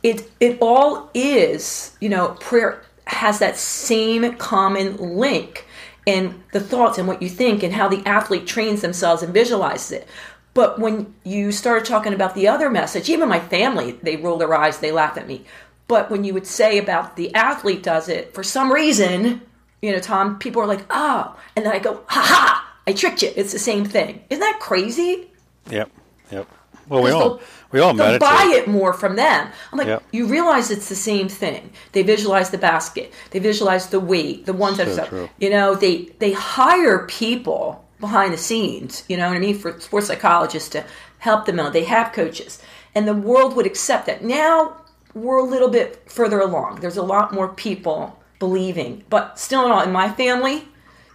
It 0.03 0.29
it 0.39 0.57
all 0.61 1.09
is, 1.13 1.95
you 1.99 2.09
know, 2.09 2.29
prayer 2.39 2.83
has 3.05 3.39
that 3.39 3.57
same 3.57 4.35
common 4.35 4.97
link 5.17 5.65
in 6.05 6.43
the 6.53 6.59
thoughts 6.59 6.97
and 6.97 7.07
what 7.07 7.21
you 7.21 7.29
think 7.29 7.63
and 7.63 7.73
how 7.73 7.87
the 7.87 8.05
athlete 8.05 8.47
trains 8.47 8.81
themselves 8.81 9.23
and 9.23 9.33
visualizes 9.33 9.91
it. 9.91 10.07
But 10.53 10.79
when 10.79 11.13
you 11.23 11.51
started 11.51 11.85
talking 11.85 12.13
about 12.13 12.33
the 12.33 12.47
other 12.47 12.69
message, 12.69 13.09
even 13.09 13.29
my 13.29 13.39
family, 13.39 13.91
they 14.01 14.17
roll 14.17 14.37
their 14.37 14.53
eyes, 14.55 14.79
they 14.79 14.91
laugh 14.91 15.17
at 15.17 15.27
me. 15.27 15.45
But 15.87 16.09
when 16.11 16.23
you 16.23 16.33
would 16.33 16.47
say 16.47 16.77
about 16.77 17.15
the 17.15 17.33
athlete 17.33 17.83
does 17.83 18.09
it, 18.09 18.33
for 18.33 18.43
some 18.43 18.71
reason, 18.71 19.41
you 19.81 19.91
know, 19.93 19.99
Tom, 19.99 20.37
people 20.39 20.61
are 20.61 20.67
like, 20.67 20.85
oh, 20.89 21.35
and 21.55 21.65
then 21.65 21.73
I 21.73 21.79
go, 21.79 22.03
ha 22.07 22.21
ha, 22.21 22.75
I 22.85 22.93
tricked 22.93 23.21
you. 23.21 23.31
It's 23.35 23.53
the 23.53 23.59
same 23.59 23.85
thing. 23.85 24.21
Isn't 24.29 24.41
that 24.41 24.59
crazy? 24.59 25.31
Yep. 25.69 25.89
Yep. 26.31 26.47
Well, 26.89 27.03
we 27.03 27.11
all 27.11 27.41
we 27.73 27.79
all 27.81 27.93
meditate. 27.93 28.21
buy 28.21 28.51
it 28.55 28.67
more 28.67 28.93
from 28.93 29.17
them. 29.17 29.49
I'm 29.71 29.77
like, 29.77 29.87
Yep. 29.87 30.03
you 30.13 30.25
realize 30.25 30.71
it's 30.71 30.87
the 30.87 30.95
same 30.95 31.27
thing. 31.27 31.71
They 31.91 32.01
visualize 32.01 32.49
the 32.49 32.57
basket. 32.57 33.11
They 33.31 33.39
visualize 33.39 33.87
the 33.87 33.99
weight. 33.99 34.45
The 34.45 34.53
ones 34.53 34.77
that 34.77 34.87
So 34.95 35.03
are 35.03 35.07
true. 35.07 35.29
you 35.37 35.49
know 35.49 35.75
they 35.75 36.03
they 36.19 36.31
hire 36.31 37.05
people 37.07 37.85
behind 37.99 38.33
the 38.33 38.37
scenes. 38.37 39.03
You 39.09 39.17
know 39.17 39.27
what 39.27 39.35
I 39.35 39.39
mean 39.39 39.57
for 39.57 39.77
sports 39.81 40.07
psychologists 40.07 40.69
to 40.69 40.85
help 41.19 41.45
them 41.45 41.59
out. 41.59 41.73
They 41.73 41.83
have 41.83 42.13
coaches, 42.13 42.61
and 42.95 43.05
the 43.05 43.13
world 43.13 43.57
would 43.57 43.65
accept 43.65 44.05
that. 44.05 44.23
Now 44.23 44.77
we're 45.21 45.37
a 45.37 45.43
little 45.43 45.69
bit 45.69 46.09
further 46.09 46.39
along. 46.39 46.79
There's 46.81 46.97
a 46.97 47.03
lot 47.03 47.33
more 47.33 47.47
people 47.49 48.17
believing, 48.39 49.03
but 49.09 49.39
still, 49.39 49.65
in 49.65 49.71
all, 49.71 49.81
in 49.81 49.91
my 49.91 50.09
family, 50.11 50.63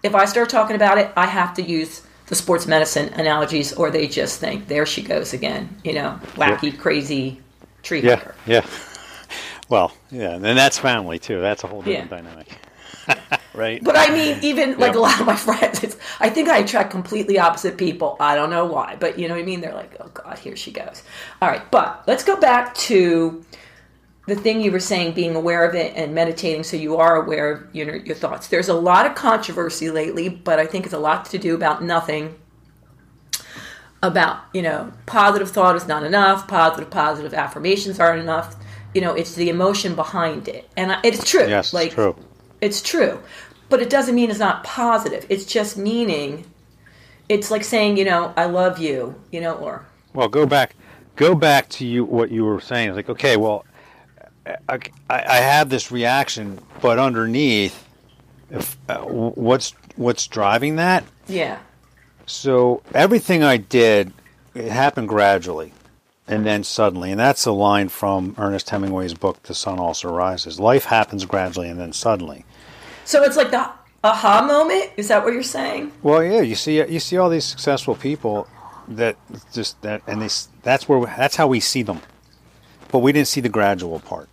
if 0.02 0.14
I 0.14 0.24
start 0.24 0.48
talking 0.50 0.76
about 0.76 0.98
it, 0.98 1.10
I 1.16 1.26
have 1.26 1.54
to 1.54 1.62
use 1.62 2.02
the 2.26 2.34
sports 2.34 2.66
medicine 2.66 3.08
analogies, 3.14 3.72
or 3.72 3.90
they 3.90 4.06
just 4.08 4.40
think, 4.40 4.66
there 4.68 4.86
she 4.86 5.02
goes 5.02 5.32
again, 5.32 5.76
you 5.84 5.92
know, 5.92 6.18
wacky, 6.34 6.76
crazy 6.76 7.40
tree 7.82 8.00
Yeah. 8.00 8.16
hugger. 8.16 8.34
Yeah. 8.46 8.66
Well, 9.68 9.92
yeah, 10.10 10.32
and 10.34 10.44
that's 10.44 10.76
family 10.78 11.18
too. 11.18 11.40
That's 11.40 11.64
a 11.64 11.66
whole 11.66 11.80
different 11.80 12.10
Yeah. 12.10 12.16
dynamic. 12.18 13.40
right. 13.54 13.82
But 13.82 13.96
I 13.96 14.10
mean, 14.10 14.38
even 14.42 14.78
like 14.78 14.92
Yeah. 14.92 14.98
a 14.98 15.00
lot 15.00 15.18
of 15.20 15.26
my 15.26 15.36
friends, 15.36 15.82
it's, 15.82 15.96
I 16.20 16.28
think 16.28 16.50
I 16.50 16.58
attract 16.58 16.90
completely 16.90 17.38
opposite 17.38 17.78
people. 17.78 18.16
I 18.20 18.34
don't 18.34 18.50
know 18.50 18.66
why, 18.66 18.96
but 19.00 19.18
you 19.18 19.28
know 19.28 19.34
what 19.34 19.40
I 19.40 19.46
mean? 19.46 19.62
They're 19.62 19.72
like, 19.72 19.96
oh 20.00 20.08
God, 20.12 20.38
here 20.38 20.56
she 20.56 20.72
goes. 20.72 21.02
All 21.40 21.48
right, 21.48 21.62
but 21.70 22.02
let's 22.06 22.22
go 22.22 22.36
back 22.36 22.74
to 22.74 23.42
the 24.26 24.36
thing 24.36 24.60
you 24.60 24.70
were 24.70 24.80
saying, 24.80 25.14
being 25.14 25.34
aware 25.34 25.64
of 25.68 25.74
it 25.74 25.94
and 25.96 26.14
meditating 26.14 26.62
so 26.62 26.76
you 26.76 26.96
are 26.96 27.16
aware 27.22 27.50
of 27.52 27.74
your, 27.74 27.96
your 27.96 28.14
thoughts. 28.14 28.46
There's 28.46 28.68
a 28.68 28.74
lot 28.74 29.06
of 29.06 29.14
controversy 29.14 29.90
lately, 29.90 30.28
but 30.28 30.58
I 30.58 30.66
think 30.66 30.84
it's 30.84 30.94
a 30.94 30.98
lot 30.98 31.24
to 31.26 31.38
do 31.38 31.54
about 31.54 31.82
nothing. 31.82 32.36
About, 34.04 34.38
you 34.52 34.62
know, 34.62 34.92
positive 35.06 35.50
thought 35.50 35.76
is 35.76 35.86
not 35.86 36.02
enough, 36.02 36.48
positive, 36.48 36.90
positive 36.90 37.34
affirmations 37.34 38.00
aren't 38.00 38.20
enough. 38.20 38.56
You 38.94 39.00
know, 39.00 39.14
it's 39.14 39.34
the 39.34 39.48
emotion 39.48 39.94
behind 39.94 40.48
it. 40.48 40.68
And 40.76 40.92
I, 40.92 41.00
it's 41.04 41.28
true. 41.28 41.46
Yes, 41.48 41.72
it's 41.72 41.94
true. 41.94 42.16
it's 42.60 42.82
true. 42.82 43.20
But 43.68 43.80
it 43.80 43.90
doesn't 43.90 44.14
mean 44.14 44.28
it's 44.28 44.40
not 44.40 44.64
positive. 44.64 45.24
It's 45.28 45.44
just 45.44 45.76
meaning 45.76 46.44
it's 47.28 47.50
like 47.50 47.64
saying, 47.64 47.96
you 47.96 48.04
know, 48.04 48.34
I 48.36 48.46
love 48.46 48.78
you, 48.78 49.14
you 49.30 49.40
know, 49.40 49.54
or 49.54 49.86
Well, 50.14 50.28
go 50.28 50.46
back, 50.46 50.74
go 51.16 51.34
back 51.34 51.68
to 51.70 51.86
you 51.86 52.04
what 52.04 52.30
you 52.30 52.44
were 52.44 52.60
saying. 52.60 52.88
It's 52.88 52.96
like, 52.96 53.08
okay, 53.08 53.36
well, 53.36 53.64
I, 54.46 54.56
I, 54.68 54.80
I 55.08 55.36
have 55.36 55.68
this 55.68 55.90
reaction, 55.90 56.58
but 56.80 56.98
underneath, 56.98 57.86
if 58.50 58.76
uh, 58.88 58.98
what's 59.00 59.74
what's 59.96 60.26
driving 60.26 60.76
that? 60.76 61.04
yeah. 61.28 61.58
So 62.24 62.82
everything 62.94 63.42
I 63.42 63.56
did, 63.56 64.12
it 64.54 64.70
happened 64.70 65.08
gradually, 65.08 65.72
and 66.28 66.46
then 66.46 66.62
suddenly, 66.64 67.10
and 67.10 67.18
that's 67.18 67.44
a 67.46 67.52
line 67.52 67.88
from 67.88 68.34
Ernest 68.38 68.70
Hemingway's 68.70 69.14
book, 69.14 69.42
"The 69.42 69.54
Sun 69.54 69.78
Also 69.78 70.12
Rises." 70.12 70.60
Life 70.60 70.84
happens 70.84 71.24
gradually 71.24 71.68
and 71.68 71.78
then 71.80 71.92
suddenly. 71.92 72.44
So 73.04 73.22
it's 73.24 73.36
like 73.36 73.50
the 73.50 73.68
aha 74.04 74.44
moment? 74.46 74.90
Is 74.96 75.08
that 75.08 75.24
what 75.24 75.32
you're 75.32 75.42
saying? 75.42 75.92
Well, 76.02 76.22
yeah, 76.22 76.40
you 76.40 76.54
see, 76.54 76.84
you 76.84 77.00
see 77.00 77.16
all 77.16 77.28
these 77.28 77.44
successful 77.44 77.94
people 77.94 78.46
that 78.88 79.16
just 79.52 79.80
that, 79.82 80.02
and 80.06 80.22
they, 80.22 80.28
that's 80.62 80.88
where 80.88 81.00
that's 81.06 81.36
how 81.36 81.46
we 81.46 81.60
see 81.60 81.82
them, 81.82 82.00
but 82.90 82.98
we 82.98 83.12
didn't 83.12 83.28
see 83.28 83.40
the 83.40 83.48
gradual 83.48 84.00
part, 84.00 84.28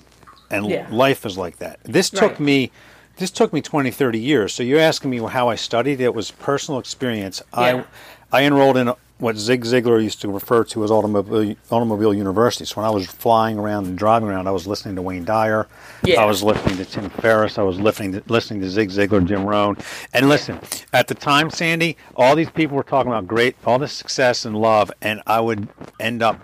and 0.50 0.70
Yeah. 0.70 0.88
life 0.92 1.26
is 1.26 1.38
like 1.38 1.58
that. 1.60 1.80
This 1.84 2.10
took 2.10 2.32
Right. 2.32 2.40
me, 2.40 2.72
this 3.18 3.32
took 3.32 3.52
me 3.54 3.62
20, 3.62 3.92
30 3.92 4.20
years. 4.20 4.54
So 4.54 4.64
you're 4.64 4.80
asking 4.80 5.12
me 5.12 5.18
how 5.20 5.50
I 5.50 5.56
studied? 5.56 6.00
It 6.02 6.14
was 6.16 6.32
personal 6.32 6.80
experience. 6.80 7.42
Yeah. 7.54 7.84
I, 8.32 8.40
I 8.42 8.44
enrolled 8.46 8.78
in 8.78 8.94
what 9.18 9.36
Zig 9.36 9.66
Ziglar 9.66 10.02
used 10.02 10.22
to 10.22 10.30
refer 10.30 10.64
to 10.64 10.82
as 10.86 10.92
automobile 10.92 11.54
automobile 11.70 12.14
university. 12.14 12.64
So 12.64 12.76
when 12.80 12.86
I 12.86 12.90
was 12.90 13.06
flying 13.06 13.60
around 13.60 13.86
and 13.88 13.98
driving 13.98 14.30
around, 14.30 14.48
I 14.48 14.52
was 14.52 14.66
listening 14.66 14.96
to 14.96 15.02
Wayne 15.02 15.26
Dyer. 15.26 15.68
Yeah. 16.06 16.22
I 16.22 16.26
was 16.26 16.42
listening 16.42 16.78
to 16.78 16.86
Tim 16.86 17.10
Ferriss. 17.10 17.58
I 17.58 17.64
was 17.64 17.78
listening 17.82 18.14
to, 18.14 18.24
listening 18.28 18.62
to 18.62 18.70
Zig 18.70 18.90
Ziglar, 18.92 19.26
Jim 19.26 19.46
Rohn. 19.46 19.76
And 20.14 20.30
listen, 20.30 20.60
at 20.94 21.10
the 21.10 21.16
time, 21.16 21.50
Sandy, 21.50 21.98
all 22.16 22.34
these 22.34 22.50
people 22.50 22.78
were 22.78 22.84
talking 22.84 23.12
about 23.12 23.28
great, 23.28 23.58
all 23.66 23.78
this 23.78 23.92
success 23.92 24.46
and 24.46 24.56
love, 24.56 24.90
and 25.02 25.22
I 25.28 25.42
would 25.42 25.68
end 26.00 26.24
up 26.24 26.40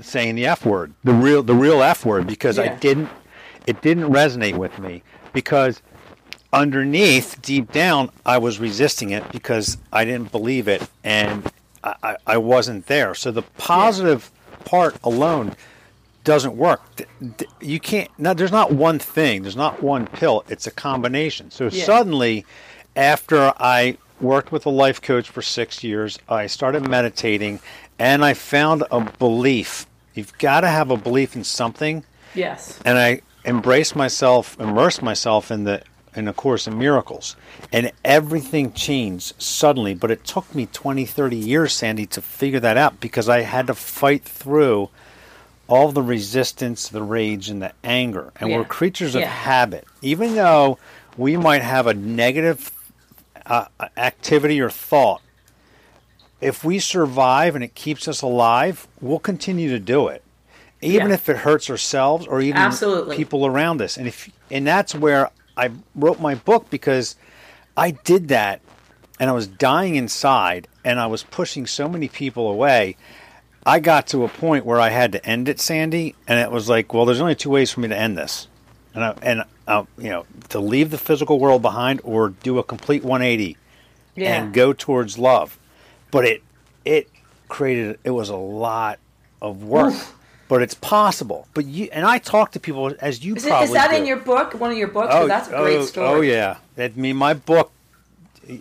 saying 0.00 0.34
the 0.34 0.46
F 0.46 0.64
word, 0.64 0.94
the 1.04 1.12
real, 1.12 1.42
the 1.42 1.54
real 1.54 1.82
F 1.82 2.04
word, 2.04 2.26
because 2.26 2.58
I 2.58 2.68
didn't, 2.68 3.08
it 3.66 3.82
didn't 3.82 4.10
resonate 4.12 4.56
with 4.56 4.78
me 4.78 5.02
because 5.32 5.82
underneath, 6.52 7.40
deep 7.42 7.72
down, 7.72 8.10
I 8.24 8.38
was 8.38 8.58
resisting 8.58 9.10
it 9.10 9.30
because 9.32 9.76
I 9.92 10.04
didn't 10.04 10.32
believe 10.32 10.68
it 10.68 10.88
and 11.04 11.50
I, 11.84 12.16
I, 12.26 12.38
wasn't 12.38 12.86
there. 12.86 13.14
So 13.14 13.30
the 13.30 13.42
positive 13.42 14.30
part 14.64 14.96
alone 15.04 15.54
doesn't 16.24 16.56
work. 16.56 16.82
You 17.60 17.78
can't. 17.78 18.10
No, 18.18 18.34
there's 18.34 18.50
not 18.50 18.72
one 18.72 18.98
thing. 18.98 19.42
There's 19.42 19.56
not 19.56 19.82
one 19.82 20.06
pill. 20.08 20.44
It's 20.48 20.66
a 20.66 20.72
combination. 20.72 21.50
So 21.52 21.66
Yeah. 21.66 21.84
suddenly, 21.84 22.44
after 22.96 23.52
I 23.58 23.98
worked 24.20 24.50
with 24.50 24.66
a 24.66 24.70
life 24.70 25.00
coach 25.00 25.28
for 25.28 25.42
six 25.42 25.84
years, 25.84 26.18
I 26.28 26.46
started 26.48 26.88
meditating, 26.88 27.60
and 27.98 28.24
I 28.24 28.34
found 28.34 28.84
a 28.90 29.00
belief. 29.18 29.86
You've 30.14 30.36
got 30.38 30.60
to 30.60 30.68
have 30.68 30.90
a 30.90 30.96
belief 30.96 31.36
in 31.36 31.44
something, 31.44 32.04
Yes. 32.34 32.78
and 32.84 32.98
I 32.98 33.20
embraced 33.44 33.94
myself, 33.96 34.58
immersed 34.60 35.02
myself 35.02 35.50
in 35.50 35.64
the 35.64 35.82
in 36.14 36.28
a 36.28 36.32
course 36.32 36.66
in 36.66 36.78
miracles, 36.78 37.36
and 37.74 37.92
everything 38.02 38.72
changed 38.72 39.34
suddenly. 39.38 39.92
But 39.92 40.10
it 40.10 40.24
took 40.24 40.54
me 40.54 40.64
20, 40.72 41.04
30 41.04 41.36
years, 41.36 41.74
Sandy, 41.74 42.06
to 42.06 42.22
figure 42.22 42.58
that 42.60 42.78
out 42.78 43.00
because 43.00 43.28
I 43.28 43.42
had 43.42 43.66
to 43.66 43.74
fight 43.74 44.24
through 44.24 44.88
all 45.68 45.92
the 45.92 46.00
resistance, 46.00 46.88
the 46.88 47.02
rage, 47.02 47.50
and 47.50 47.60
the 47.60 47.72
anger. 47.84 48.32
And 48.40 48.48
Yeah. 48.48 48.56
we're 48.56 48.64
creatures 48.64 49.14
of 49.14 49.20
Yeah. 49.20 49.28
habit. 49.28 49.84
Even 50.00 50.36
though 50.36 50.78
we 51.18 51.36
might 51.36 51.60
have 51.62 51.86
a 51.86 51.92
negative 51.92 52.72
uh, 53.44 53.66
activity 53.98 54.58
or 54.60 54.70
thought, 54.70 55.20
if 56.40 56.64
we 56.64 56.78
survive 56.78 57.54
and 57.54 57.64
it 57.64 57.74
keeps 57.74 58.08
us 58.08 58.22
alive, 58.22 58.86
we'll 59.00 59.18
continue 59.18 59.70
to 59.70 59.78
do 59.78 60.08
it. 60.08 60.22
Even 60.82 61.08
Yeah. 61.08 61.14
if 61.14 61.28
it 61.28 61.38
hurts 61.38 61.70
ourselves 61.70 62.26
or 62.26 62.40
even 62.40 62.58
Absolutely. 62.60 63.16
people 63.16 63.46
around 63.46 63.80
us. 63.80 63.96
And 63.96 64.06
if 64.06 64.28
and 64.50 64.66
that's 64.66 64.94
where 64.94 65.30
I 65.56 65.70
wrote 65.94 66.20
my 66.20 66.34
book 66.34 66.68
because 66.70 67.16
I 67.76 67.92
did 67.92 68.28
that 68.28 68.60
and 69.18 69.30
I 69.30 69.32
was 69.32 69.46
dying 69.46 69.96
inside 69.96 70.68
and 70.84 71.00
I 71.00 71.06
was 71.06 71.22
pushing 71.22 71.66
so 71.66 71.88
many 71.88 72.08
people 72.08 72.48
away. 72.50 72.96
I 73.64 73.80
got 73.80 74.06
to 74.08 74.22
a 74.24 74.28
point 74.28 74.64
where 74.64 74.78
I 74.80 74.90
had 74.90 75.10
to 75.12 75.26
end 75.26 75.48
it, 75.48 75.58
Sandy, 75.58 76.14
and 76.28 76.38
it 76.38 76.52
was 76.52 76.68
like, 76.68 76.94
well, 76.94 77.04
there's 77.04 77.20
only 77.20 77.34
two 77.34 77.50
ways 77.50 77.72
for 77.72 77.80
me 77.80 77.88
to 77.88 77.96
end 77.98 78.16
this, 78.16 78.46
and 78.94 79.02
I, 79.02 79.14
and 79.22 79.42
uh, 79.66 79.82
you 79.98 80.08
know, 80.10 80.24
to 80.50 80.60
leave 80.60 80.92
the 80.92 80.98
physical 80.98 81.40
world 81.40 81.62
behind 81.62 82.00
or 82.04 82.28
do 82.28 82.60
a 82.60 82.62
complete 82.62 83.02
180 83.02 83.56
Yeah. 84.14 84.36
and 84.40 84.54
go 84.54 84.72
towards 84.72 85.18
love. 85.18 85.58
But 86.16 86.24
it 86.24 86.42
it 86.84 87.10
created 87.48 87.98
it 88.02 88.10
was 88.10 88.30
a 88.30 88.36
lot 88.36 88.98
of 89.42 89.62
work, 89.62 89.94
but 90.48 90.62
it's 90.62 90.74
possible. 90.74 91.46
But 91.52 91.66
you 91.66 91.88
and 91.92 92.06
I 92.06 92.18
talk 92.18 92.52
to 92.52 92.60
people 92.60 92.94
as 93.00 93.24
you 93.24 93.36
Is, 93.36 93.44
it, 93.44 93.52
is 93.62 93.72
that 93.72 93.90
do. 93.90 93.96
in 93.98 94.06
your 94.06 94.16
book? 94.16 94.54
One 94.54 94.70
of 94.70 94.78
your 94.78 94.88
books? 94.88 95.08
Oh, 95.12 95.20
'Cause 95.20 95.28
that's 95.28 95.48
a 95.48 95.50
great 95.52 95.76
oh, 95.78 95.84
story. 95.84 96.08
Oh 96.08 96.20
yeah, 96.22 96.56
I 96.78 96.90
mean 96.96 97.16
my 97.16 97.34
book, 97.34 97.70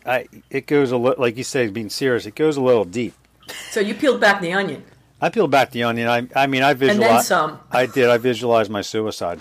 I 0.06 0.28
it 0.50 0.68
goes 0.68 0.92
a 0.92 0.98
little 0.98 1.22
like 1.22 1.38
you 1.38 1.44
say, 1.46 1.68
being 1.68 1.90
serious, 1.90 2.26
it 2.26 2.36
goes 2.36 2.58
a 2.58 2.62
little 2.62 2.86
deep. 2.86 3.14
So 3.72 3.80
you 3.80 3.94
peeled 3.96 4.20
back 4.20 4.42
the 4.42 4.52
onion. 4.54 4.84
I 5.22 5.30
peeled 5.30 5.52
back 5.52 5.72
the 5.72 5.84
onion. 5.84 6.08
I, 6.10 6.28
I 6.36 6.48
mean, 6.48 6.62
I 6.62 6.74
then 6.74 6.98
visualize. 6.98 7.28
some. 7.28 7.60
I 7.72 7.86
did. 7.86 8.10
I 8.10 8.18
visualized 8.18 8.70
my 8.70 8.82
suicide 8.82 9.40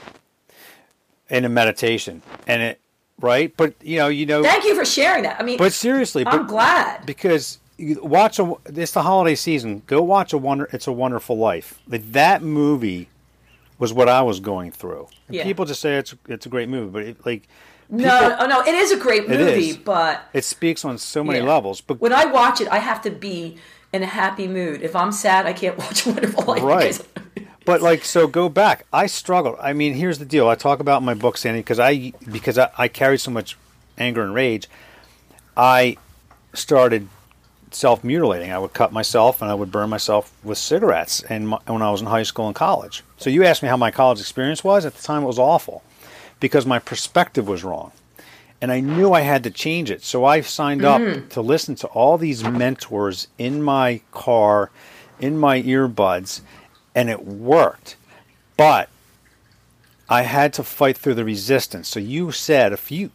in 1.29 1.45
a 1.45 1.49
meditation, 1.49 2.23
and 2.47 2.63
it 2.63 2.81
right. 3.21 3.53
But 3.57 3.75
you 3.83 3.99
know, 3.99 4.09
you 4.09 4.25
know. 4.25 4.43
Thank 4.43 4.65
you 4.65 4.77
for 4.77 4.85
sharing 4.85 5.25
that. 5.25 5.41
I 5.41 5.43
mean, 5.43 5.59
but 5.59 5.73
seriously, 5.73 6.25
I'm 6.27 6.43
but, 6.43 6.49
glad. 6.49 7.07
because 7.07 7.59
you 7.77 8.01
watch 8.03 8.39
a. 8.39 8.55
It's 8.67 8.93
the 8.93 9.03
holiday 9.03 9.35
season. 9.35 9.83
Go 9.87 10.03
watch 10.03 10.33
a 10.33 10.39
wonder. 10.39 10.69
It's 10.73 10.87
a 10.87 10.93
Wonderful 10.93 11.37
Life. 11.37 11.81
Like 11.89 12.13
that 12.13 12.43
movie 12.43 13.09
was 13.79 13.93
what 13.93 14.09
I 14.09 14.23
was 14.23 14.41
going 14.41 14.71
through. 14.71 15.09
And 15.29 15.37
Yeah. 15.37 15.43
People 15.45 15.65
just 15.65 15.81
say 15.81 15.97
it's 15.97 16.15
it's 16.29 16.47
a 16.47 16.49
great 16.49 16.69
movie, 16.69 16.91
but 16.91 17.03
it, 17.03 17.27
like 17.27 17.49
No, 17.91 18.37
oh, 18.39 18.47
no, 18.47 18.61
it 18.63 18.75
is 18.75 18.93
a 18.93 18.97
great 18.97 19.29
movie, 19.29 19.71
is. 19.71 19.77
but 19.77 20.23
it 20.33 20.45
speaks 20.45 20.85
on 20.85 20.99
so 20.99 21.25
many 21.25 21.41
Yeah. 21.41 21.47
levels. 21.47 21.81
But 21.81 22.01
when 22.01 22.13
I 22.13 22.25
watch 22.27 22.61
it, 22.61 22.69
I 22.69 22.79
have 22.79 23.03
to 23.03 23.11
be 23.11 23.57
in 23.93 24.03
a 24.03 24.07
happy 24.07 24.47
mood. 24.49 24.83
If 24.83 24.95
I'm 24.97 25.13
sad, 25.13 25.47
I 25.47 25.53
can't 25.53 25.77
watch 25.85 26.07
Wonderful 26.07 26.45
Life. 26.45 26.63
Right. 26.63 27.01
But 27.67 27.81
like, 27.81 28.05
so 28.05 28.27
go 28.27 28.51
back. 28.51 28.85
I 28.93 29.07
struggled. 29.07 29.57
I 29.59 29.73
mean, 29.73 29.95
here's 29.95 30.19
the 30.19 30.27
deal. 30.27 30.49
I 30.51 30.55
talk 30.55 30.81
about 30.81 31.01
in 31.01 31.07
my 31.07 31.15
book, 31.15 31.39
Sandy, 31.39 31.61
because 31.61 31.79
I 31.81 32.13
because 32.31 32.59
I, 32.59 32.69
I 32.77 32.89
carried 32.89 33.21
so 33.21 33.31
much 33.31 33.57
anger 33.97 34.23
and 34.23 34.35
rage. 34.35 34.69
I 35.57 35.97
started 36.53 37.09
self 37.75 38.05
mutilating. 38.05 38.53
I 38.53 38.59
would 38.59 38.73
cut 38.73 38.93
myself 38.93 39.43
and 39.43 39.51
I 39.51 39.55
would 39.55 39.71
burn 39.71 39.91
myself 39.91 40.33
with 40.43 40.59
cigarettes. 40.59 41.23
And 41.23 41.49
my, 41.49 41.59
when 41.67 41.83
I 41.83 41.91
was 41.91 42.01
in 42.01 42.07
high 42.07 42.23
school 42.23 42.47
and 42.47 42.55
college. 42.55 43.03
So 43.17 43.31
you 43.31 43.45
asked 43.45 43.63
me 43.63 43.69
how 43.69 43.77
my 43.77 43.91
college 43.91 44.21
experience 44.21 44.63
was. 44.63 44.85
At 44.85 44.95
the 44.95 45.03
time, 45.03 45.23
it 45.23 45.27
was 45.27 45.39
awful 45.39 45.83
because 46.41 46.67
my 46.67 46.79
perspective 46.79 47.49
was 47.49 47.65
wrong. 47.65 47.93
And 48.61 48.73
I 48.73 48.81
knew 48.81 49.13
I 49.13 49.21
had 49.21 49.45
to 49.45 49.51
change 49.51 49.91
it. 49.91 50.03
So 50.03 50.25
I 50.25 50.41
signed 50.41 50.85
up 50.85 51.01
mm-hmm. 51.01 51.29
to 51.29 51.41
listen 51.43 51.75
to 51.77 51.87
all 51.89 52.17
these 52.17 52.45
mentors 52.45 53.29
in 53.37 53.63
my 53.63 54.01
car, 54.11 54.71
in 55.21 55.37
my 55.37 55.61
earbuds, 55.63 56.41
and 56.95 57.11
it 57.11 57.27
worked. 57.27 57.97
But 58.57 58.89
I 60.09 60.23
had 60.23 60.53
to 60.55 60.63
fight 60.63 60.97
through 60.97 61.15
the 61.15 61.25
resistance. 61.25 61.89
So 61.89 62.01
you 62.01 62.31
said 62.31 62.73
if 62.73 62.91
you 62.91 63.11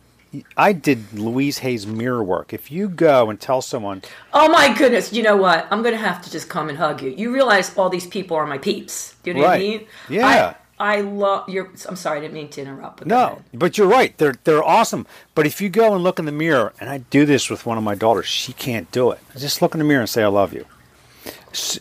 I 0.55 0.73
did 0.73 1.13
Louise 1.13 1.59
Hay's 1.59 1.87
mirror 1.87 2.23
work. 2.23 2.53
If 2.53 2.71
you 2.71 2.87
go 2.87 3.29
and 3.29 3.39
tell 3.39 3.61
someone, 3.61 4.03
oh 4.33 4.47
my 4.49 4.73
goodness! 4.77 5.11
You 5.11 5.23
know 5.23 5.35
what? 5.37 5.67
I'm 5.71 5.81
gonna 5.81 5.97
have 5.97 6.21
to 6.23 6.31
just 6.31 6.49
come 6.49 6.69
and 6.69 6.77
hug 6.77 7.01
you. 7.01 7.09
You 7.09 7.33
realize 7.33 7.75
all 7.77 7.89
these 7.89 8.05
people 8.07 8.37
are 8.37 8.45
my 8.45 8.57
peeps. 8.59 9.15
Do 9.23 9.31
you 9.31 9.33
know 9.35 9.41
what 9.41 9.49
I 9.55 9.57
mean? 9.59 9.87
Yeah. 10.07 10.53
I, 10.79 10.97
I 10.97 11.01
love 11.01 11.49
your. 11.49 11.71
I'm 11.87 11.95
sorry, 11.95 12.19
I 12.19 12.21
didn't 12.21 12.35
mean 12.35 12.49
to 12.49 12.61
interrupt. 12.61 13.05
No, 13.05 13.41
but 13.53 13.77
you're 13.77 13.87
right. 13.87 14.17
They're 14.17 14.35
they're 14.43 14.63
awesome. 14.63 15.07
But 15.35 15.45
if 15.47 15.59
you 15.61 15.69
go 15.69 15.93
and 15.95 16.03
look 16.03 16.19
in 16.19 16.25
the 16.25 16.31
mirror, 16.31 16.73
and 16.79 16.89
I 16.89 16.99
do 16.99 17.25
this 17.25 17.49
with 17.49 17.65
one 17.65 17.77
of 17.77 17.83
my 17.83 17.95
daughters, 17.95 18.27
she 18.27 18.53
can't 18.53 18.89
do 18.91 19.11
it. 19.11 19.19
I 19.35 19.39
just 19.39 19.61
look 19.61 19.73
in 19.73 19.79
the 19.79 19.85
mirror 19.85 20.01
and 20.01 20.09
say 20.09 20.23
I 20.23 20.27
love 20.27 20.53
you. 20.53 20.65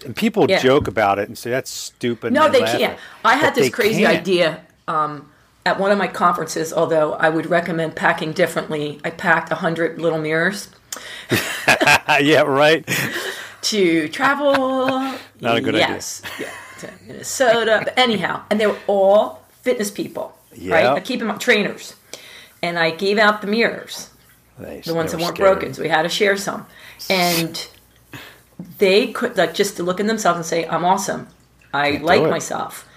And 0.05 0.17
people 0.17 0.47
Yeah. 0.49 0.59
joke 0.61 0.89
about 0.89 1.19
it 1.19 1.29
and 1.29 1.37
say 1.37 1.51
that's 1.51 1.71
stupid. 1.71 2.33
No, 2.33 2.49
they 2.49 2.61
can't. 2.61 2.99
I 3.25 3.35
had 3.37 3.51
But 3.51 3.55
this 3.57 3.71
crazy 3.71 4.03
can't. 4.03 4.19
idea 4.19 4.61
um, 4.89 5.31
at 5.69 5.79
one 5.79 5.93
of 5.93 5.99
my 5.99 6.09
conferences. 6.09 6.73
Although 6.73 7.13
I 7.15 7.29
would 7.29 7.47
recommend 7.47 7.95
packing 7.95 8.33
differently, 8.33 9.01
I 9.05 9.11
packed 9.11 9.53
hundred 9.53 10.01
little 10.01 10.19
mirrors 10.19 10.69
yeah, 12.21 12.43
right. 12.43 12.89
to 13.63 14.09
travel. 14.09 14.89
Not 15.41 15.57
a 15.57 15.61
good 15.61 15.75
idea. 15.75 15.89
yes. 15.89 16.23
Yeah, 16.41 16.51
to 16.81 16.91
Minnesota. 17.07 17.83
But 17.85 17.99
anyhow, 17.99 18.43
and 18.51 18.59
they 18.61 18.67
were 18.67 18.79
all 18.87 19.43
fitness 19.63 19.91
people, 19.91 20.37
right? 20.53 20.85
Yeah. 20.85 20.95
I 20.95 21.01
keep 21.01 21.21
them 21.21 21.39
trainers, 21.39 21.95
and 22.63 22.79
I 22.79 22.91
gave 22.91 23.19
out 23.19 23.41
the 23.43 23.47
mirrors, 23.47 24.11
the 24.59 24.95
ones 24.95 25.13
that 25.13 25.19
were 25.19 25.25
weren't 25.25 25.37
scary. 25.37 25.55
broken. 25.55 25.75
So 25.75 25.83
we 25.83 25.89
had 25.89 26.03
to 26.03 26.09
share 26.09 26.37
some, 26.37 26.67
and 27.11 27.69
they 28.79 29.09
could 29.13 29.37
like 29.37 29.55
just 29.55 29.77
to 29.77 29.83
look 29.83 30.01
in 30.01 30.07
themselves 30.07 30.37
and 30.39 30.47
say, 30.47 30.67
"I'm 30.67 30.85
awesome. 30.85 31.29
I 31.75 31.97
do 31.97 32.05
like 32.05 32.23
myself." 32.23 32.88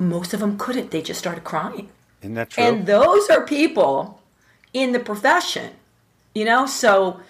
Most 0.00 0.32
of 0.34 0.40
them 0.40 0.56
couldn't. 0.58 0.90
They 0.90 1.02
just 1.02 1.18
started 1.20 1.44
crying. 1.44 1.90
Isn't 2.22 2.34
that 2.34 2.50
true? 2.50 2.64
And 2.64 2.86
those 2.86 3.28
are 3.30 3.44
people 3.46 4.20
in 4.72 4.92
the 4.92 4.98
profession, 5.00 5.72
you 6.34 6.44
know? 6.44 6.66
So, 6.66 7.20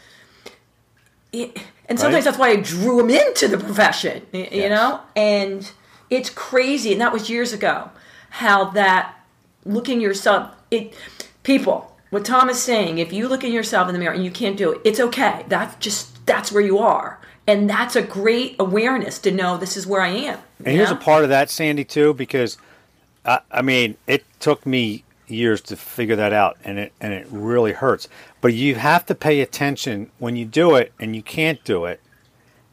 it, 1.32 1.56
and 1.88 1.98
sometimes 1.98 2.24
Right. 2.24 2.24
that's 2.24 2.38
why 2.38 2.48
I 2.50 2.56
drew 2.56 2.98
them 2.98 3.10
into 3.10 3.48
the 3.48 3.58
profession, 3.58 4.26
you 4.32 4.46
Yes. 4.50 4.70
know? 4.70 5.00
And 5.16 5.70
it's 6.08 6.30
crazy. 6.30 6.92
And 6.92 7.00
that 7.00 7.12
was 7.12 7.28
years 7.28 7.52
ago 7.52 7.90
how 8.30 8.64
that 8.70 9.14
looking 9.64 10.00
yourself, 10.00 10.50
it, 10.70 10.94
people, 11.42 11.96
what 12.10 12.24
Tom 12.24 12.48
is 12.48 12.60
saying, 12.60 12.98
if 12.98 13.12
you 13.12 13.28
look 13.28 13.44
in 13.44 13.52
yourself 13.52 13.88
in 13.88 13.92
the 13.94 13.98
mirror 13.98 14.14
and 14.14 14.24
you 14.24 14.30
can't 14.30 14.56
do 14.56 14.72
it, 14.72 14.80
it's 14.84 14.98
okay. 15.00 15.44
That's 15.48 15.76
just, 15.76 16.24
that's 16.26 16.50
where 16.50 16.62
you 16.62 16.78
are. 16.78 17.19
And 17.50 17.68
that's 17.68 17.96
a 17.96 18.02
great 18.02 18.54
awareness 18.60 19.18
to 19.20 19.32
know 19.32 19.56
this 19.56 19.76
is 19.76 19.84
where 19.84 20.00
I 20.00 20.08
am. 20.10 20.38
And 20.58 20.68
you 20.68 20.72
here's 20.74 20.90
know? 20.90 20.96
a 20.96 21.00
part 21.00 21.24
of 21.24 21.30
that, 21.30 21.50
Sandy, 21.50 21.84
too, 21.84 22.14
because 22.14 22.58
I, 23.24 23.40
I 23.50 23.62
mean, 23.62 23.96
it 24.06 24.24
took 24.38 24.64
me 24.64 25.02
years 25.26 25.60
to 25.62 25.76
figure 25.76 26.14
that 26.16 26.32
out, 26.32 26.58
and 26.64 26.78
it 26.78 26.92
and 27.00 27.12
it 27.12 27.26
really 27.30 27.72
hurts. 27.72 28.08
But 28.40 28.54
you 28.54 28.76
have 28.76 29.04
to 29.06 29.14
pay 29.16 29.40
attention 29.40 30.10
when 30.18 30.36
you 30.36 30.44
do 30.44 30.76
it, 30.76 30.92
and 31.00 31.16
you 31.16 31.22
can't 31.22 31.62
do 31.64 31.86
it. 31.86 32.00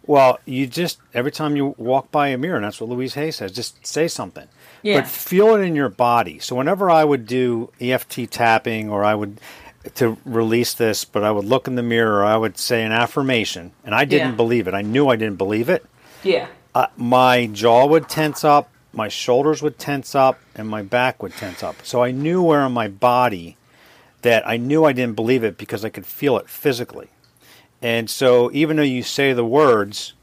Well, 0.05 0.39
you 0.45 0.67
just 0.67 0.99
every 1.11 1.31
time 1.31 1.55
you 1.55 1.73
walk 1.77 2.11
by 2.11 2.27
a 2.27 2.37
mirror, 2.37 2.57
and 2.57 2.65
that's 2.65 2.79
what 2.79 2.89
Louise 2.89 3.15
Hay 3.15 3.31
says. 3.31 3.51
Just 3.51 3.85
say 3.85 4.07
something, 4.07 4.47
Yeah. 4.83 4.99
but 5.01 5.07
feel 5.07 5.55
it 5.55 5.61
in 5.61 5.75
your 5.75 5.89
body. 5.89 6.37
So 6.37 6.55
whenever 6.55 6.89
I 6.89 7.03
would 7.03 7.25
do 7.25 7.71
EFT 7.81 8.29
tapping, 8.29 8.89
or 8.89 9.03
I 9.03 9.15
would 9.15 9.41
to 9.95 10.17
release 10.25 10.73
this, 10.73 11.05
but 11.05 11.23
I 11.23 11.31
would 11.31 11.45
look 11.45 11.67
in 11.67 11.75
the 11.75 11.83
mirror, 11.83 12.23
I 12.25 12.37
would 12.37 12.57
say 12.57 12.83
an 12.83 12.91
affirmation, 12.91 13.71
and 13.83 13.93
I 13.95 14.05
didn't 14.05 14.29
Yeah. 14.31 14.35
believe 14.35 14.67
it. 14.67 14.73
I 14.73 14.81
knew 14.81 15.09
I 15.09 15.15
didn't 15.15 15.37
believe 15.37 15.69
it 15.69 15.85
Yeah. 16.23 16.47
uh, 16.75 16.87
my 16.95 17.47
jaw 17.47 17.85
would 17.85 18.07
tense 18.09 18.43
up, 18.43 18.69
my 18.93 19.07
shoulders 19.07 19.61
would 19.61 19.77
tense 19.79 20.15
up, 20.15 20.39
and 20.55 20.67
my 20.67 20.81
back 20.81 21.21
would 21.23 21.35
tense 21.35 21.63
up. 21.63 21.75
So 21.83 22.03
I 22.03 22.11
knew 22.11 22.41
where 22.41 22.65
in 22.65 22.71
my 22.71 22.87
body 22.87 23.57
that 24.23 24.47
I 24.47 24.57
knew 24.57 24.83
I 24.85 24.93
didn't 24.93 25.15
believe 25.15 25.43
it 25.43 25.57
because 25.57 25.85
I 25.85 25.89
could 25.89 26.05
feel 26.05 26.37
it 26.37 26.49
physically. 26.49 27.07
And 27.81 28.09
so 28.09 28.49
even 28.53 28.77
though 28.77 28.83
you 28.83 29.03
say 29.03 29.33
the 29.33 29.45
words, 29.45 30.13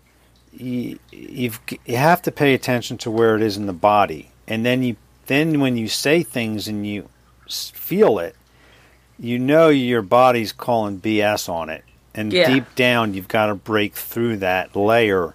you, 0.52 0.98
you've, 1.12 1.60
you 1.86 1.96
have 1.96 2.20
to 2.22 2.32
pay 2.32 2.54
attention 2.54 2.98
to 2.98 3.10
where 3.10 3.36
it 3.36 3.42
is 3.42 3.56
in 3.56 3.66
the 3.66 3.72
body. 3.72 4.30
And 4.48 4.64
then 4.66 4.82
you 4.82 4.96
then 5.26 5.58
when 5.60 5.76
you 5.76 5.88
say 5.88 6.22
things 6.22 6.68
and 6.68 6.86
you 6.86 7.08
feel 7.48 8.18
it, 8.18 8.36
you 9.18 9.38
know 9.38 9.68
your 9.68 10.02
body's 10.02 10.52
calling 10.52 11.00
BS 11.00 11.48
on 11.48 11.70
it. 11.70 11.84
And 12.14 12.32
Yeah. 12.32 12.46
deep 12.46 12.74
down, 12.74 13.14
you've 13.14 13.28
got 13.28 13.46
to 13.46 13.54
break 13.54 13.94
through 13.94 14.38
that 14.38 14.76
layer. 14.76 15.34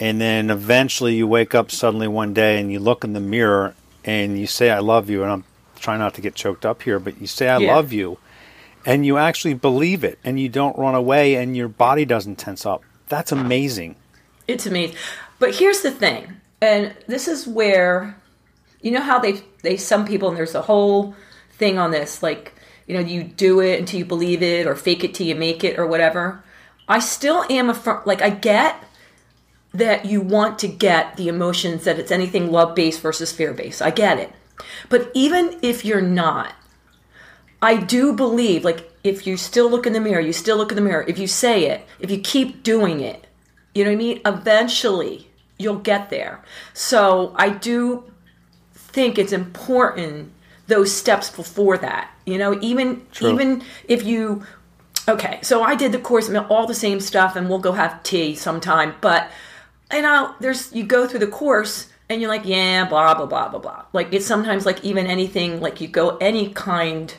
And 0.00 0.20
then 0.20 0.50
eventually 0.50 1.16
you 1.16 1.26
wake 1.26 1.54
up 1.54 1.70
suddenly 1.70 2.06
one 2.06 2.32
day 2.32 2.60
and 2.60 2.70
you 2.70 2.78
look 2.78 3.02
in 3.02 3.14
the 3.14 3.20
mirror 3.20 3.74
and 4.04 4.38
you 4.38 4.46
say, 4.46 4.70
I 4.70 4.78
love 4.78 5.10
you. 5.10 5.22
And 5.22 5.32
I'm 5.32 5.44
trying 5.80 5.98
not 5.98 6.14
to 6.14 6.20
get 6.20 6.34
choked 6.36 6.64
up 6.64 6.82
here, 6.82 6.98
but 7.00 7.20
you 7.20 7.26
say, 7.26 7.48
I 7.48 7.58
Yeah. 7.58 7.74
love 7.74 7.92
you. 7.92 8.18
And 8.86 9.04
you 9.04 9.18
actually 9.18 9.54
believe 9.54 10.04
it 10.04 10.18
and 10.24 10.38
you 10.38 10.48
don't 10.48 10.78
run 10.78 10.94
away 10.94 11.34
and 11.34 11.56
your 11.56 11.68
body 11.68 12.04
doesn't 12.04 12.36
tense 12.36 12.64
up. 12.64 12.82
That's 13.08 13.32
amazing. 13.32 13.96
It's 14.46 14.66
amazing. 14.66 14.96
But 15.40 15.54
here's 15.56 15.80
the 15.82 15.90
thing, 15.90 16.34
and 16.60 16.94
this 17.06 17.28
is 17.28 17.46
where 17.46 18.16
you 18.80 18.90
know 18.90 19.00
how 19.00 19.18
they 19.18 19.40
they 19.62 19.76
some 19.76 20.06
people 20.06 20.28
and 20.28 20.36
there's 20.36 20.54
a 20.54 20.62
whole 20.62 21.14
thing 21.52 21.78
on 21.78 21.90
this 21.90 22.22
like 22.22 22.54
you 22.88 22.94
know 22.94 23.00
you 23.00 23.22
do 23.22 23.60
it 23.60 23.78
until 23.78 24.00
you 24.00 24.04
believe 24.04 24.42
it 24.42 24.66
or 24.66 24.74
fake 24.74 25.04
it 25.04 25.14
till 25.14 25.26
you 25.26 25.36
make 25.36 25.62
it 25.62 25.78
or 25.78 25.86
whatever. 25.86 26.42
I 26.88 26.98
still 26.98 27.44
am 27.48 27.70
a 27.70 27.74
fr- 27.74 28.02
like 28.04 28.22
I 28.22 28.30
get 28.30 28.82
that 29.72 30.06
you 30.06 30.20
want 30.20 30.58
to 30.60 30.68
get 30.68 31.16
the 31.16 31.28
emotions 31.28 31.84
that 31.84 31.98
it's 31.98 32.10
anything 32.10 32.50
love 32.50 32.74
based 32.74 33.00
versus 33.00 33.30
fear 33.30 33.52
based. 33.52 33.82
I 33.82 33.90
get 33.90 34.18
it. 34.18 34.32
But 34.88 35.10
even 35.14 35.58
if 35.62 35.84
you're 35.84 36.00
not, 36.00 36.54
I 37.60 37.76
do 37.76 38.12
believe, 38.12 38.64
like, 38.64 38.90
if 39.04 39.26
you 39.26 39.36
still 39.36 39.70
look 39.70 39.86
in 39.86 39.92
the 39.92 40.00
mirror, 40.00 40.20
you 40.20 40.32
still 40.32 40.56
look 40.56 40.70
in 40.70 40.76
the 40.76 40.82
mirror, 40.82 41.04
if 41.06 41.18
you 41.18 41.26
say 41.26 41.66
it, 41.66 41.86
if 42.00 42.10
you 42.10 42.18
keep 42.18 42.62
doing 42.62 43.00
it, 43.00 43.26
you 43.74 43.84
know 43.84 43.90
what 43.90 43.94
I 43.94 43.98
mean? 43.98 44.20
Eventually, 44.24 45.30
you'll 45.58 45.78
get 45.78 46.10
there. 46.10 46.42
So 46.72 47.32
I 47.36 47.50
do 47.50 48.10
think 48.74 49.18
it's 49.18 49.32
important 49.32 50.32
those 50.68 50.94
steps 50.94 51.30
before 51.30 51.76
that. 51.78 52.10
You 52.24 52.38
know, 52.38 52.58
even 52.60 53.04
True. 53.10 53.32
even 53.32 53.62
if 53.88 54.04
you 54.04 54.44
okay, 55.08 55.40
so 55.42 55.62
I 55.62 55.74
did 55.74 55.92
the 55.92 55.98
course, 55.98 56.30
all 56.30 56.66
the 56.66 56.74
same 56.74 57.00
stuff, 57.00 57.34
and 57.34 57.48
we'll 57.48 57.58
go 57.58 57.72
have 57.72 58.02
tea 58.02 58.34
sometime. 58.36 58.94
But 59.00 59.30
you 59.92 60.02
know, 60.02 60.34
there's 60.40 60.72
you 60.72 60.84
go 60.84 61.06
through 61.06 61.20
the 61.20 61.26
course 61.26 61.90
and 62.08 62.20
you're 62.20 62.30
like, 62.30 62.44
yeah, 62.44 62.86
blah 62.88 63.14
blah 63.14 63.26
blah 63.26 63.48
blah 63.48 63.58
blah. 63.58 63.84
Like 63.92 64.12
it's 64.12 64.26
sometimes 64.26 64.64
like 64.64 64.84
even 64.84 65.06
anything 65.06 65.60
like 65.60 65.80
you 65.80 65.88
go 65.88 66.16
any 66.18 66.50
kind 66.50 67.14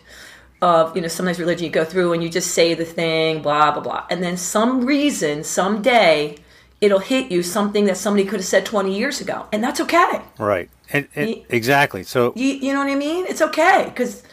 of 0.61 0.95
you 0.95 1.01
know 1.01 1.07
sometimes 1.07 1.39
religion 1.39 1.65
you 1.65 1.71
go 1.71 1.85
through 1.85 2.13
and 2.13 2.21
you 2.21 2.29
just 2.29 2.51
say 2.51 2.73
the 2.73 2.85
thing 2.85 3.41
blah 3.41 3.71
blah 3.71 3.81
blah 3.81 4.05
and 4.09 4.21
then 4.21 4.35
some 4.35 4.85
reason 4.85 5.41
someday 5.41 6.35
it'll 6.81 6.99
hit 6.99 7.31
you 7.31 7.43
something 7.43 7.85
that 7.85 7.97
somebody 7.97 8.23
could 8.23 8.39
have 8.39 8.45
said 8.45 8.65
20 8.65 8.97
years 8.97 9.19
ago 9.21 9.45
and 9.51 9.63
that's 9.63 9.79
okay 9.81 10.21
Right. 10.37 10.69
And, 10.91 11.07
and 11.15 11.29
Ye- 11.29 11.45
exactly. 11.49 12.03
So 12.03 12.33
you, 12.35 12.47
you 12.47 12.73
know 12.73 12.79
what 12.79 12.89
i 12.89 12.95
mean 12.95 13.25
it's 13.27 13.41
okay 13.41 13.85
because 13.85 14.23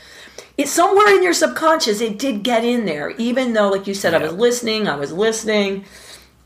it's 0.57 0.71
somewhere 0.71 1.15
in 1.17 1.23
your 1.23 1.33
subconscious 1.35 2.01
it 2.01 2.19
did 2.19 2.43
get 2.43 2.65
in 2.65 2.85
there 2.87 3.11
even 3.19 3.53
though 3.53 3.69
like 3.71 3.87
you 3.87 3.95
said 3.95 4.15
i 4.15 4.19
was 4.23 4.33
listening 4.33 4.89
i 4.89 4.97
was 4.97 5.13
listening 5.13 5.85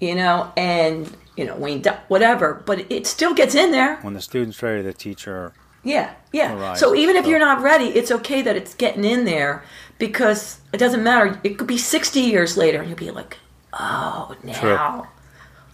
you 0.01 0.15
know 0.15 0.53
and 0.57 1.17
you 1.37 1.45
know 1.45 1.55
Wayne, 1.57 1.83
whatever 2.09 2.63
but 2.67 2.91
it 2.91 3.07
still 3.07 3.35
gets 3.35 3.55
in 3.55 3.71
there 3.71 3.97
when 4.03 4.15
the 4.15 4.21
student's 4.21 4.61
ready, 4.63 4.83
the 4.83 4.93
teacher 4.93 5.53
Yeah, 5.85 6.13
yeah. 6.33 6.55
Arises, 6.59 6.81
So 6.81 6.95
even 6.95 7.17
if 7.17 7.25
so- 7.25 7.31
you're 7.31 7.39
not 7.51 7.63
ready, 7.63 7.87
it's 7.99 8.11
okay 8.11 8.43
that 8.43 8.57
it's 8.57 8.75
getting 8.75 9.05
in 9.05 9.25
there 9.25 9.63
because 9.99 10.59
it 10.75 10.79
doesn't 10.79 11.03
matter. 11.03 11.41
It 11.43 11.57
could 11.57 11.67
be 11.67 11.79
60 11.79 12.21
years 12.21 12.57
later 12.57 12.81
and 12.81 12.89
you'll 12.89 12.99
be 12.99 13.11
like, 13.11 13.39
oh, 13.73 14.35
now. 14.45 15.09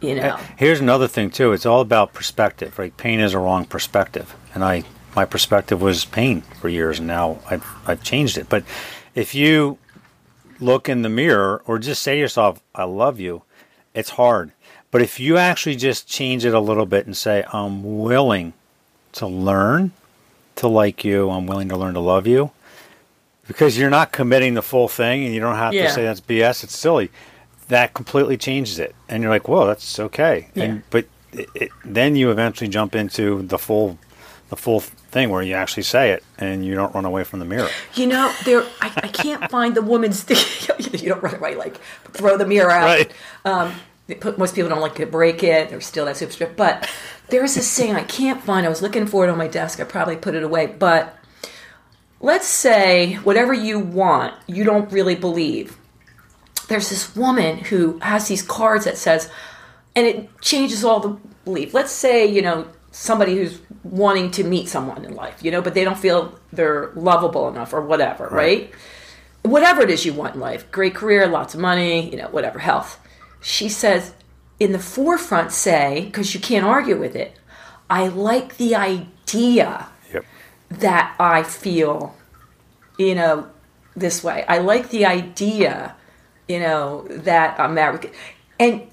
You 0.01 0.15
know. 0.17 0.39
Here's 0.57 0.81
another 0.81 1.09
thing 1.09 1.31
too. 1.31 1.53
It's 1.53 1.67
all 1.67 1.81
about 1.81 2.13
perspective. 2.13 2.79
Right? 2.79 2.97
Pain 2.97 3.21
is 3.21 3.33
a 3.35 3.39
wrong 3.39 3.65
perspective, 3.65 4.35
and 4.55 4.63
I 4.65 4.85
my 5.15 5.25
perspective 5.25 5.81
was 5.81 6.05
pain 6.05 6.43
for 6.61 6.69
years, 6.69 6.99
and 6.99 7.09
now 7.09 7.39
I've 7.51 7.65
I've 7.87 8.03
changed 8.03 8.37
it. 8.37 8.49
But 8.49 8.65
if 9.15 9.35
you 9.35 9.79
look 10.61 10.89
in 10.89 11.03
the 11.03 11.09
mirror 11.09 11.63
or 11.67 11.79
just 11.79 12.03
say 12.03 12.15
to 12.15 12.21
yourself, 12.21 12.61
"I 12.75 12.85
love 12.85 13.19
you," 13.21 13.43
it's 13.95 14.11
hard. 14.11 14.53
But 14.91 15.03
if 15.03 15.19
you 15.19 15.37
actually 15.39 15.77
just 15.77 16.07
change 16.07 16.45
it 16.45 16.55
a 16.55 16.61
little 16.61 16.87
bit 16.87 17.07
and 17.07 17.17
say, 17.17 17.45
"I'm 17.53 18.03
willing 18.03 18.53
to 19.13 19.27
learn 19.27 19.93
to 20.57 20.69
like 20.69 21.05
you. 21.05 21.31
I'm 21.31 21.47
willing 21.47 21.69
to 21.71 21.77
learn 21.77 21.95
to 21.95 22.01
love 22.01 22.27
you," 22.27 22.51
because 23.49 23.79
you're 23.79 23.91
not 23.91 24.13
committing 24.13 24.55
the 24.55 24.63
full 24.63 24.89
thing, 24.89 25.25
and 25.25 25.33
you 25.35 25.41
don't 25.41 25.57
have 25.57 25.73
Yeah. 25.73 25.87
to 25.89 25.93
say 25.93 26.05
that's 26.05 26.21
BS. 26.21 26.63
It's 26.65 26.77
silly 26.77 27.11
that 27.69 27.95
completely 27.95 28.37
changes 28.37 28.79
it 28.79 28.95
and 29.09 29.23
you're 29.23 29.31
like 29.31 29.49
whoa 29.49 29.67
that's 29.67 29.99
okay 29.99 30.49
Yeah. 30.55 30.65
and 30.65 30.83
but 30.91 31.07
it, 31.33 31.49
it, 31.55 31.71
then 31.85 32.17
you 32.17 32.31
eventually 32.31 32.69
jump 32.69 32.95
into 32.95 33.43
the 33.43 33.59
full 33.59 33.99
the 34.49 34.57
full 34.57 34.81
thing 34.81 35.29
where 35.31 35.43
you 35.43 35.55
actually 35.55 35.83
say 35.83 36.13
it 36.13 36.23
and 36.39 36.65
you 36.65 36.75
don't 36.75 36.95
run 36.95 37.05
away 37.05 37.25
from 37.25 37.41
the 37.41 37.45
mirror 37.45 37.69
You 37.95 38.07
know, 38.07 38.33
there. 38.45 38.63
I, 38.81 38.93
I 39.03 39.09
can't 39.09 39.51
find 39.51 39.75
the 39.75 39.83
woman's. 39.83 40.25
you 40.93 41.09
don't 41.09 41.21
run 41.23 41.35
away 41.35 41.57
like 41.57 41.79
throw 42.13 42.37
the 42.39 42.47
mirror 42.47 42.71
out. 42.71 42.85
Right. 42.85 43.13
Um, 43.45 43.75
put, 44.21 44.39
most 44.39 44.55
people 44.55 44.69
don't 44.71 44.81
like 44.81 44.95
to 44.97 45.07
break 45.07 45.43
it. 45.43 45.69
They're 45.71 45.81
still 45.81 46.05
that 46.05 46.17
super. 46.17 46.47
But 46.47 46.89
there's 47.31 47.57
this 47.57 47.67
saying 47.69 47.97
I 47.97 48.05
can't 48.05 48.41
find. 48.41 48.65
I 48.65 48.69
was 48.69 48.83
looking 48.83 49.09
for 49.09 49.25
it 49.27 49.31
on 49.31 49.37
my 49.37 49.49
desk. 49.49 49.81
I 49.81 49.85
probably 49.85 50.17
put 50.17 50.37
it 50.37 50.45
away. 50.45 50.67
But 50.69 51.19
let's 52.21 52.47
say 52.47 53.15
whatever 53.15 53.53
you 53.53 53.81
want, 53.81 54.35
you 54.47 54.63
don't 54.63 54.93
really 54.93 55.17
believe. 55.17 55.77
There's 56.69 56.89
this 56.91 57.15
woman 57.15 57.59
who 57.59 57.99
has 58.01 58.29
these 58.29 58.43
cards 58.43 58.85
that 58.85 58.99
says, 58.99 59.31
and 59.95 60.07
it 60.07 60.41
changes 60.41 60.85
all 60.85 61.01
the 61.01 61.17
belief. 61.45 61.75
Let's 61.75 61.93
say 61.93 62.27
you 62.27 62.43
know 62.43 62.67
somebody 62.91 63.37
who's 63.37 63.61
wanting 63.85 64.31
to 64.33 64.45
meet 64.45 64.69
someone 64.69 65.05
in 65.05 65.15
life, 65.15 65.43
you 65.43 65.51
know, 65.51 65.63
but 65.63 65.75
they 65.75 65.85
don't 65.85 65.99
feel 65.99 66.39
they're 66.53 66.93
lovable 66.95 67.49
enough 67.49 67.73
or 67.73 67.83
whatever, 67.83 68.27
right? 68.29 68.73
Whatever 69.43 69.83
it 69.83 69.91
is 69.91 70.05
you 70.05 70.13
want 70.13 70.35
in 70.35 70.41
life, 70.41 70.71
great 70.73 70.95
career, 70.95 71.27
lots 71.29 71.55
of 71.55 71.61
money, 71.61 72.11
you 72.11 72.17
know, 72.17 72.29
whatever, 72.29 72.59
health. 72.59 72.99
She 73.41 73.69
says, 73.69 74.15
in 74.59 74.73
the 74.73 74.79
forefront, 74.79 75.53
say, 75.53 76.07
because 76.07 76.35
you 76.35 76.41
can't 76.41 76.65
argue 76.65 76.99
with 76.99 77.15
it, 77.15 77.39
I 77.89 78.09
like 78.09 78.57
the 78.57 78.75
idea 78.75 79.89
yep 80.13 80.25
that 80.71 81.15
I 81.19 81.43
feel, 81.43 82.15
you 82.99 83.15
know, 83.15 83.49
this 83.95 84.25
way. 84.25 84.45
I 84.49 84.59
like 84.59 84.91
the 84.91 85.07
idea, 85.07 85.95
you 86.49 86.61
know, 86.61 87.07
that 87.09 87.59
um, 87.59 87.67
I'm 87.67 87.75
married. 87.75 88.11
And 88.59 88.87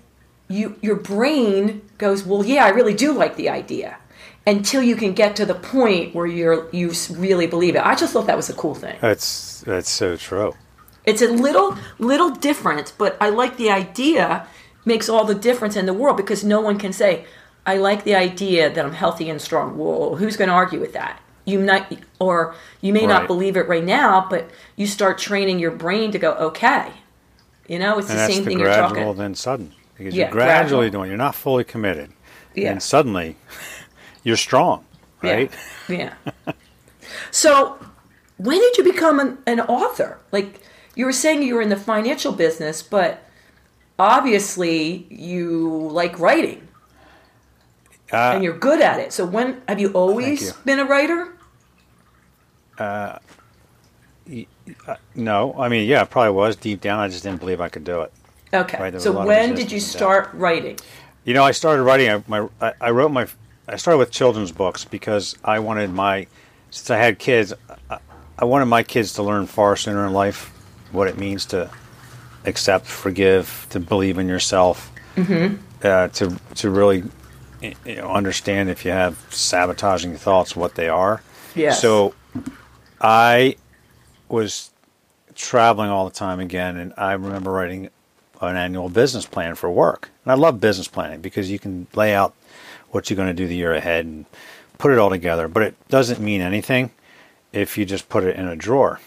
you, 0.49 0.77
your 0.81 0.95
brain 0.95 1.81
goes, 1.97 2.23
well, 2.23 2.43
yeah, 2.43 2.65
I 2.65 2.69
really 2.69 2.93
do 2.93 3.13
like 3.13 3.35
the 3.35 3.49
idea. 3.49 3.97
Until 4.45 4.83
you 4.83 4.97
can 4.97 5.13
get 5.13 5.37
to 5.37 5.45
the 5.45 5.55
point 5.55 6.13
where 6.13 6.25
you're 6.25 6.69
you 6.71 6.91
really 7.11 7.47
believe 7.47 7.77
it. 7.77 7.85
I 7.85 7.95
just 7.95 8.11
thought 8.11 8.27
that 8.27 8.35
was 8.35 8.49
a 8.49 8.53
cool 8.53 8.75
thing. 8.75 8.97
that's 8.99 9.61
that's 9.61 9.89
so 9.89 10.17
true 10.17 10.53
It's 11.05 11.21
a 11.21 11.29
little 11.29 11.77
little 11.97 12.29
different, 12.29 12.91
but 12.97 13.15
I 13.21 13.29
like 13.29 13.55
the 13.55 13.69
idea. 13.71 14.45
Makes 14.83 15.07
all 15.07 15.23
the 15.23 15.33
difference 15.35 15.77
in 15.77 15.85
the 15.85 15.93
world 15.93 16.17
because 16.17 16.43
no 16.43 16.59
one 16.59 16.77
can 16.77 16.91
say, 16.91 17.25
"I 17.65 17.77
like 17.77 18.03
the 18.03 18.15
idea 18.15 18.69
that 18.69 18.85
I'm 18.85 18.91
healthy 18.91 19.29
and 19.29 19.41
strong." 19.41 19.77
Well, 19.77 20.17
who's 20.17 20.35
going 20.35 20.49
to 20.49 20.53
argue 20.53 20.81
with 20.81 20.91
that? 20.91 21.21
You 21.45 21.59
might, 21.59 21.99
or 22.19 22.53
you 22.81 22.91
may 22.91 23.05
not 23.05 23.27
believe 23.27 23.55
it 23.55 23.69
right 23.69 23.83
now, 23.83 24.27
but 24.29 24.49
you 24.75 24.87
start 24.87 25.17
training 25.19 25.59
your 25.59 25.71
brain 25.71 26.11
to 26.11 26.19
go, 26.19 26.33
"Okay." 26.33 26.91
You 27.67 27.79
know, 27.79 27.97
it's 27.99 28.09
and 28.09 28.19
the 28.19 28.27
same 28.27 28.43
the 28.43 28.49
thing 28.49 28.59
you're 28.59 28.67
gradual 28.67 28.89
talking. 29.05 29.17
then 29.17 29.35
sudden 29.35 29.73
because 29.97 30.13
Yeah, 30.13 30.25
you're 30.25 30.31
gradually 30.31 30.89
gradual. 30.89 31.01
doing 31.01 31.09
you're 31.09 31.17
not 31.17 31.35
fully 31.35 31.63
committed 31.63 32.11
Yeah. 32.55 32.71
and 32.71 32.83
suddenly 32.83 33.37
you're 34.23 34.37
strong 34.37 34.85
right 35.21 35.51
Yeah. 35.87 36.13
yeah. 36.47 36.53
so, 37.31 37.77
when 38.37 38.59
did 38.59 38.77
you 38.77 38.83
become 38.83 39.19
an, 39.19 39.37
an 39.45 39.59
author? 39.61 40.19
Like 40.31 40.61
you 40.95 41.05
were 41.05 41.13
saying, 41.13 41.43
you 41.43 41.55
were 41.55 41.61
in 41.61 41.69
the 41.69 41.77
financial 41.77 42.31
business, 42.33 42.83
but 42.83 43.23
obviously 43.97 45.07
you 45.09 45.87
like 45.91 46.19
writing 46.19 46.67
uh, 48.11 48.33
and 48.35 48.43
you're 48.43 48.57
good 48.57 48.81
at 48.81 48.99
it. 48.99 49.13
So, 49.13 49.25
when 49.25 49.61
have 49.67 49.79
you 49.79 49.91
always 49.93 50.41
you. 50.47 50.51
been 50.65 50.79
a 50.79 50.85
writer? 50.85 51.29
No 55.15 55.53
i 55.57 55.67
mean 55.67 55.87
yeah 55.87 56.01
it 56.01 56.09
probably 56.09 56.31
was 56.31 56.55
deep 56.55 56.79
down 56.79 56.99
i 56.99 57.07
just 57.07 57.23
didn't 57.23 57.39
believe 57.39 57.59
i 57.59 57.67
could 57.69 57.83
do 57.83 58.01
it 58.01 58.13
Okay. 58.53 58.77
Right, 58.77 58.91
there 58.91 58.97
was 58.97 59.05
a 59.05 59.11
so, 59.11 59.25
when 59.25 59.55
did 59.55 59.71
you 59.71 59.79
start 59.79 60.29
writing? 60.33 60.77
You 61.25 61.33
know, 61.33 61.43
I 61.43 61.51
started 61.51 61.83
writing. 61.83 62.09
I, 62.09 62.23
my, 62.27 62.47
I, 62.61 62.73
I 62.79 62.89
wrote 62.91 63.11
my. 63.11 63.27
I 63.67 63.77
started 63.77 63.97
with 63.97 64.11
children's 64.11 64.51
books 64.51 64.85
because 64.85 65.35
I 65.43 65.59
wanted 65.59 65.91
my. 65.91 66.27
Since 66.69 66.91
I 66.91 66.97
had 66.97 67.17
kids, 67.17 67.53
I, 67.89 67.97
I 68.37 68.45
wanted 68.45 68.65
my 68.65 68.83
kids 68.83 69.13
to 69.13 69.23
learn 69.23 69.47
far 69.47 69.75
sooner 69.75 70.05
in 70.05 70.13
life 70.13 70.51
what 70.91 71.07
it 71.07 71.17
means 71.17 71.45
to 71.47 71.71
accept, 72.45 72.85
forgive, 72.85 73.65
to 73.71 73.79
believe 73.79 74.19
in 74.19 74.27
yourself, 74.27 74.91
mm-hmm. 75.15 75.55
uh, 75.83 76.09
to 76.09 76.39
to 76.55 76.69
really 76.69 77.03
you 77.61 77.95
know, 77.95 78.11
understand 78.11 78.69
if 78.69 78.85
you 78.85 78.91
have 78.91 79.17
sabotaging 79.31 80.15
thoughts, 80.17 80.55
what 80.55 80.75
they 80.75 80.89
are. 80.89 81.23
Yes. 81.55 81.81
So, 81.81 82.13
I 83.01 83.55
was 84.29 84.71
traveling 85.35 85.89
all 85.89 86.05
the 86.05 86.15
time 86.15 86.39
again, 86.39 86.77
and 86.77 86.93
I 86.97 87.13
remember 87.13 87.51
writing 87.51 87.89
an 88.41 88.55
annual 88.55 88.89
business 88.89 89.25
plan 89.25 89.55
for 89.55 89.71
work. 89.71 90.09
And 90.23 90.31
I 90.31 90.35
love 90.35 90.59
business 90.59 90.87
planning 90.87 91.21
because 91.21 91.49
you 91.49 91.59
can 91.59 91.87
lay 91.95 92.13
out 92.13 92.33
what 92.91 93.09
you're 93.09 93.17
going 93.17 93.29
to 93.29 93.33
do 93.33 93.47
the 93.47 93.55
year 93.55 93.73
ahead 93.73 94.05
and 94.05 94.25
put 94.77 94.91
it 94.91 94.99
all 94.99 95.09
together. 95.09 95.47
But 95.47 95.63
it 95.63 95.87
doesn't 95.89 96.19
mean 96.19 96.41
anything 96.41 96.91
if 97.51 97.77
you 97.77 97.85
just 97.85 98.09
put 98.09 98.23
it 98.23 98.35
in 98.35 98.47
a 98.47 98.55
drawer, 98.55 98.99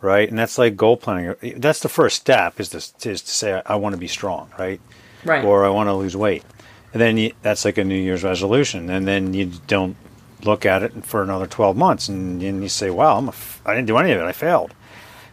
right? 0.00 0.28
And 0.28 0.38
that's 0.38 0.58
like 0.58 0.76
goal 0.76 0.96
planning. 0.96 1.34
That's 1.56 1.80
the 1.80 1.88
first 1.88 2.16
step 2.16 2.60
is 2.60 2.68
to 2.68 3.10
is 3.10 3.22
to 3.22 3.30
say 3.30 3.54
I, 3.54 3.74
I 3.74 3.76
want 3.76 3.94
to 3.94 3.98
be 3.98 4.08
strong, 4.08 4.50
right? 4.58 4.80
Right. 5.24 5.44
Or 5.44 5.64
I 5.64 5.70
want 5.70 5.88
to 5.88 5.94
lose 5.94 6.16
weight, 6.16 6.44
and 6.92 7.00
then 7.00 7.16
you, 7.16 7.32
that's 7.42 7.64
like 7.64 7.78
a 7.78 7.84
New 7.84 7.98
Year's 7.98 8.22
resolution, 8.22 8.90
and 8.90 9.08
then 9.08 9.34
you 9.34 9.50
don't 9.66 9.96
look 10.46 10.64
at 10.64 10.82
it 10.82 11.04
for 11.04 11.22
another 11.22 11.46
twelve 11.46 11.76
months, 11.76 12.08
and, 12.08 12.42
and 12.42 12.62
you 12.62 12.68
say, 12.68 12.90
"Wow, 12.90 13.18
I'm 13.18 13.26
a 13.26 13.30
f- 13.30 13.60
I 13.66 13.74
didn't 13.74 13.88
do 13.88 13.98
any 13.98 14.12
of 14.12 14.20
it. 14.20 14.24
I 14.24 14.32
failed." 14.32 14.74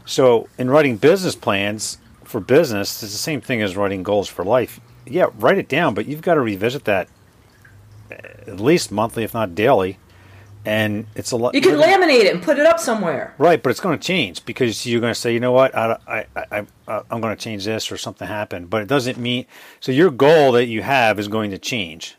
So 0.06 0.50
in 0.58 0.70
writing 0.70 0.98
business 0.98 1.36
plans 1.36 1.98
for 2.24 2.40
business, 2.40 3.02
it's 3.04 3.12
the 3.14 3.18
same 3.18 3.42
thing 3.42 3.62
as 3.62 3.78
writing 3.78 4.04
goals 4.04 4.28
for 4.28 4.44
life. 4.44 4.80
Yeah, 5.06 5.28
write 5.36 5.58
it 5.58 5.70
down, 5.70 5.94
but 5.94 6.06
you've 6.06 6.22
got 6.22 6.36
to 6.36 6.42
revisit 6.42 6.86
that 6.86 7.08
uh, 8.12 8.16
at 8.48 8.60
least 8.60 8.92
monthly, 8.92 9.24
if 9.24 9.34
not 9.34 9.56
daily. 9.56 10.00
And 10.66 11.08
it's 11.16 11.32
a 11.32 11.36
lot. 11.36 11.56
You 11.56 11.60
can 11.62 11.76
laminate 11.76 12.24
it 12.24 12.34
and 12.34 12.42
put 12.42 12.58
it 12.58 12.66
up 12.66 12.80
somewhere. 12.80 13.34
Right, 13.38 13.62
but 13.62 13.70
it's 13.70 13.82
going 13.82 14.00
to 14.00 14.08
change 14.08 14.46
because 14.46 14.86
you're 14.86 15.02
going 15.02 15.14
to 15.14 15.20
say, 15.20 15.34
you 15.34 15.42
know 15.42 15.52
what, 15.52 15.76
I, 15.76 15.98
I, 16.08 16.26
I, 16.36 16.66
I, 16.88 17.02
I'm 17.12 17.20
going 17.20 17.36
to 17.36 17.42
change 17.42 17.66
this 17.66 17.92
or 17.92 17.98
something 17.98 18.28
happened. 18.28 18.70
But 18.70 18.82
it 18.82 18.88
doesn't 18.88 19.18
mean 19.18 19.46
so 19.82 19.92
your 19.92 20.10
goal 20.10 20.54
that 20.54 20.68
you 20.68 20.82
have 20.82 21.20
is 21.20 21.28
going 21.28 21.52
to 21.52 21.58
change, 21.58 22.16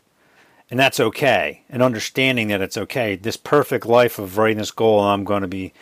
and 0.69 0.79
that's 0.79 0.99
okay. 0.99 1.61
And 1.69 1.81
understanding 1.81 2.47
that 2.49 2.61
it's 2.61 2.77
okay. 2.77 3.15
This 3.15 3.37
perfect 3.37 3.85
life 3.85 4.19
of 4.19 4.37
writing 4.37 4.57
this 4.57 4.71
goal, 4.71 4.99
I'm 4.99 5.23
going 5.23 5.41
to 5.41 5.47
be 5.47 5.73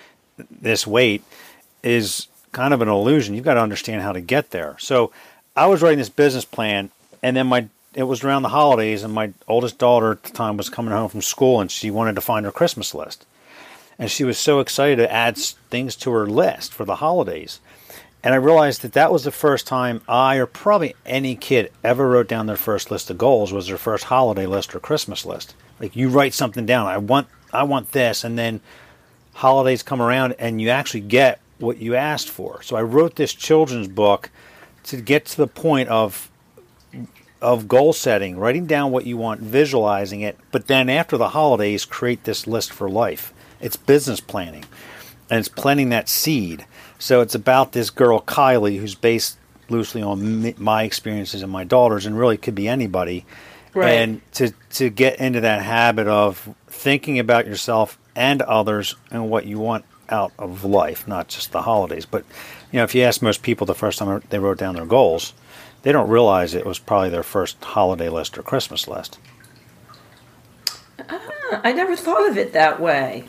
this 0.50 0.86
weight, 0.86 1.24
is 1.84 2.28
kind 2.52 2.74
of 2.74 2.82
an 2.82 2.88
illusion. 2.88 3.36
You've 3.36 3.46
got 3.46 3.56
to 3.56 3.62
understand 3.62 4.02
how 4.02 4.12
to 4.12 4.22
get 4.22 4.52
there. 4.52 4.76
So 4.80 5.12
I 5.56 5.68
was 5.68 5.82
writing 5.82 6.00
this 6.00 6.10
business 6.10 6.46
plan, 6.46 6.90
and 7.22 7.36
then 7.36 7.48
my 7.48 7.68
it 7.96 8.04
was 8.04 8.24
around 8.24 8.42
the 8.42 8.50
holidays, 8.50 9.04
and 9.04 9.14
my 9.14 9.34
oldest 9.48 9.78
daughter 9.78 10.14
at 10.14 10.24
the 10.24 10.32
time 10.32 10.58
was 10.58 10.70
coming 10.70 10.94
home 10.94 11.10
from 11.10 11.22
school, 11.22 11.62
and 11.62 11.70
she 11.70 11.92
wanted 11.92 12.16
to 12.16 12.22
find 12.22 12.46
her 12.46 12.52
Christmas 12.52 12.96
list, 12.96 13.26
and 14.00 14.10
she 14.10 14.24
was 14.24 14.38
so 14.40 14.60
excited 14.60 14.96
to 14.96 15.12
add 15.12 15.38
things 15.38 15.96
to 15.98 16.12
her 16.12 16.26
list 16.26 16.74
for 16.74 16.86
the 16.86 16.96
holidays. 16.96 17.60
And 18.24 18.34
I 18.34 18.38
realized 18.38 18.84
that 18.84 18.94
that 18.94 19.12
was 19.12 19.26
the 19.26 19.32
first 19.32 19.68
time 19.68 20.02
I, 20.08 20.38
or 20.38 20.46
probably 20.46 20.96
any 21.06 21.36
kid, 21.36 21.72
ever 21.84 22.08
wrote 22.08 22.30
down 22.30 22.46
their 22.46 22.56
first 22.56 22.90
list 22.90 23.10
of 23.10 23.18
goals 23.18 23.52
was 23.52 23.68
their 23.68 23.78
first 23.78 24.06
holiday 24.06 24.46
list 24.46 24.74
or 24.74 24.80
Christmas 24.80 25.26
list. 25.26 25.56
Like 25.80 25.96
you 25.96 26.08
write 26.08 26.34
something 26.34 26.66
down. 26.66 26.88
I 26.88 26.98
want, 26.98 27.28
I 27.52 27.64
want 27.64 27.92
this, 27.92 28.24
and 28.24 28.38
then 28.38 28.62
holidays 29.34 29.84
come 29.84 30.02
around, 30.02 30.36
and 30.40 30.62
you 30.62 30.70
actually 30.70 31.02
get 31.02 31.42
what 31.60 31.78
you 31.78 31.96
asked 31.96 32.30
for. 32.30 32.62
So 32.64 32.78
I 32.78 32.82
wrote 32.82 33.16
this 33.16 33.34
children's 33.34 33.90
book 33.90 34.30
to 34.86 34.98
get 34.98 35.26
to 35.26 35.38
the 35.38 35.48
point 35.48 35.90
of 35.90 36.30
of 37.42 37.68
goal 37.68 37.92
setting, 37.92 38.38
writing 38.38 38.66
down 38.66 38.90
what 38.90 39.06
you 39.06 39.18
want, 39.18 39.42
visualizing 39.42 40.22
it, 40.22 40.40
but 40.52 40.68
then 40.68 40.90
after 40.90 41.18
the 41.18 41.30
holidays, 41.30 41.84
create 41.84 42.24
this 42.24 42.48
list 42.48 42.72
for 42.72 42.90
life. 42.90 43.34
It's 43.60 43.76
business 43.76 44.22
planning, 44.22 44.64
and 45.34 45.40
it's 45.40 45.50
planting 45.50 45.90
that 45.90 46.08
seed. 46.08 46.64
So 47.00 47.22
it's 47.22 47.34
about 47.34 47.72
this 47.72 47.90
girl 47.90 48.22
Kylie, 48.22 48.78
who's 48.78 48.94
based 48.94 49.40
loosely 49.68 50.04
on 50.04 50.54
my 50.62 50.84
experiences 50.84 51.42
and 51.42 51.52
my 51.52 51.64
daughter's, 51.64 52.06
and 52.06 52.16
really 52.16 52.38
could 52.38 52.54
be 52.54 52.68
anybody. 52.68 53.26
Right. 53.74 53.94
And 53.94 54.22
to 54.34 54.52
to 54.74 54.92
get 54.92 55.20
into 55.20 55.42
that 55.42 55.64
habit 55.64 56.08
of 56.08 56.54
thinking 56.68 57.18
about 57.18 57.48
yourself 57.48 57.98
and 58.16 58.44
others 58.44 58.96
and 59.10 59.28
what 59.32 59.48
you 59.48 59.58
want 59.58 59.86
out 60.08 60.34
of 60.38 60.66
life, 60.66 61.08
not 61.08 61.30
just 61.30 61.52
the 61.52 61.64
holidays. 61.64 62.06
But 62.06 62.26
you 62.72 62.78
know, 62.78 62.84
if 62.84 62.94
you 62.94 63.02
ask 63.02 63.24
most 63.24 63.42
people 63.42 63.66
the 63.66 63.74
first 63.74 63.98
time 63.98 64.22
they 64.30 64.38
wrote 64.38 64.60
down 64.60 64.76
their 64.76 64.86
goals, 64.86 65.34
they 65.82 65.92
don't 65.92 66.10
realize 66.10 66.54
it 66.54 66.64
was 66.64 66.78
probably 66.78 67.10
their 67.10 67.24
first 67.24 67.58
holiday 67.64 68.10
list 68.10 68.38
or 68.38 68.44
Christmas 68.44 68.88
list. 68.88 69.18
Ah, 71.10 71.62
I 71.64 71.74
never 71.74 71.96
thought 71.96 72.30
of 72.30 72.38
it 72.38 72.54
that 72.54 72.80
way. 72.80 73.26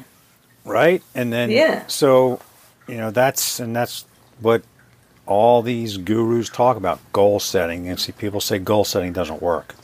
Right? 0.64 1.02
And 1.14 1.32
then 1.32 1.50
Yeah. 1.50 1.86
so 1.86 2.40
you 2.88 2.96
know 2.96 3.10
that's 3.10 3.60
and 3.60 3.74
that's 3.74 4.04
what 4.40 4.62
all 5.26 5.62
these 5.62 5.96
gurus 5.96 6.48
talk 6.50 6.76
about 6.76 7.00
goal 7.12 7.40
setting. 7.40 7.88
And 7.88 7.98
see, 7.98 8.12
people 8.12 8.40
say 8.40 8.58
goal 8.58 8.84
setting 8.84 9.12
doesn't 9.12 9.40
work. 9.40 9.74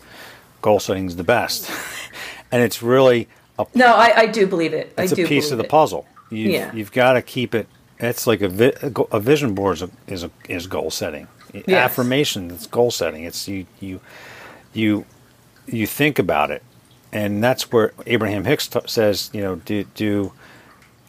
Goal 0.63 0.81
setting 0.81 1.07
is 1.07 1.17
the 1.17 1.25
best, 1.25 1.71
and 2.53 2.63
it's 2.63 2.83
really 2.83 3.29
a 3.59 3.67
No, 3.75 3.95
I, 3.95 4.13
I 4.17 4.27
do 4.27 4.47
believe 4.47 4.75
it. 4.75 4.93
it's 4.99 5.13
I 5.13 5.15
a 5.15 5.17
do 5.17 5.27
piece 5.27 5.51
of 5.51 5.59
the 5.59 5.65
it. 5.65 5.71
puzzle. 5.71 6.07
You've, 6.31 6.51
Yeah. 6.53 6.73
you've 6.75 6.93
got 6.93 7.15
to 7.15 7.23
keep 7.23 7.55
it. 7.55 7.67
It's 7.99 8.27
like 8.27 8.41
a, 8.43 8.49
vi- 8.49 8.73
a 9.11 9.21
vision 9.21 9.55
board 9.55 9.77
is 9.77 9.83
a, 9.83 9.91
is, 10.07 10.25
a, 10.25 10.31
is 10.49 10.67
goal 10.67 10.91
setting. 10.91 11.27
Affirmation 11.69 12.51
it's 12.51 12.67
goal 12.67 12.91
setting. 12.91 13.25
It's 13.25 13.49
you 13.49 13.67
you 13.81 14.01
you 14.73 15.05
you 15.67 15.87
think 15.87 16.19
about 16.19 16.51
it, 16.51 16.63
and 17.13 17.43
that's 17.43 17.73
where 17.73 17.93
Abraham 18.07 18.45
Hicks 18.45 18.69
t- 18.69 18.79
says 18.87 19.31
you 19.33 19.41
know 19.41 19.57
do 19.57 19.85
do 19.95 20.33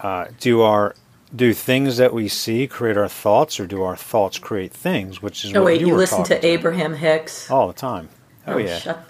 uh, 0.02 0.26
do 0.40 0.62
our 0.62 0.96
do 1.34 1.54
things 1.54 1.98
that 1.98 2.14
we 2.14 2.28
see 2.28 2.68
create 2.68 2.98
our 2.98 3.08
thoughts, 3.08 3.60
or 3.60 3.66
do 3.68 3.84
our 3.84 3.96
thoughts 3.96 4.38
create 4.40 4.74
things? 4.74 5.22
Which 5.22 5.46
is 5.46 5.54
what 5.54 5.64
wait, 5.64 5.82
you, 5.82 5.88
you 5.88 5.96
listen 5.96 6.24
to 6.26 6.46
Abraham 6.46 6.94
Hicks? 6.94 7.50
all 7.50 7.68
the 7.68 7.74
time. 7.74 8.10
Oh, 8.48 8.58
yeah, 8.58 8.80
shut- 8.80 9.06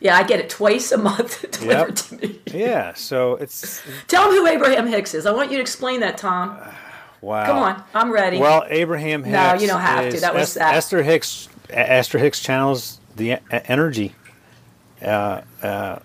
Yeah, 0.00 0.16
I 0.16 0.22
get 0.24 0.40
it 0.40 0.48
twice 0.50 0.90
a 0.92 0.98
month 0.98 1.48
delivered 1.60 1.96
to 1.96 2.16
me. 2.16 2.40
yeah. 2.46 2.94
So 2.94 3.36
it's 3.36 3.80
Tell 4.08 4.24
him 4.28 4.36
who 4.36 4.46
Abraham 4.46 4.86
Hicks 4.86 5.14
is. 5.14 5.26
I 5.26 5.32
want 5.32 5.50
you 5.50 5.58
to 5.58 5.62
explain 5.62 6.00
that, 6.00 6.16
Tom. 6.18 6.56
wow. 7.20 7.46
Come 7.46 7.58
on, 7.58 7.84
I'm 7.94 8.10
ready. 8.10 8.38
Well, 8.38 8.64
Abraham 8.68 9.22
Hicks. 9.22 9.32
No, 9.32 9.54
you 9.54 9.66
don't 9.68 9.80
have 9.80 10.12
to. 10.12 10.20
That 10.20 10.34
was 10.34 10.42
Es- 10.42 10.54
that. 10.54 10.74
Esther 10.74 11.02
Hicks. 11.02 11.48
Esther 11.70 12.18
Hicks 12.18 12.40
channels 12.40 12.98
the 13.16 13.38
energy, 13.68 14.14
uh, 15.02 15.42
uh, 15.62 15.98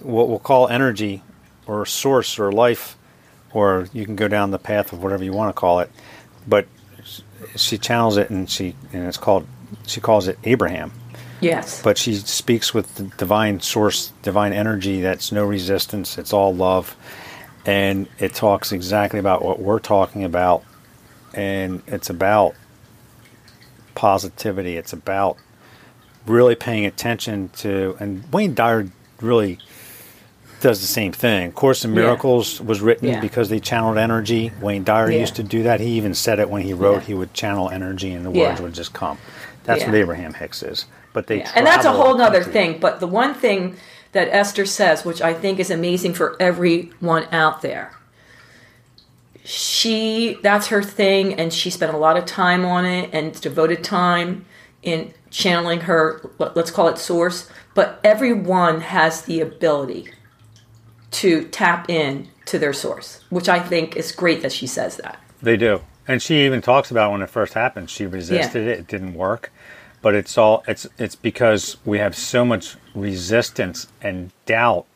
what 0.00 0.28
we'll 0.28 0.38
call 0.38 0.68
energy, 0.68 1.22
or 1.66 1.86
source, 1.86 2.38
or 2.38 2.50
life, 2.52 2.96
or 3.52 3.88
you 3.92 4.04
can 4.04 4.16
go 4.16 4.28
down 4.28 4.50
the 4.50 4.58
path 4.58 4.92
of 4.92 5.02
whatever 5.02 5.24
you 5.24 5.32
want 5.32 5.54
to 5.54 5.58
call 5.58 5.80
it. 5.80 5.90
But 6.46 6.66
she 7.56 7.78
channels 7.78 8.16
it, 8.16 8.30
and 8.30 8.48
she 8.48 8.74
and 8.92 9.06
it's 9.06 9.16
called. 9.16 9.46
She 9.86 10.00
calls 10.00 10.28
it 10.28 10.38
Abraham, 10.44 10.92
yes. 11.40 11.82
but 11.82 11.96
she 11.96 12.14
speaks 12.14 12.74
with 12.74 12.94
the 12.96 13.04
divine 13.04 13.60
source, 13.60 14.12
divine 14.22 14.52
energy. 14.52 15.00
That's 15.00 15.32
no 15.32 15.44
resistance. 15.44 16.18
It's 16.18 16.32
all 16.32 16.54
love, 16.54 16.96
and 17.64 18.08
it 18.18 18.34
talks 18.34 18.72
exactly 18.72 19.20
about 19.20 19.42
what 19.42 19.60
we're 19.60 19.78
talking 19.78 20.24
about, 20.24 20.64
and 21.34 21.82
it's 21.86 22.10
about 22.10 22.54
positivity. 23.94 24.76
It's 24.76 24.92
about 24.92 25.36
really 26.26 26.54
paying 26.54 26.86
attention 26.86 27.50
to, 27.58 27.96
and 28.00 28.30
Wayne 28.32 28.54
Dyer 28.54 28.88
really 29.20 29.58
does 30.60 30.80
the 30.80 30.86
same 30.86 31.12
thing. 31.12 31.52
Course 31.52 31.84
in 31.84 31.94
Yeah. 31.94 32.02
Miracles 32.02 32.60
was 32.60 32.80
written 32.80 33.08
Yeah. 33.08 33.20
because 33.20 33.48
they 33.48 33.60
channeled 33.60 33.98
energy. 33.98 34.52
Wayne 34.60 34.84
Dyer 34.84 35.10
Yeah. 35.10 35.20
used 35.20 35.36
to 35.36 35.42
do 35.42 35.62
that. 35.64 35.80
He 35.80 35.90
even 35.92 36.14
said 36.14 36.38
it 36.38 36.48
when 36.50 36.62
he 36.62 36.72
wrote. 36.72 37.00
Yeah. 37.02 37.06
He 37.08 37.14
would 37.14 37.34
channel 37.34 37.68
energy, 37.70 38.12
and 38.12 38.24
the 38.26 38.30
Yeah. 38.30 38.48
words 38.50 38.60
would 38.60 38.74
just 38.74 38.92
come. 38.92 39.18
That's 39.64 39.80
Yeah. 39.80 39.86
what 39.88 39.94
Abraham 39.96 40.34
Hicks 40.34 40.62
is. 40.62 40.86
But 41.12 41.26
they 41.26 41.38
Yeah. 41.38 41.50
And 41.54 41.66
that's 41.66 41.84
a 41.84 41.92
whole 41.92 42.16
nother 42.16 42.40
country. 42.42 42.52
thing. 42.52 42.78
But 42.80 43.00
the 43.00 43.06
one 43.06 43.34
thing 43.34 43.76
that 44.12 44.28
Esther 44.32 44.66
says, 44.66 45.04
which 45.04 45.20
I 45.22 45.32
think 45.32 45.58
is 45.60 45.70
amazing 45.70 46.14
for 46.14 46.36
everyone 46.40 47.26
out 47.32 47.62
there, 47.62 47.92
she 49.44 50.38
that's 50.42 50.68
her 50.68 50.82
thing, 50.82 51.34
and 51.34 51.52
she 51.52 51.70
spent 51.70 51.92
a 51.92 51.96
lot 51.96 52.16
of 52.16 52.26
time 52.26 52.64
on 52.64 52.84
it 52.84 53.10
and 53.12 53.38
devoted 53.40 53.82
time 53.82 54.44
in 54.82 55.12
channeling 55.30 55.80
her. 55.82 56.20
Let's 56.38 56.70
call 56.70 56.88
it 56.88 56.98
source. 56.98 57.48
But 57.74 58.00
everyone 58.04 58.80
has 58.82 59.22
the 59.22 59.40
ability 59.40 60.08
to 61.12 61.44
tap 61.48 61.88
in 61.90 62.28
to 62.46 62.58
their 62.58 62.72
source, 62.72 63.24
which 63.30 63.48
I 63.48 63.60
think 63.60 63.96
is 63.96 64.12
great 64.12 64.42
that 64.42 64.52
she 64.52 64.66
says 64.66 64.96
that. 64.98 65.20
They 65.42 65.56
do, 65.56 65.82
and 66.06 66.22
she 66.22 66.44
even 66.44 66.60
talks 66.60 66.90
about 66.90 67.12
when 67.12 67.22
it 67.22 67.30
first 67.30 67.54
happened. 67.54 67.90
She 67.90 68.06
resisted 68.06 68.66
it; 68.66 68.78
it 68.80 68.86
didn't 68.86 69.14
work. 69.14 69.52
But 70.02 70.14
it's 70.14 70.38
all 70.38 70.64
it's 70.66 70.86
it's 70.98 71.14
because 71.14 71.76
we 71.84 71.98
have 71.98 72.16
so 72.16 72.44
much 72.44 72.76
resistance 72.94 73.88
and 74.00 74.32
doubt, 74.46 74.86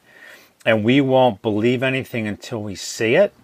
and 0.65 0.85
we 0.85 1.01
won't 1.01 1.43
believe 1.43 1.83
anything 1.83 2.27
until 2.27 2.63
we 2.63 2.75
see 2.75 3.15
it. 3.15 3.35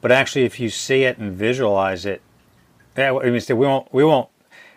But 0.00 0.10
actually, 0.10 0.44
if 0.44 0.58
you 0.58 0.70
see 0.70 1.04
it 1.04 1.18
and 1.18 1.32
visualize 1.32 2.04
it, 2.04 2.20
yeah, 2.96 3.16
I 3.16 3.30
mean, 3.30 3.40
we 3.48 3.54
won't 3.54 3.92
we 3.94 4.04
won't. 4.04 4.28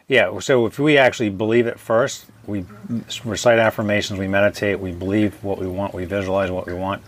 Yeah, 0.07 0.37
so 0.39 0.67
if 0.67 0.77
we 0.77 0.97
actually 0.97 1.29
believe 1.29 1.65
it 1.65 1.79
first, 1.79 2.27
we 2.47 2.65
recite 3.23 3.59
affirmations, 3.59 4.19
we 4.19 4.27
meditate, 4.27 4.79
we 4.79 4.91
believe 4.91 5.43
what 5.43 5.57
we 5.57 5.67
want, 5.67 5.93
we 5.93 6.05
visualize 6.05 6.51
what 6.51 6.65
we 6.65 6.73
want, 6.73 7.01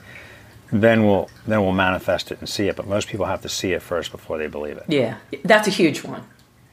then 0.72 1.06
we'll 1.06 1.30
then 1.46 1.62
we'll 1.62 1.72
manifest 1.72 2.32
it 2.32 2.40
and 2.40 2.50
see 2.50 2.68
it. 2.68 2.76
But 2.76 2.88
most 2.88 3.08
people 3.08 3.26
have 3.26 3.42
to 3.42 3.50
see 3.50 3.74
it 3.74 3.82
first 3.82 4.12
before 4.12 4.38
they 4.38 4.48
believe 4.48 4.78
it. 4.78 4.86
Yeah, 4.88 5.18
that's 5.44 5.68
a 5.68 5.72
huge 5.72 6.04
one. 6.04 6.24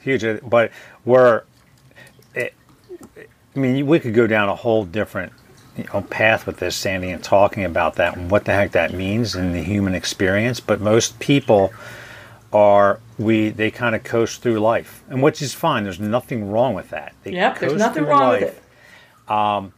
Huge, 0.00 0.40
but 0.42 0.70
we're. 1.04 1.42
It, 2.34 2.54
I 3.54 3.58
mean, 3.58 3.86
we 3.86 4.00
could 4.00 4.14
go 4.14 4.26
down 4.26 4.48
a 4.48 4.54
whole 4.54 4.84
different 4.84 5.32
you 5.76 5.84
know, 5.84 6.02
path 6.02 6.46
with 6.46 6.58
this, 6.58 6.74
Sandy, 6.76 7.10
and 7.10 7.22
talking 7.22 7.64
about 7.64 7.94
that 7.96 8.16
and 8.16 8.30
what 8.30 8.44
the 8.44 8.52
heck 8.52 8.72
that 8.72 8.92
means 8.92 9.34
in 9.34 9.52
the 9.52 9.62
human 9.62 9.94
experience. 9.94 10.60
But 10.60 10.80
most 10.80 11.18
people 11.20 11.72
are 12.54 13.00
we 13.18 13.50
they 13.50 13.70
kind 13.70 13.94
of 13.94 14.04
coast 14.04 14.40
through 14.40 14.60
life, 14.60 15.02
and 15.10 15.22
which 15.22 15.42
is 15.42 15.52
fine. 15.52 15.84
There's 15.84 16.00
nothing 16.00 16.50
wrong 16.50 16.72
with 16.72 16.90
that. 16.90 17.12
They 17.24 17.32
Yep, 17.32 17.58
there's 17.58 17.74
nothing 17.74 18.04
wrong 18.04 18.30
with 18.30 18.42
life. 18.42 18.60
it. 19.28 19.30
Um, 19.30 19.72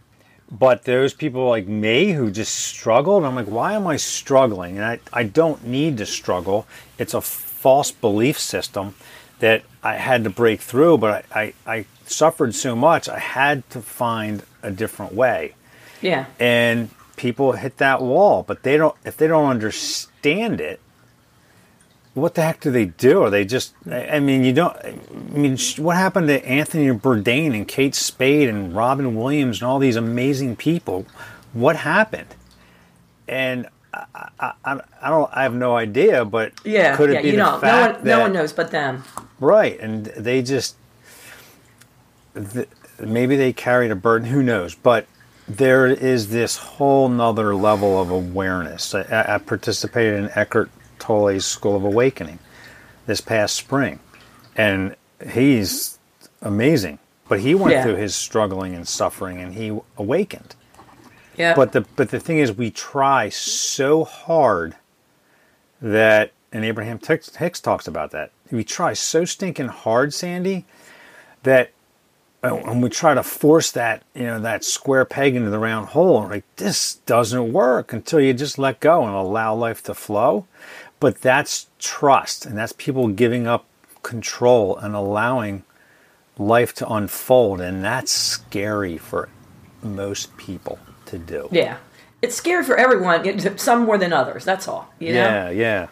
but 0.50 0.84
those 0.84 1.12
people 1.12 1.48
like 1.48 1.66
me 1.66 2.12
who 2.12 2.30
just 2.30 2.54
struggle, 2.54 3.16
and 3.16 3.26
I'm 3.26 3.34
like, 3.34 3.46
why 3.46 3.72
am 3.72 3.86
I 3.86 3.96
struggling? 3.96 4.76
And 4.76 4.84
I, 4.84 5.00
I 5.12 5.24
don't 5.24 5.66
need 5.66 5.96
to 5.98 6.06
struggle. 6.06 6.66
It's 6.98 7.14
a 7.14 7.20
false 7.20 7.90
belief 7.90 8.38
system 8.38 8.94
that 9.40 9.64
I 9.82 9.94
had 9.94 10.22
to 10.24 10.30
break 10.30 10.60
through, 10.60 10.98
but 10.98 11.24
I, 11.32 11.40
I, 11.40 11.54
I 11.66 11.86
suffered 12.06 12.54
so 12.54 12.76
much, 12.76 13.08
I 13.08 13.18
had 13.18 13.68
to 13.70 13.80
find 13.80 14.42
a 14.62 14.70
different 14.70 15.14
way. 15.14 15.54
Yeah. 16.00 16.26
And 16.38 16.90
people 17.16 17.52
hit 17.52 17.78
that 17.78 18.00
wall, 18.00 18.44
but 18.46 18.62
they 18.62 18.76
don't, 18.76 18.94
if 19.04 19.16
they 19.16 19.26
don't 19.26 19.48
understand 19.50 20.60
it, 20.60 20.80
what 22.16 22.34
the 22.34 22.42
heck 22.42 22.60
do 22.60 22.70
they 22.70 22.86
do? 22.86 23.22
Are 23.24 23.30
they 23.30 23.44
just? 23.44 23.74
I 23.90 24.20
mean, 24.20 24.42
you 24.42 24.52
don't. 24.54 24.74
I 24.76 24.94
mean, 25.32 25.58
what 25.76 25.96
happened 25.96 26.28
to 26.28 26.44
Anthony 26.46 26.86
Bourdain 26.88 27.54
and 27.54 27.68
Kate 27.68 27.94
Spade 27.94 28.48
and 28.48 28.74
Robin 28.74 29.14
Williams 29.14 29.60
and 29.60 29.68
all 29.68 29.78
these 29.78 29.96
amazing 29.96 30.56
people? 30.56 31.04
What 31.52 31.76
happened? 31.76 32.34
And 33.28 33.68
I, 33.92 34.52
I, 34.64 34.80
I, 35.02 35.10
don't. 35.10 35.30
I 35.32 35.42
have 35.42 35.54
no 35.54 35.76
idea. 35.76 36.24
But 36.24 36.52
Yeah. 36.64 36.96
could 36.96 37.10
it 37.10 37.14
yeah. 37.14 37.20
be 37.22 37.26
You 37.28 37.32
the 37.32 37.38
know, 37.38 37.52
no 37.52 37.58
fact 37.60 37.96
one, 37.96 38.04
that 38.04 38.16
no 38.16 38.20
one 38.20 38.32
knows 38.32 38.52
but 38.52 38.70
them. 38.70 39.04
right? 39.38 39.78
And 39.78 40.06
they 40.06 40.40
just 40.42 40.76
th- 42.34 42.68
maybe 42.98 43.36
they 43.36 43.52
carried 43.52 43.90
a 43.90 43.96
burden. 43.96 44.28
Who 44.28 44.42
knows? 44.42 44.74
But 44.74 45.06
there 45.48 45.86
is 45.86 46.30
this 46.30 46.56
whole 46.56 47.08
nother 47.08 47.54
level 47.54 48.00
of 48.00 48.10
awareness. 48.10 48.94
I, 48.94 49.34
I 49.34 49.38
participated 49.38 50.14
in 50.18 50.30
Eckhart 50.34 50.70
Tolle's 51.06 51.46
School 51.46 51.76
of 51.76 51.84
Awakening 51.84 52.40
this 53.06 53.20
past 53.20 53.54
spring, 53.54 54.00
and 54.56 54.96
he's 55.30 55.98
amazing. 56.42 56.98
But 57.28 57.40
he 57.40 57.54
went 57.54 57.74
Yeah. 57.74 57.82
through 57.84 57.96
his 57.96 58.14
struggling 58.16 58.74
and 58.74 58.86
suffering, 58.88 59.38
and 59.38 59.54
he 59.54 59.78
awakened. 59.96 60.54
Yeah. 61.36 61.54
But 61.54 61.70
the 61.72 61.82
but 61.94 62.10
the 62.10 62.18
thing 62.18 62.38
is, 62.38 62.50
we 62.52 62.70
try 62.72 63.28
so 63.28 64.04
hard 64.04 64.74
that, 65.80 66.32
and 66.52 66.64
Abraham 66.64 66.98
Hicks, 66.98 67.60
talks 67.60 67.86
about 67.86 68.10
that. 68.10 68.30
We 68.50 68.64
try 68.64 68.92
so 68.94 69.24
stinking 69.24 69.68
hard, 69.68 70.12
Sandy, 70.14 70.64
that 71.44 71.70
uh, 72.44 72.54
and 72.56 72.82
we 72.82 72.88
try 72.88 73.14
to 73.14 73.22
force 73.22 73.70
that 73.72 74.02
you 74.14 74.24
know 74.24 74.40
that 74.40 74.64
square 74.64 75.04
peg 75.04 75.34
into 75.36 75.50
the 75.50 75.58
round 75.58 75.88
hole. 75.88 76.22
and 76.22 76.30
Like 76.30 76.44
this 76.56 76.96
doesn't 77.06 77.52
work 77.52 77.92
until 77.92 78.20
you 78.20 78.32
just 78.34 78.58
let 78.58 78.80
go 78.80 79.04
and 79.04 79.14
allow 79.14 79.54
life 79.54 79.82
to 79.84 79.94
flow. 79.94 80.46
But 80.98 81.20
that's 81.20 81.66
trust, 81.78 82.46
and 82.46 82.56
that's 82.56 82.72
people 82.72 83.08
giving 83.08 83.46
up 83.46 83.66
control 84.02 84.76
and 84.76 84.94
allowing 84.94 85.64
life 86.38 86.74
to 86.74 86.88
unfold, 86.88 87.60
and 87.60 87.84
that's 87.84 88.10
scary 88.12 88.96
for 88.98 89.28
most 89.82 90.36
people 90.36 90.78
to 91.06 91.18
do. 91.18 91.48
yeah. 91.52 91.78
It's 92.22 92.34
scary 92.34 92.64
for 92.64 92.76
everyone. 92.76 93.58
Some 93.58 93.84
more 93.84 93.98
than 93.98 94.12
others. 94.12 94.44
That's 94.44 94.66
all. 94.66 94.92
You 94.98 95.12
know. 95.12 95.20
yeah, 95.22 95.50
yeah. 95.50 95.86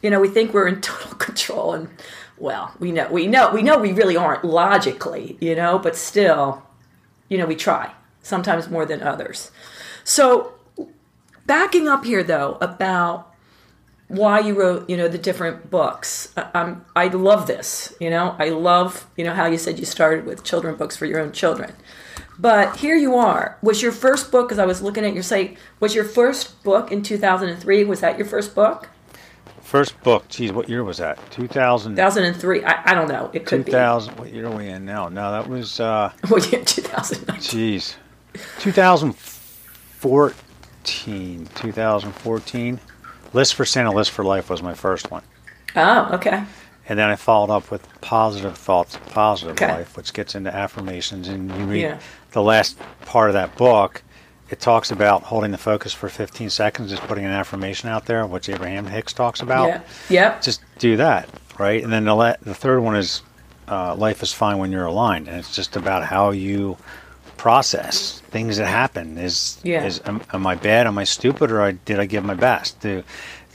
you 0.00 0.08
know 0.08 0.20
we 0.20 0.28
think 0.28 0.54
we're 0.54 0.68
in 0.68 0.80
total 0.92 1.16
control 1.18 1.74
and 1.74 1.88
well 2.38 2.72
we 2.78 2.92
know 2.92 3.08
we 3.10 3.26
know 3.26 3.50
we 3.52 3.62
know 3.62 3.76
we 3.78 3.92
really 3.92 4.16
aren't 4.16 4.44
logically 4.44 5.36
you 5.40 5.54
know 5.54 5.78
but 5.78 5.96
still 5.96 6.62
you 7.28 7.36
know 7.38 7.46
we 7.46 7.56
try 7.56 7.90
sometimes 8.22 8.68
more 8.70 8.86
than 8.86 9.02
others 9.02 9.50
so 10.04 10.52
backing 11.46 11.88
up 11.88 12.04
here 12.04 12.22
though 12.22 12.56
about 12.60 13.32
why 14.08 14.38
you 14.40 14.54
wrote 14.54 14.88
you 14.88 14.96
know 14.96 15.08
the 15.08 15.18
different 15.18 15.68
books 15.70 16.32
I- 16.36 16.48
I'm, 16.54 16.84
i 16.94 17.08
love 17.08 17.46
this 17.48 17.92
you 18.00 18.08
know 18.10 18.36
i 18.38 18.50
love 18.50 19.04
you 19.16 19.24
know 19.24 19.34
how 19.34 19.46
you 19.46 19.58
said 19.58 19.78
you 19.80 19.84
started 19.84 20.24
with 20.26 20.44
children 20.44 20.76
books 20.76 20.96
for 20.96 21.06
your 21.06 21.18
own 21.20 21.32
children 21.32 21.72
but 22.38 22.76
here 22.76 22.94
you 22.94 23.16
are 23.16 23.56
was 23.62 23.82
your 23.82 23.90
first 23.92 24.30
book 24.30 24.46
because 24.48 24.58
i 24.60 24.66
was 24.66 24.80
looking 24.80 25.04
at 25.04 25.12
your 25.14 25.24
site 25.24 25.58
was 25.80 25.92
your 25.94 26.04
first 26.04 26.62
book 26.62 26.92
in 26.92 27.02
2003 27.02 27.82
was 27.84 28.00
that 28.00 28.16
your 28.18 28.26
first 28.26 28.54
book 28.54 28.88
First 29.62 30.00
book, 30.04 30.28
geez, 30.28 30.52
what 30.52 30.68
year 30.68 30.84
was 30.84 30.98
that? 30.98 31.18
2000, 31.32 31.96
2003. 31.96 32.64
I, 32.64 32.92
I 32.92 32.94
don't 32.94 33.08
know. 33.08 33.30
It 33.32 33.46
could 33.46 33.66
2000 33.66 34.16
what 34.16 34.32
year 34.32 34.46
are 34.46 34.56
we 34.56 34.68
in 34.68 34.84
now? 34.84 35.08
No, 35.08 35.32
that 35.32 35.48
was, 35.48 35.80
uh, 35.80 36.12
be. 36.22 36.28
Well, 36.30 36.40
yeah, 36.52 36.62
2009. 36.62 37.40
geez, 37.40 37.96
2014. 38.60 41.48
2014. 41.56 42.80
List 43.32 43.54
for 43.54 43.64
Santa, 43.64 43.90
List 43.92 44.10
for 44.10 44.24
Life 44.24 44.48
was 44.50 44.62
my 44.62 44.74
first 44.74 45.10
one. 45.10 45.22
Oh, 45.74 46.10
okay. 46.14 46.44
And 46.88 46.98
then 46.98 47.08
I 47.10 47.16
followed 47.16 47.50
up 47.52 47.70
with 47.70 47.86
Positive 48.00 48.56
Thoughts, 48.56 48.98
Positive 49.10 49.52
Okay. 49.60 49.72
Life, 49.72 49.96
which 49.96 50.12
gets 50.12 50.34
into 50.34 50.54
affirmations. 50.54 51.26
And 51.28 51.50
you 51.50 51.64
read 51.66 51.80
Yeah. 51.82 51.98
the 52.32 52.42
last 52.42 52.78
part 53.04 53.28
of 53.28 53.34
that 53.34 53.56
book, 53.56 54.02
it 54.50 54.60
talks 54.60 54.92
about 54.92 55.24
holding 55.24 55.50
the 55.50 55.58
focus 55.58 55.92
for 55.92 56.08
15 56.08 56.48
seconds, 56.50 56.90
just 56.90 57.02
putting 57.02 57.24
an 57.24 57.32
affirmation 57.32 57.88
out 57.88 58.06
there, 58.06 58.24
which 58.26 58.48
Abraham 58.48 58.86
Hicks 58.86 59.12
talks 59.12 59.40
about. 59.40 59.66
Yeah. 59.68 59.80
Yep. 60.08 60.42
Just 60.42 60.60
do 60.78 60.96
that, 60.98 61.28
right? 61.58 61.82
And 61.82 61.92
then 61.92 62.04
the, 62.04 62.14
la- 62.14 62.36
the 62.42 62.54
third 62.54 62.80
one 62.80 62.94
is 62.94 63.22
uh, 63.68 63.96
Life 63.96 64.22
is 64.22 64.32
Fine 64.32 64.58
When 64.58 64.70
You're 64.70 64.86
Aligned. 64.86 65.26
And 65.26 65.36
it's 65.36 65.54
just 65.54 65.74
about 65.74 66.04
how 66.04 66.30
you 66.30 66.76
process 67.46 68.18
things 68.32 68.56
that 68.56 68.66
happen. 68.66 69.16
Is, 69.18 69.58
Yeah. 69.62 69.84
is 69.84 70.00
am, 70.04 70.20
am 70.32 70.44
I 70.48 70.56
bad? 70.56 70.88
Am 70.88 70.98
I 70.98 71.04
stupid? 71.04 71.52
Or 71.52 71.62
I, 71.62 71.72
did 71.84 72.00
I 72.00 72.06
give 72.06 72.24
my 72.24 72.34
best? 72.34 72.80
Do, 72.80 73.04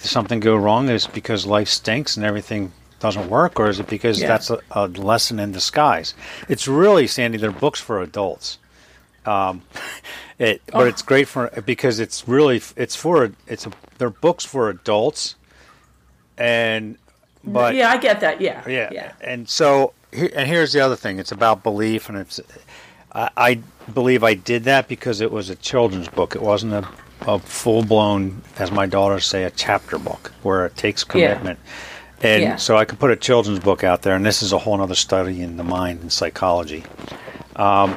did 0.01 0.09
something 0.09 0.39
go 0.39 0.55
wrong? 0.55 0.87
Is 0.87 1.07
it 1.07 1.13
because 1.13 1.45
life 1.45 1.67
stinks 1.67 2.15
and 2.15 2.25
everything 2.25 2.71
doesn't 3.01 3.29
work, 3.29 3.59
or 3.59 3.67
is 3.67 3.81
it 3.81 3.87
because 3.87 4.21
Yeah. 4.21 4.29
that's 4.29 4.49
a, 4.49 4.59
a 4.71 4.87
lesson 4.87 5.39
in 5.41 5.51
disguise? 5.51 6.13
It's 6.47 6.69
really, 6.69 7.05
Sandy, 7.05 7.37
they're 7.37 7.51
books 7.51 7.81
for 7.81 8.01
adults. 8.01 8.59
Um, 9.25 9.61
it, 10.39 10.61
but 10.67 10.75
Oh. 10.83 10.85
it's 10.85 11.01
great 11.01 11.27
for 11.27 11.49
because 11.65 11.99
it's 11.99 12.25
really 12.29 12.61
it's 12.77 12.95
for 12.95 13.33
it's 13.45 13.65
a, 13.67 13.71
they're 13.97 14.09
books 14.09 14.45
for 14.45 14.69
adults, 14.69 15.35
and 16.37 16.97
but 17.43 17.75
yeah, 17.75 17.89
I 17.91 17.97
get 17.97 18.21
that. 18.21 18.39
Yeah. 18.39 18.63
yeah, 18.69 18.89
Yeah. 18.93 19.11
and 19.19 19.49
so 19.49 19.91
and 20.13 20.47
here's 20.47 20.71
the 20.71 20.79
other 20.79 20.95
thing: 20.95 21.19
it's 21.19 21.33
about 21.33 21.61
belief, 21.61 22.07
and 22.07 22.17
it's 22.17 22.39
I, 23.13 23.29
I 23.35 23.59
believe 23.93 24.23
I 24.23 24.33
did 24.33 24.63
that 24.65 24.87
because 24.87 25.21
it 25.21 25.31
was 25.31 25.49
a 25.49 25.55
children's 25.55 26.07
book. 26.07 26.35
It 26.35 26.41
wasn't 26.41 26.73
a, 26.73 26.87
a 27.27 27.39
full 27.39 27.83
blown, 27.83 28.41
as 28.57 28.71
my 28.71 28.85
daughters 28.85 29.25
say, 29.25 29.43
a 29.43 29.51
chapter 29.51 29.97
book 29.97 30.31
where 30.43 30.65
it 30.65 30.75
takes 30.75 31.03
Yeah. 31.03 31.27
commitment. 31.33 31.59
And 32.23 32.43
Yeah. 32.43 32.55
so 32.57 32.77
I 32.77 32.85
could 32.85 32.99
put 32.99 33.11
a 33.11 33.15
children's 33.15 33.59
book 33.59 33.83
out 33.83 34.01
there, 34.03 34.15
and 34.15 34.25
this 34.25 34.41
is 34.43 34.53
a 34.53 34.57
whole 34.59 34.79
other 34.81 34.95
study 34.95 35.41
in 35.41 35.57
the 35.57 35.63
mind 35.63 36.01
and 36.01 36.11
psychology. 36.11 36.83
Um, 37.55 37.95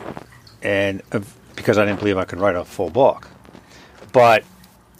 and 0.63 1.03
uh, 1.13 1.21
because 1.57 1.79
I 1.79 1.85
didn't 1.85 1.99
believe 2.01 2.19
I 2.19 2.25
could 2.25 2.41
write 2.41 2.57
a 2.57 2.65
full 2.65 2.91
book, 2.91 3.29
but 4.13 4.43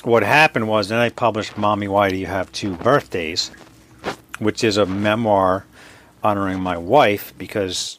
what 0.05 0.23
happened 0.23 0.69
was 0.69 0.89
then 0.89 0.99
I 1.01 1.09
published 1.09 1.57
"Mommy, 1.57 1.89
Why 1.89 2.11
Do 2.11 2.17
You 2.17 2.27
Have 2.27 2.53
Two 2.53 2.75
Birthdays," 2.77 3.51
which 4.39 4.63
is 4.63 4.77
a 4.77 4.85
memoir 4.87 5.65
honoring 6.23 6.61
my 6.61 6.77
wife 6.77 7.33
because 7.39 7.99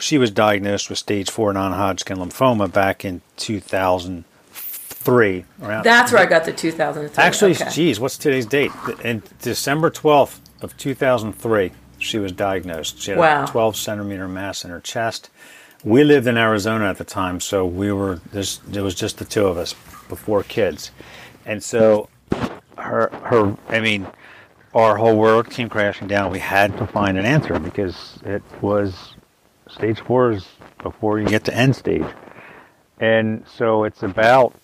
she 0.00 0.18
was 0.18 0.30
diagnosed 0.30 0.88
with 0.90 0.98
stage 0.98 1.30
four 1.30 1.52
non-Hodgkin 1.52 2.18
lymphoma 2.18 2.72
back 2.72 3.04
in 3.04 3.20
2003. 3.36 5.44
Around, 5.62 5.84
That's 5.84 6.12
where 6.12 6.22
I 6.22 6.26
got 6.26 6.44
the 6.44 6.52
2003. 6.52 7.22
Actually, 7.22 7.52
okay. 7.52 7.70
geez, 7.70 8.00
what's 8.00 8.18
today's 8.18 8.46
date? 8.46 8.72
In 9.04 9.22
December 9.40 9.90
12th 9.90 10.40
of 10.62 10.76
2003, 10.76 11.70
she 11.98 12.18
was 12.18 12.32
diagnosed. 12.32 13.00
She 13.00 13.12
had 13.12 13.20
Wow. 13.20 13.44
a 13.44 13.46
12 13.46 13.76
centimeter 13.76 14.26
mass 14.28 14.64
in 14.64 14.70
her 14.70 14.80
chest. 14.80 15.30
We 15.82 16.04
lived 16.04 16.26
in 16.26 16.36
Arizona 16.36 16.90
at 16.90 16.98
the 16.98 17.04
time, 17.04 17.40
so 17.40 17.64
we 17.64 17.90
were 17.92 18.20
this. 18.32 18.58
There 18.66 18.82
was 18.82 18.94
just 18.94 19.16
the 19.18 19.24
two 19.24 19.46
of 19.46 19.56
us 19.56 19.74
before 20.10 20.42
kids, 20.42 20.90
and 21.46 21.62
so 21.64 22.10
her 22.76 23.08
her. 23.24 23.56
I 23.68 23.80
mean, 23.80 24.06
our 24.74 24.98
whole 24.98 25.16
world 25.16 25.48
came 25.48 25.70
crashing 25.70 26.06
down. 26.06 26.30
We 26.32 26.38
had 26.38 26.76
to 26.76 26.86
find 26.86 27.16
an 27.16 27.24
answer 27.24 27.58
because 27.58 28.18
it 28.26 28.42
was 28.60 29.09
stage 29.70 30.00
four 30.00 30.32
is 30.32 30.46
before 30.82 31.18
you 31.20 31.26
get 31.26 31.44
to 31.44 31.54
end 31.56 31.76
stage, 31.76 32.06
and 32.98 33.44
so 33.46 33.84
it's 33.84 34.02
about 34.02 34.54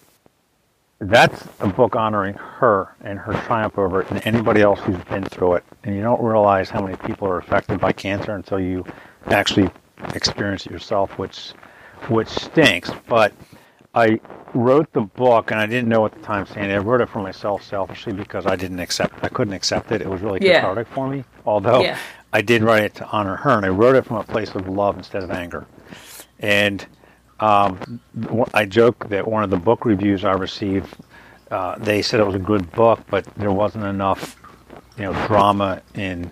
that's 0.99 1.47
a 1.61 1.67
book 1.67 1.95
honoring 1.95 2.35
her 2.35 2.95
and 3.03 3.19
her 3.19 3.35
triumph 3.47 3.79
over 3.79 4.01
it 4.01 4.11
and 4.11 4.21
anybody 4.27 4.63
else 4.63 4.81
who's 4.81 4.97
been 5.05 5.25
through 5.25 5.55
it. 5.55 5.65
And 5.85 5.95
you 5.95 6.01
don't 6.03 6.23
realize 6.23 6.71
how 6.71 6.81
many 6.81 6.97
people 6.97 7.29
are 7.29 7.39
affected 7.39 7.79
by 7.81 7.93
cancer 7.93 8.35
until 8.35 8.59
you 8.59 8.85
actually 9.27 9.71
experience 10.15 10.65
it 10.67 10.73
yourself, 10.73 11.19
which 11.19 11.53
which 12.09 12.29
stinks. 12.29 12.91
But 13.09 13.35
I 13.95 14.21
wrote 14.55 14.91
the 14.93 15.03
book 15.03 15.51
and 15.51 15.61
I 15.61 15.67
didn't 15.67 15.89
know 15.89 16.07
at 16.07 16.13
the 16.13 16.21
time, 16.21 16.47
Sandy. 16.47 16.75
I 16.75 16.79
wrote 16.79 17.01
it 17.03 17.09
for 17.11 17.21
myself 17.21 17.63
selfishly 17.63 18.13
because 18.15 18.47
I 18.47 18.57
didn't 18.57 18.81
accept 18.81 19.23
I 19.23 19.29
couldn't 19.29 19.55
accept 19.55 19.93
it. 19.93 20.01
It 20.01 20.09
was 20.09 20.23
really 20.23 20.41
Yeah. 20.43 20.61
cathartic 20.61 20.89
for 20.89 21.09
me. 21.09 21.25
Although 21.45 21.83
Yeah. 21.83 21.99
I 22.33 22.43
did 22.43 22.63
write 22.63 22.85
it 22.85 22.95
to 22.97 23.07
honor 23.07 23.37
her 23.37 23.51
and 23.51 23.65
I 23.65 23.69
wrote 23.71 23.97
it 23.97 24.05
from 24.05 24.17
a 24.17 24.25
place 24.25 24.55
of 24.55 24.69
love 24.69 24.97
instead 24.99 25.23
of 25.23 25.31
anger. 25.31 25.67
And 26.41 26.85
um, 27.41 28.01
I 28.55 28.65
joke 28.67 29.09
that 29.09 29.27
one 29.27 29.43
of 29.45 29.51
the 29.51 29.57
book 29.57 29.85
reviews 29.85 30.25
I 30.25 30.33
received, 30.33 30.95
uh, 31.51 31.77
they 31.79 32.03
said 32.03 32.21
it 32.21 32.27
was 32.27 32.35
a 32.35 32.39
good 32.41 32.71
book, 32.73 33.01
but 33.09 33.25
there 33.37 33.53
wasn't 33.53 33.85
enough, 33.85 34.37
you 34.99 35.05
know, 35.05 35.27
drama 35.27 35.83
and 35.95 36.31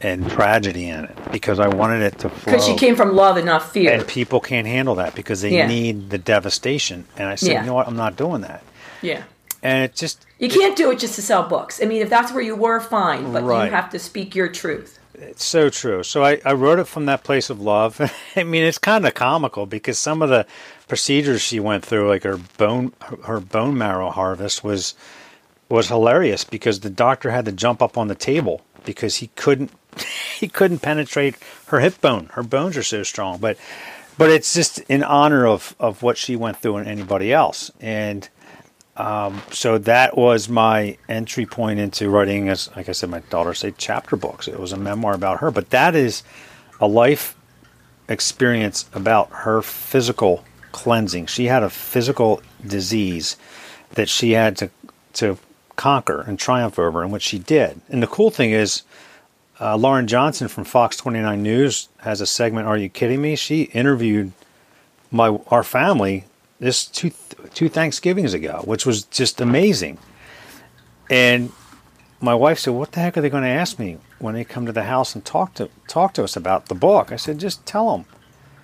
and 0.00 0.28
tragedy 0.28 0.88
in 0.88 1.04
it 1.04 1.16
because 1.30 1.60
I 1.60 1.68
wanted 1.68 2.02
it 2.02 2.18
to 2.20 2.28
flow. 2.28 2.52
Because 2.54 2.66
she 2.66 2.74
came 2.74 2.96
from 2.96 3.14
love 3.14 3.36
and 3.36 3.46
not 3.46 3.62
fear. 3.62 3.92
and 3.92 4.06
people 4.08 4.40
can't 4.40 4.66
handle 4.66 4.96
that 4.96 5.14
because 5.14 5.40
they 5.42 5.50
Yeah. 5.56 5.68
need 5.68 6.10
the 6.10 6.18
devastation. 6.18 7.04
And 7.16 7.28
I 7.28 7.36
said, 7.36 7.50
Yeah. 7.52 7.60
you 7.60 7.66
know 7.68 7.74
what, 7.74 7.86
I'm 7.86 7.94
not 7.96 8.16
doing 8.16 8.40
that. 8.40 8.62
yeah. 9.02 9.22
and 9.62 9.84
it 9.84 9.94
just 9.94 10.26
You 10.40 10.48
can't 10.48 10.74
do 10.76 10.90
it 10.90 10.98
just 10.98 11.14
to 11.14 11.22
sell 11.22 11.44
books. 11.44 11.80
I 11.80 11.86
mean, 11.86 12.02
if 12.02 12.10
that's 12.10 12.32
where 12.32 12.42
you 12.42 12.56
were, 12.56 12.80
fine, 12.80 13.32
but 13.32 13.44
Right. 13.44 13.66
you 13.66 13.70
have 13.70 13.88
to 13.90 13.98
speak 14.00 14.34
your 14.34 14.48
truth. 14.48 14.98
It's 15.16 15.44
so 15.44 15.70
true. 15.70 16.02
So 16.02 16.24
I, 16.24 16.40
I 16.44 16.52
wrote 16.52 16.78
it 16.78 16.88
from 16.88 17.06
that 17.06 17.24
place 17.24 17.50
of 17.50 17.60
love. 17.60 18.00
I 18.36 18.44
mean, 18.44 18.64
it's 18.64 18.78
kind 18.78 19.06
of 19.06 19.14
comical 19.14 19.66
because 19.66 19.98
some 19.98 20.22
of 20.22 20.28
the 20.28 20.46
procedures 20.88 21.40
she 21.40 21.60
went 21.60 21.84
through, 21.84 22.08
like 22.08 22.24
her 22.24 22.38
bone 22.58 22.92
her 23.24 23.40
bone 23.40 23.78
marrow 23.78 24.10
harvest, 24.10 24.64
was 24.64 24.94
was 25.68 25.88
hilarious 25.88 26.44
because 26.44 26.80
the 26.80 26.90
doctor 26.90 27.30
had 27.30 27.44
to 27.44 27.52
jump 27.52 27.80
up 27.80 27.96
on 27.96 28.08
the 28.08 28.14
table 28.14 28.62
because 28.84 29.16
he 29.16 29.28
couldn't 29.36 29.70
he 30.38 30.48
couldn't 30.48 30.80
penetrate 30.80 31.36
her 31.68 31.80
hip 31.80 32.00
bone. 32.00 32.26
Her 32.32 32.42
bones 32.42 32.76
are 32.76 32.82
so 32.82 33.02
strong, 33.02 33.38
but 33.38 33.56
but 34.18 34.30
it's 34.30 34.52
just 34.54 34.78
in 34.80 35.02
honor 35.02 35.46
of 35.46 35.76
of 35.78 36.02
what 36.02 36.18
she 36.18 36.36
went 36.36 36.58
through 36.58 36.76
and 36.76 36.88
anybody 36.88 37.32
else 37.32 37.70
and 37.80 38.28
so 39.50 39.78
that 39.78 40.16
was 40.16 40.48
my 40.48 40.96
entry 41.08 41.46
point 41.46 41.80
into 41.80 42.08
writing 42.08 42.48
as 42.48 42.70
like 42.76 42.88
i 42.88 42.92
said 42.92 43.10
my 43.10 43.20
daughter 43.30 43.52
said 43.54 43.74
chapter 43.76 44.14
books. 44.16 44.46
It 44.46 44.60
was 44.60 44.72
a 44.72 44.76
memoir 44.76 45.14
about 45.14 45.40
her 45.40 45.50
but 45.50 45.70
that 45.70 45.94
is 45.94 46.22
a 46.80 46.86
life 46.86 47.36
experience 48.08 48.88
about 48.92 49.30
her 49.30 49.62
physical 49.62 50.44
cleansing. 50.72 51.26
She 51.26 51.46
had 51.46 51.62
a 51.62 51.70
physical 51.70 52.42
disease 52.64 53.36
that 53.92 54.08
she 54.08 54.32
had 54.32 54.56
to 54.58 54.70
to 55.14 55.38
conquer 55.76 56.20
and 56.20 56.38
triumph 56.38 56.78
over 56.78 57.02
and 57.02 57.10
what 57.10 57.22
she 57.22 57.38
did. 57.38 57.80
And 57.88 58.02
the 58.02 58.06
cool 58.06 58.30
thing 58.30 58.52
is 58.52 58.82
uh, 59.60 59.76
lauren 59.76 60.06
johnson 60.06 60.48
from 60.48 60.64
fox 60.64 60.96
29 60.96 61.42
news 61.42 61.88
has 61.98 62.20
a 62.20 62.26
segment 62.26 62.66
are 62.68 62.76
you 62.76 62.88
kidding 62.88 63.20
me? 63.20 63.34
She 63.34 63.62
interviewed 63.62 64.32
my 65.10 65.28
our 65.48 65.64
family 65.64 66.26
this 66.60 66.86
two 66.86 67.10
two 67.54 67.68
Thanksgivings 67.68 68.34
ago, 68.34 68.62
which 68.64 68.86
was 68.86 69.04
just 69.04 69.40
amazing. 69.40 69.98
And 71.10 71.52
my 72.20 72.34
wife 72.34 72.58
said, 72.58 72.74
"What 72.74 72.92
the 72.92 73.00
heck 73.00 73.16
are 73.16 73.20
they 73.20 73.30
going 73.30 73.42
to 73.42 73.48
ask 73.48 73.78
me 73.78 73.98
when 74.18 74.34
they 74.34 74.44
come 74.44 74.66
to 74.66 74.72
the 74.72 74.84
house 74.84 75.14
and 75.14 75.24
talk 75.24 75.54
to 75.54 75.68
talk 75.88 76.14
to 76.14 76.24
us 76.24 76.36
about 76.36 76.66
the 76.66 76.74
book?" 76.74 77.12
I 77.12 77.16
said, 77.16 77.38
"Just 77.38 77.64
tell 77.66 77.92
them." 77.96 78.06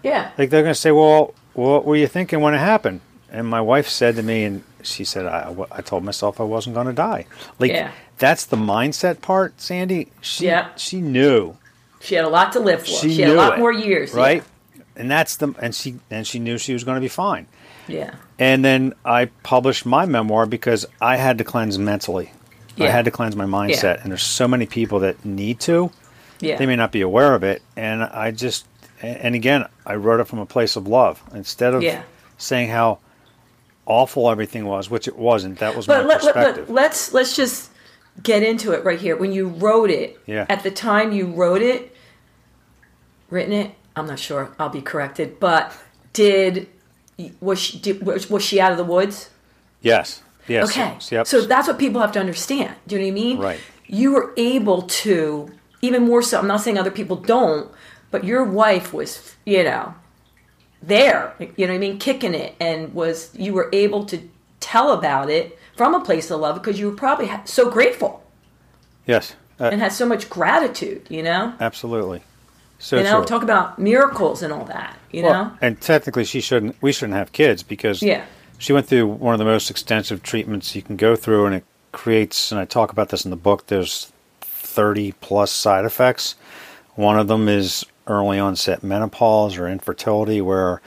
Yeah. 0.03 0.31
Like 0.39 0.51
they're 0.51 0.63
going 0.63 0.75
to 0.75 0.81
say, 0.81 0.93
"Well, 0.93 1.35
what 1.55 1.85
were 1.85 1.97
you 1.97 2.07
thinking 2.07 2.41
when 2.41 2.55
it 2.55 2.59
happened?" 2.59 3.01
And 3.33 3.47
my 3.47 3.61
wife 3.61 3.89
said 3.89 4.17
to 4.17 4.23
me, 4.23 4.45
and 4.45 4.65
she 4.83 5.05
said, 5.05 5.27
"I, 5.27 5.55
I 5.71 5.83
told 5.83 6.05
myself 6.05 6.41
I 6.41 6.45
wasn't 6.45 6.75
going 6.75 6.87
to 6.87 6.93
die." 6.93 7.27
Like 7.59 7.71
Yeah. 7.73 7.91
that's 8.19 8.45
the 8.47 8.57
mindset 8.57 9.21
part, 9.21 9.61
Sandy. 9.61 10.09
She 10.21 10.47
Yeah. 10.47 10.69
she 10.77 11.01
knew 11.01 11.57
She 12.01 12.15
had 12.15 12.25
a 12.25 12.29
lot 12.31 12.53
to 12.53 12.61
live 12.61 12.81
for. 12.81 12.87
she, 12.87 13.15
She, 13.15 13.23
had 13.23 13.33
a 13.33 13.35
lot 13.35 13.55
it, 13.55 13.59
more 13.59 13.73
years. 13.73 14.13
yeah. 14.15 14.19
right? 14.21 14.45
And 14.97 15.11
that's 15.11 15.37
the 15.37 15.55
and 15.61 15.75
she 15.75 15.97
and 16.11 16.27
she 16.27 16.39
knew 16.39 16.57
she 16.57 16.73
was 16.73 16.83
going 16.83 16.97
to 16.97 17.01
be 17.01 17.09
fine. 17.09 17.47
Yeah. 17.91 18.15
And 18.39 18.65
then 18.65 18.95
I 19.05 19.27
published 19.43 19.85
my 19.87 20.07
memoir 20.07 20.47
because 20.47 20.87
I 21.01 21.17
had 21.17 21.39
to 21.39 21.45
cleanse 21.45 21.79
mentally. 21.79 22.33
Yeah. 22.77 22.87
I 22.87 22.91
had 22.91 23.05
to 23.05 23.11
cleanse 23.11 23.37
my 23.37 23.45
mindset. 23.45 24.03
And 24.03 24.11
there's 24.11 24.23
so 24.23 24.49
many 24.49 24.67
people 24.67 25.01
that 25.01 25.25
need 25.25 25.61
to. 25.61 25.91
Yeah. 26.41 26.57
They 26.57 26.67
may 26.67 26.77
not 26.77 26.93
be 26.93 27.03
aware 27.03 27.35
of 27.35 27.43
it. 27.43 27.63
And 27.77 28.03
I 28.03 28.31
just, 28.31 28.67
and 29.03 29.35
again, 29.35 29.67
I 29.85 29.97
wrote 29.97 30.21
it 30.21 30.25
from 30.29 30.39
a 30.39 30.47
place 30.47 30.77
of 30.77 30.87
love 30.87 31.23
instead 31.35 31.75
of 31.75 31.83
Yeah. 31.83 32.03
saying 32.39 32.71
how 32.71 32.99
awful 33.85 34.31
everything 34.31 34.65
was, 34.65 34.89
which 34.89 35.07
it 35.09 35.17
wasn't. 35.19 35.59
That 35.59 35.77
was 35.77 35.87
but 35.87 36.03
my 36.03 36.09
let, 36.09 36.25
let, 36.25 36.35
perspective. 36.35 36.69
let, 36.71 36.83
let's 36.83 37.13
let's 37.13 37.37
just 37.37 37.71
get 38.23 38.43
into 38.43 38.73
it 38.73 38.85
right 38.85 38.99
here. 38.99 39.17
When 39.17 39.33
you 39.33 39.49
wrote 39.49 39.91
it, 39.91 40.19
Yeah. 40.27 40.47
at 40.49 40.63
the 40.63 40.71
time 40.71 41.13
you 41.13 41.27
wrote 41.27 41.61
it, 41.63 41.95
written 43.29 43.53
it, 43.53 43.73
I'm 43.97 44.07
not 44.07 44.19
sure. 44.19 44.51
I'll 44.59 44.69
be 44.71 44.81
corrected. 44.83 45.39
But 45.41 45.77
did 46.13 46.69
was 47.41 47.59
she 47.59 47.79
did, 47.79 48.05
was, 48.05 48.29
was 48.31 48.45
she 48.45 48.61
out 48.61 48.73
of 48.73 48.79
the 48.79 48.85
woods? 48.85 49.31
yes. 49.83 50.23
Yes. 50.49 50.71
Okay. 50.71 50.97
Yep. 51.15 51.27
So 51.29 51.43
that's 51.43 51.69
what 51.69 51.79
people 51.79 52.01
have 52.01 52.11
to 52.13 52.19
understand. 52.19 52.75
Do 52.89 52.97
you 52.97 53.03
know 53.03 53.07
what 53.07 53.11
I 53.11 53.15
mean? 53.15 53.39
Right. 53.39 53.61
You 53.87 54.13
were 54.13 54.35
able 54.37 54.83
to, 54.83 55.51
even 55.81 56.05
more 56.05 56.23
so, 56.23 56.41
I'm 56.41 56.49
not 56.49 56.61
saying 56.61 56.77
other 56.77 56.91
people 56.91 57.17
don't, 57.17 57.71
but 58.11 58.25
your 58.25 58.43
wife 58.43 58.93
was, 58.93 59.37
you 59.47 59.63
know, 59.63 59.95
there, 60.83 61.35
you 61.39 61.67
know 61.67 61.73
what 61.73 61.77
I 61.77 61.79
mean, 61.79 61.99
kicking 61.99 62.35
it, 62.35 62.57
and 62.59 62.93
was, 62.95 63.31
you 63.35 63.53
were 63.53 63.69
able 63.73 64.05
to 64.07 64.29
tell 64.59 64.91
about 64.93 65.31
it 65.31 65.57
from 65.77 65.95
a 65.95 66.01
place 66.01 66.31
of 66.31 66.41
love 66.41 66.57
because 66.57 66.81
you 66.81 66.91
were 66.91 66.97
probably 66.97 67.31
so 67.45 67.71
grateful 67.71 68.23
yes. 69.07 69.35
Uh, 69.59 69.69
and 69.73 69.81
had 69.81 69.93
so 69.93 70.07
much 70.07 70.31
gratitude, 70.31 71.07
you 71.11 71.23
know? 71.23 71.55
absolutely. 71.61 72.23
So 72.83 72.97
You 72.97 73.05
know, 73.05 73.19
true. 73.19 73.27
talk 73.27 73.43
about 73.43 73.79
miracles 73.79 74.43
and 74.43 74.53
all 74.53 74.65
that, 74.65 74.97
you 75.13 75.23
Well, 75.23 75.33
know? 75.33 75.51
and 75.61 75.79
technically, 75.81 76.25
she 76.25 76.41
shouldn't. 76.41 76.77
We 76.81 76.93
shouldn't 76.93 77.17
have 77.19 77.31
kids 77.31 77.63
because 77.63 78.03
Yeah. 78.03 78.23
she 78.59 78.73
went 78.73 78.87
through 78.87 79.07
one 79.07 79.35
of 79.35 79.39
the 79.39 79.45
most 79.45 79.71
extensive 79.71 80.23
treatments 80.23 80.75
you 80.75 80.81
can 80.81 80.97
go 80.97 81.15
through, 81.15 81.45
and 81.47 81.55
it 81.55 81.65
creates. 81.93 82.51
And 82.51 82.59
I 82.59 82.65
talk 82.65 82.91
about 82.91 83.11
this 83.11 83.25
in 83.25 83.31
the 83.31 83.37
book. 83.37 83.67
There's 83.67 84.11
30 84.41 85.13
plus 85.21 85.51
side 85.53 85.85
effects. 85.85 86.37
One 86.97 87.19
of 87.19 87.29
them 87.29 87.49
is 87.51 87.85
early 88.07 88.39
onset 88.39 88.83
menopause 88.83 89.59
or 89.59 89.69
infertility, 89.69 90.41
where 90.41 90.81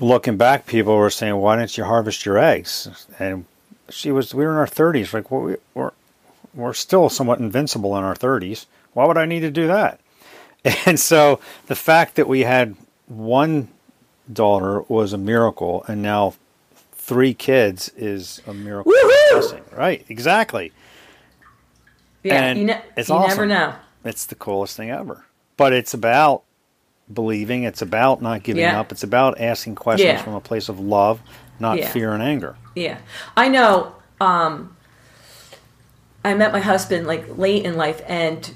looking 0.00 0.36
back, 0.36 0.66
people 0.66 0.96
were 0.96 1.10
saying, 1.10 1.36
"Why 1.36 1.56
didn't 1.56 1.78
you 1.78 1.84
harvest 1.84 2.26
your 2.26 2.38
eggs?" 2.38 2.88
And 3.20 3.44
she 3.88 4.10
was. 4.10 4.34
We 4.34 4.44
were 4.44 4.50
in 4.50 4.56
our 4.58 4.66
30s. 4.66 5.12
Like, 5.14 5.30
well, 5.30 5.42
we, 5.42 5.56
we're 5.74 5.92
we're 6.54 6.72
still 6.74 7.08
somewhat 7.08 7.38
invincible 7.38 7.96
in 7.96 8.02
our 8.04 8.14
30s. 8.16 8.66
Why 8.94 9.06
would 9.06 9.16
I 9.18 9.26
need 9.26 9.40
to 9.40 9.50
do 9.50 9.66
that? 9.68 10.00
And 10.86 10.98
so 10.98 11.40
the 11.66 11.74
fact 11.76 12.14
that 12.16 12.26
we 12.26 12.40
had 12.40 12.74
one 13.06 13.68
daughter 14.32 14.80
was 14.88 15.12
a 15.12 15.18
miracle, 15.18 15.84
and 15.88 16.00
now 16.02 16.34
three 16.92 17.34
kids 17.34 17.90
is 17.96 18.40
a 18.46 18.54
miracle. 18.54 18.92
Right? 19.72 20.04
Exactly. 20.08 20.72
Yeah, 22.22 22.42
and 22.42 22.58
you, 22.58 22.64
ne- 22.66 22.82
it's 22.96 23.08
you 23.10 23.18
never 23.18 23.44
know. 23.44 23.74
It's 24.04 24.24
the 24.26 24.34
coolest 24.34 24.76
thing 24.76 24.90
ever. 24.90 25.24
But 25.58 25.72
it's 25.74 25.92
about 25.92 26.44
believing. 27.12 27.64
It's 27.64 27.82
about 27.82 28.22
not 28.22 28.42
giving 28.42 28.62
Yeah. 28.62 28.80
up. 28.80 28.90
It's 28.90 29.02
about 29.02 29.38
asking 29.40 29.74
questions 29.74 30.06
Yeah. 30.06 30.22
from 30.22 30.34
a 30.34 30.40
place 30.40 30.70
of 30.70 30.80
love, 30.80 31.20
not 31.60 31.76
Yeah. 31.78 31.90
fear 31.90 32.12
and 32.14 32.22
anger. 32.22 32.56
Yeah, 32.74 32.98
I 33.36 33.48
know. 33.48 33.94
Um, 34.20 34.74
I 36.24 36.32
met 36.32 36.52
my 36.52 36.60
husband 36.60 37.06
like 37.06 37.36
late 37.36 37.64
in 37.66 37.76
life, 37.76 38.00
and 38.08 38.50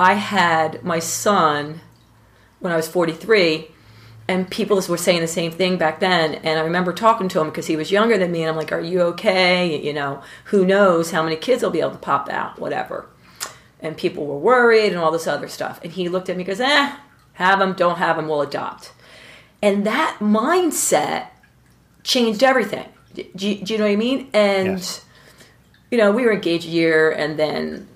I 0.00 0.14
had 0.14 0.82
my 0.82 0.98
son 0.98 1.82
when 2.60 2.72
I 2.72 2.76
was 2.76 2.88
43, 2.88 3.70
and 4.28 4.50
people 4.50 4.80
were 4.88 4.96
saying 4.96 5.20
the 5.20 5.26
same 5.26 5.52
thing 5.52 5.76
back 5.76 6.00
then. 6.00 6.36
And 6.36 6.58
I 6.58 6.62
remember 6.62 6.94
talking 6.94 7.28
to 7.28 7.40
him 7.40 7.48
because 7.48 7.66
he 7.66 7.76
was 7.76 7.90
younger 7.90 8.16
than 8.16 8.32
me, 8.32 8.40
and 8.40 8.48
I'm 8.48 8.56
like, 8.56 8.72
"Are 8.72 8.80
you 8.80 9.02
okay? 9.12 9.78
You 9.84 9.92
know, 9.92 10.22
who 10.44 10.64
knows 10.64 11.10
how 11.10 11.22
many 11.22 11.36
kids 11.36 11.62
will 11.62 11.70
be 11.70 11.80
able 11.80 11.90
to 11.90 11.98
pop 11.98 12.30
out, 12.30 12.58
whatever." 12.58 13.10
And 13.78 13.94
people 13.94 14.24
were 14.24 14.38
worried 14.38 14.88
and 14.90 14.96
all 14.96 15.10
this 15.10 15.26
other 15.26 15.48
stuff. 15.48 15.80
And 15.84 15.92
he 15.92 16.08
looked 16.08 16.30
at 16.30 16.36
me, 16.36 16.44
and 16.44 16.46
goes, 16.46 16.60
"Eh, 16.60 16.96
have 17.34 17.58
them, 17.58 17.74
don't 17.74 17.98
have 17.98 18.16
them, 18.16 18.26
we'll 18.26 18.40
adopt." 18.40 18.92
And 19.60 19.84
that 19.84 20.16
mindset 20.20 21.26
changed 22.02 22.42
everything. 22.42 22.88
Do, 23.12 23.24
do, 23.36 23.48
you 23.50 23.76
know 23.78 23.84
what 23.84 23.92
I 23.92 23.96
mean? 23.96 24.30
And 24.32 24.68
Yes. 24.78 25.04
you 25.90 25.98
know, 25.98 26.10
we 26.10 26.24
were 26.24 26.32
engaged 26.32 26.66
a 26.66 26.70
year, 26.70 27.10
and 27.10 27.38
then 27.38 27.86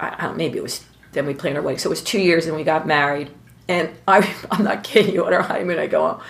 I, 0.00 0.08
I. 0.26 0.32
Maybe 0.32 0.58
it 0.58 0.62
was 0.62 0.84
then 1.12 1.26
we 1.26 1.34
planned 1.34 1.56
our 1.56 1.62
wedding, 1.62 1.78
so 1.78 1.88
it 1.88 1.90
was 1.90 2.02
two 2.02 2.20
years, 2.20 2.46
and 2.46 2.56
we 2.56 2.64
got 2.64 2.86
married. 2.86 3.30
And 3.68 3.90
I, 4.06 4.34
I'm 4.50 4.64
not 4.64 4.84
kidding 4.84 5.14
you. 5.14 5.24
On 5.26 5.32
our 5.32 5.42
honeymoon, 5.42 5.78
I 5.78 5.86
go, 5.86 6.20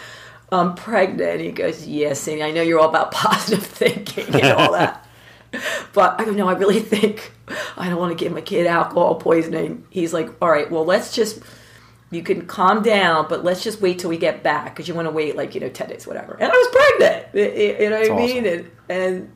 "I'm 0.53 0.75
pregnant." 0.75 1.41
He 1.41 1.53
goes, 1.53 1.87
"Yes, 1.87 2.27
and 2.29 2.43
I 2.43 2.51
know 2.51 2.63
you're 2.63 2.81
all 2.81 2.89
about 2.89 3.11
positive 3.13 3.65
thinking 3.65 4.35
and 4.35 4.53
all 4.53 4.73
that." 4.73 5.03
But 5.93 6.21
I 6.21 6.25
go, 6.25 6.33
no, 6.33 6.49
I 6.49 6.53
really 6.53 6.81
think 6.81 7.33
I 7.77 7.89
don't 7.89 7.99
want 7.99 8.17
to 8.17 8.23
give 8.23 8.33
my 8.33 8.41
kid 8.43 8.67
alcohol 8.67 9.15
poisoning. 9.15 9.87
He's 9.89 10.13
like, 10.13 10.29
all 10.43 10.51
right, 10.51 10.71
well, 10.71 10.85
let's 10.85 11.15
just, 11.15 11.41
you 12.11 12.23
can 12.23 12.47
calm 12.47 12.83
down, 12.83 13.27
but 13.29 13.45
let's 13.45 13.63
just 13.65 13.81
wait 13.81 13.99
till 13.99 14.11
we 14.11 14.19
get 14.19 14.43
back 14.43 14.75
because 14.75 14.89
you 14.89 14.95
want 14.95 15.07
to 15.07 15.13
wait 15.13 15.37
like, 15.37 15.55
you 15.55 15.61
know, 15.61 15.69
10 15.69 15.89
days, 15.89 16.07
whatever. 16.07 16.35
And 16.35 16.51
I 16.53 16.55
was 16.55 16.69
pregnant. 16.99 17.81
You 17.81 17.91
know 17.91 17.97
what 17.97 18.05
I 18.05 18.09
That's 18.09 18.35
mean? 18.35 18.47
And, 18.47 18.71
and, 18.89 19.33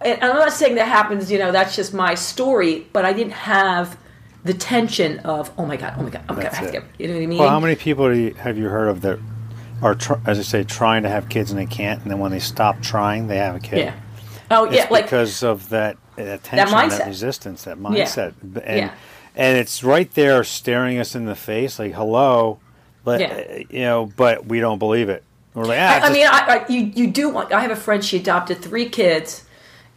and 0.00 0.22
I'm 0.22 0.36
not 0.36 0.52
saying 0.52 0.74
that 0.76 0.88
happens, 0.88 1.30
you 1.30 1.38
know, 1.38 1.52
that's 1.52 1.74
just 1.76 1.94
my 1.94 2.14
story, 2.14 2.86
but 2.92 3.04
I 3.04 3.12
didn't 3.12 3.32
have 3.32 3.96
the 4.44 4.54
tension 4.54 5.18
of, 5.20 5.50
oh 5.58 5.66
my 5.66 5.76
God, 5.76 5.94
oh 5.98 6.02
my 6.02 6.10
God, 6.10 6.22
oh 6.28 6.34
my 6.34 6.42
God, 6.42 6.48
I 6.48 6.50
That's 6.50 6.56
have 6.58 6.70
to 6.72 6.78
it. 6.78 6.80
get, 6.82 7.00
you 7.00 7.08
know 7.08 7.14
what 7.14 7.22
I 7.22 7.26
mean? 7.26 7.38
Well, 7.38 7.48
how 7.48 7.60
many 7.60 7.74
people 7.74 8.08
do 8.08 8.16
you, 8.18 8.34
have 8.34 8.56
you 8.58 8.68
heard 8.68 8.88
of 8.88 9.00
that 9.00 9.18
are, 9.82 9.94
tr- 9.94 10.14
as 10.26 10.38
I 10.38 10.42
say, 10.42 10.64
trying 10.64 11.02
to 11.02 11.08
have 11.08 11.28
kids 11.28 11.50
and 11.50 11.58
they 11.58 11.66
can't, 11.66 12.00
and 12.02 12.10
then 12.10 12.18
when 12.18 12.30
they 12.30 12.38
stop 12.38 12.80
trying, 12.80 13.26
they 13.26 13.38
have 13.38 13.56
a 13.56 13.60
kid? 13.60 13.78
yeah. 13.78 13.94
Oh, 14.50 14.64
It's 14.66 14.76
yeah, 14.76 14.86
like, 14.90 15.04
because 15.04 15.42
of 15.42 15.68
that 15.70 15.96
uh, 16.16 16.38
tension, 16.42 16.54
that, 16.56 16.68
mindset. 16.68 17.06
resistance, 17.06 17.64
that 17.64 17.78
mindset, 17.78 18.34
and 18.64 18.78
Yeah. 18.78 18.94
and 19.34 19.58
it's 19.58 19.82
right 19.82 20.12
there, 20.14 20.44
staring 20.44 20.98
us 20.98 21.14
in 21.16 21.24
the 21.26 21.34
face, 21.34 21.78
like 21.80 21.94
hello, 21.94 22.58
but 23.04 23.20
Yeah. 23.20 23.34
uh, 23.34 23.58
you 23.68 23.80
know, 23.80 24.12
but 24.16 24.46
we 24.46 24.60
don't 24.60 24.78
believe 24.78 25.08
it. 25.08 25.24
We're 25.54 25.64
like, 25.64 25.78
ah, 25.80 26.00
I, 26.04 26.06
I 26.08 26.12
mean, 26.12 26.26
I, 26.26 26.30
I, 26.60 26.66
you 26.68 26.92
you 26.94 27.06
do 27.08 27.28
want. 27.28 27.52
I 27.52 27.60
have 27.60 27.72
a 27.72 27.76
friend. 27.76 28.04
She 28.04 28.18
adopted 28.18 28.58
three 28.62 28.88
kids, 28.88 29.44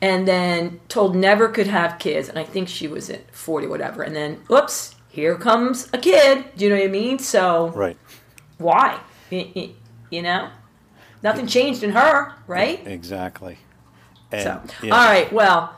and 0.02 0.28
then 0.28 0.80
told 0.88 1.16
never 1.16 1.50
could 1.50 1.68
have 1.68 2.00
kids. 2.00 2.30
And 2.30 2.39
I 2.39 2.43
think 2.43 2.70
she 2.70 2.88
was 2.88 3.10
at 3.10 3.34
forty, 3.36 3.68
whatever. 3.68 4.04
And 4.04 4.16
then, 4.16 4.36
whoops, 4.47 4.95
here 5.10 5.36
comes 5.36 5.89
a 5.93 5.97
kid. 5.97 6.45
Do 6.56 6.66
you 6.66 6.72
know 6.72 6.78
what 6.78 6.86
I 6.86 6.88
mean? 6.88 7.20
So 7.20 7.70
right. 7.70 7.97
why? 8.58 9.00
You 9.30 10.22
know? 10.22 10.50
Nothing 11.22 11.47
changed 11.47 11.84
in 11.84 11.91
her, 11.91 12.34
right? 12.47 12.86
Exactly. 12.88 13.58
So, 14.32 14.62
yeah. 14.84 14.93
all 14.93 15.06
right. 15.06 15.32
Well, 15.34 15.74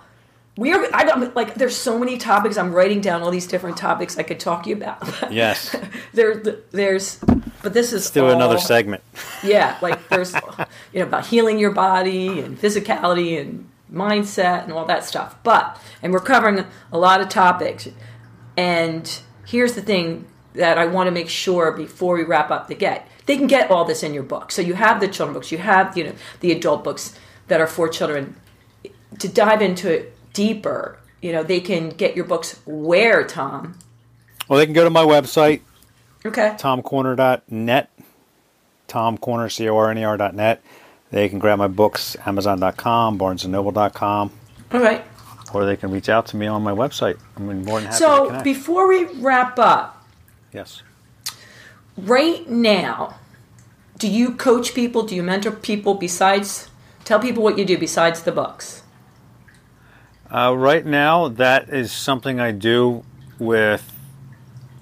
we 0.58 0.74
are. 0.74 0.86
I 0.94 1.06
got 1.06 1.36
like. 1.36 1.56
There's 1.56 1.76
so 1.76 1.98
many 1.98 2.18
topics. 2.18 2.58
I'm 2.58 2.74
writing 2.74 3.00
down 3.00 3.22
all 3.22 3.32
these 3.32 3.48
different 3.48 3.78
topics 3.78 4.18
I 4.18 4.24
could 4.24 4.40
talk 4.40 4.64
to 4.64 4.70
you 4.70 4.76
about. 4.76 5.02
Yes. 5.32 5.76
there, 6.14 6.36
there's. 6.72 7.18
But 7.64 7.74
this 7.74 7.88
is 7.88 8.04
Let's 8.04 8.12
do 8.12 8.28
another 8.28 8.58
segment. 8.58 9.04
Yeah, 9.44 9.78
like 9.82 10.10
there's, 10.10 10.34
you 10.94 11.00
know, 11.00 11.06
about 11.06 11.26
healing 11.26 11.58
your 11.58 11.72
body 11.72 12.42
and 12.42 12.60
physicality 12.60 13.40
and 13.40 13.70
mindset 13.92 14.64
and 14.64 14.74
all 14.74 14.86
that 14.86 15.04
stuff. 15.04 15.36
But 15.44 15.80
and 16.02 16.14
we're 16.14 16.20
covering 16.20 16.66
a 16.92 16.98
lot 16.98 17.22
of 17.22 17.30
topics. 17.30 17.88
And 18.58 19.22
here's 19.46 19.74
the 19.74 19.82
thing 19.82 20.26
that 20.54 20.78
I 20.78 20.86
want 20.86 21.08
to 21.08 21.12
make 21.12 21.30
sure 21.30 21.72
before 21.72 22.16
we 22.16 22.24
wrap 22.24 22.52
up 22.52 22.68
the 22.68 22.76
get. 22.76 23.08
They 23.26 23.38
can 23.38 23.48
get 23.48 23.72
all 23.72 23.86
this 23.86 24.04
in 24.04 24.14
your 24.14 24.24
book. 24.24 24.52
So 24.52 24.62
you 24.62 24.74
have 24.74 25.00
the 25.00 25.08
children 25.08 25.34
books, 25.34 25.52
you 25.52 25.58
have, 25.60 25.98
you 25.98 26.04
know, 26.04 26.14
the 26.42 26.52
adult 26.52 26.84
books 26.84 27.18
that 27.48 27.62
are 27.62 27.68
for 27.68 27.88
children. 27.88 28.36
To 29.20 29.28
dive 29.28 29.62
into 29.62 29.92
it 29.94 30.18
deeper, 30.34 30.98
you 31.22 31.32
know, 31.32 31.44
they 31.44 31.60
can 31.60 31.89
get 31.89 32.16
your 32.16 32.26
books 32.26 32.60
where, 32.66 33.26
Tom? 33.26 33.78
Well, 34.48 34.58
they 34.58 34.66
can 34.66 34.74
go 34.74 34.84
to 34.84 34.89
my 34.89 35.04
website, 35.04 35.62
Okay. 36.26 36.56
tomcorner.net, 36.58 37.89
tomcorner, 38.88 39.52
C-O-R-N-E-R 39.52 40.18
dot 40.18 40.36
net. 40.36 40.62
They 41.12 41.28
can 41.30 41.39
grab 41.39 41.59
my 41.59 41.68
books, 41.68 42.16
amazon.com, 42.26 43.20
barnesandnoble.com, 43.20 44.32
All 44.72 44.80
right. 44.80 45.03
or 45.53 45.66
they 45.66 45.76
can 45.76 45.91
reach 45.91 46.07
out 46.09 46.26
to 46.28 46.38
me 46.38 46.47
on 46.47 46.64
my 46.64 46.72
website. 46.72 47.18
I'm 47.36 47.45
more 47.66 47.82
than 47.82 47.88
happy 47.91 47.91
to 47.91 47.93
So 47.97 48.41
before 48.43 48.88
we 48.88 49.05
wrap 49.20 49.59
up, 49.59 50.05
yes. 50.53 50.82
right 51.97 52.49
now, 52.49 53.16
do 53.97 54.07
you 54.07 54.34
coach 54.34 54.74
people? 54.74 55.03
Do 55.03 55.16
you 55.16 55.22
mentor 55.24 55.51
people 55.51 55.95
besides? 55.95 56.70
Tell 57.03 57.20
people 57.20 57.43
what 57.43 57.57
you 57.57 57.66
do 57.66 57.78
besides 57.78 58.24
the 58.24 58.32
books. 58.32 58.84
Uh, 60.34 60.55
right 60.55 60.86
now, 60.86 61.28
that 61.28 61.68
is 61.70 61.91
something 61.91 62.39
I 62.39 62.51
do 62.51 63.03
with 63.38 63.91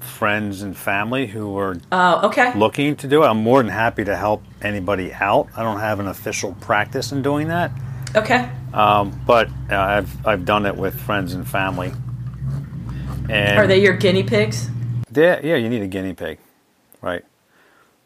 friends 0.10 0.62
and 0.62 0.76
family 0.76 1.28
who 1.28 1.58
are 1.58 1.78
Oh, 1.92 2.28
okay. 2.28 2.54
looking 2.58 2.96
to 2.98 3.08
do 3.08 3.24
it. 3.24 3.28
I'm 3.28 3.38
more 3.44 3.62
than 3.64 3.72
happy 3.72 4.04
to 4.06 4.16
help 4.16 4.44
anybody 4.62 5.14
out. 5.14 5.48
I 5.56 5.64
don't 5.64 5.80
have 5.80 6.00
an 6.00 6.08
official 6.08 6.54
practice 6.60 7.12
in 7.12 7.22
doing 7.22 7.48
that, 7.50 7.72
Okay. 8.16 8.50
um, 8.74 9.20
but 9.26 9.48
uh, 9.72 9.76
I've 9.78 10.28
I've 10.28 10.44
done 10.46 10.66
it 10.66 10.76
with 10.76 11.00
friends 11.00 11.34
and 11.34 11.48
family. 11.48 11.92
And 13.30 13.60
Are 13.60 13.68
they 13.68 13.82
your 13.82 13.96
guinea 13.96 14.24
pigs? 14.24 14.70
Yeah, 15.14 15.40
yeah, 15.44 15.56
you 15.56 15.70
need 15.70 15.82
a 15.84 15.88
guinea 15.88 16.14
pig, 16.14 16.40
right? 17.02 17.24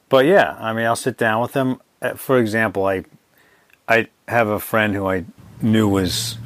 But 0.10 0.26
yeah, 0.26 0.56
I 0.60 0.74
mean, 0.74 0.86
I'll 0.86 0.95
sit 0.95 1.18
down 1.18 1.41
with 1.41 1.54
them. 1.54 1.80
Uh, 2.01 2.14
For 2.16 2.38
example, 2.39 2.86
I 2.86 3.04
I 3.88 4.08
have 4.28 4.47
a 4.47 4.60
friend 4.60 4.93
who 4.95 5.08
I 5.10 5.26
knew 5.62 5.88
was 5.88 6.38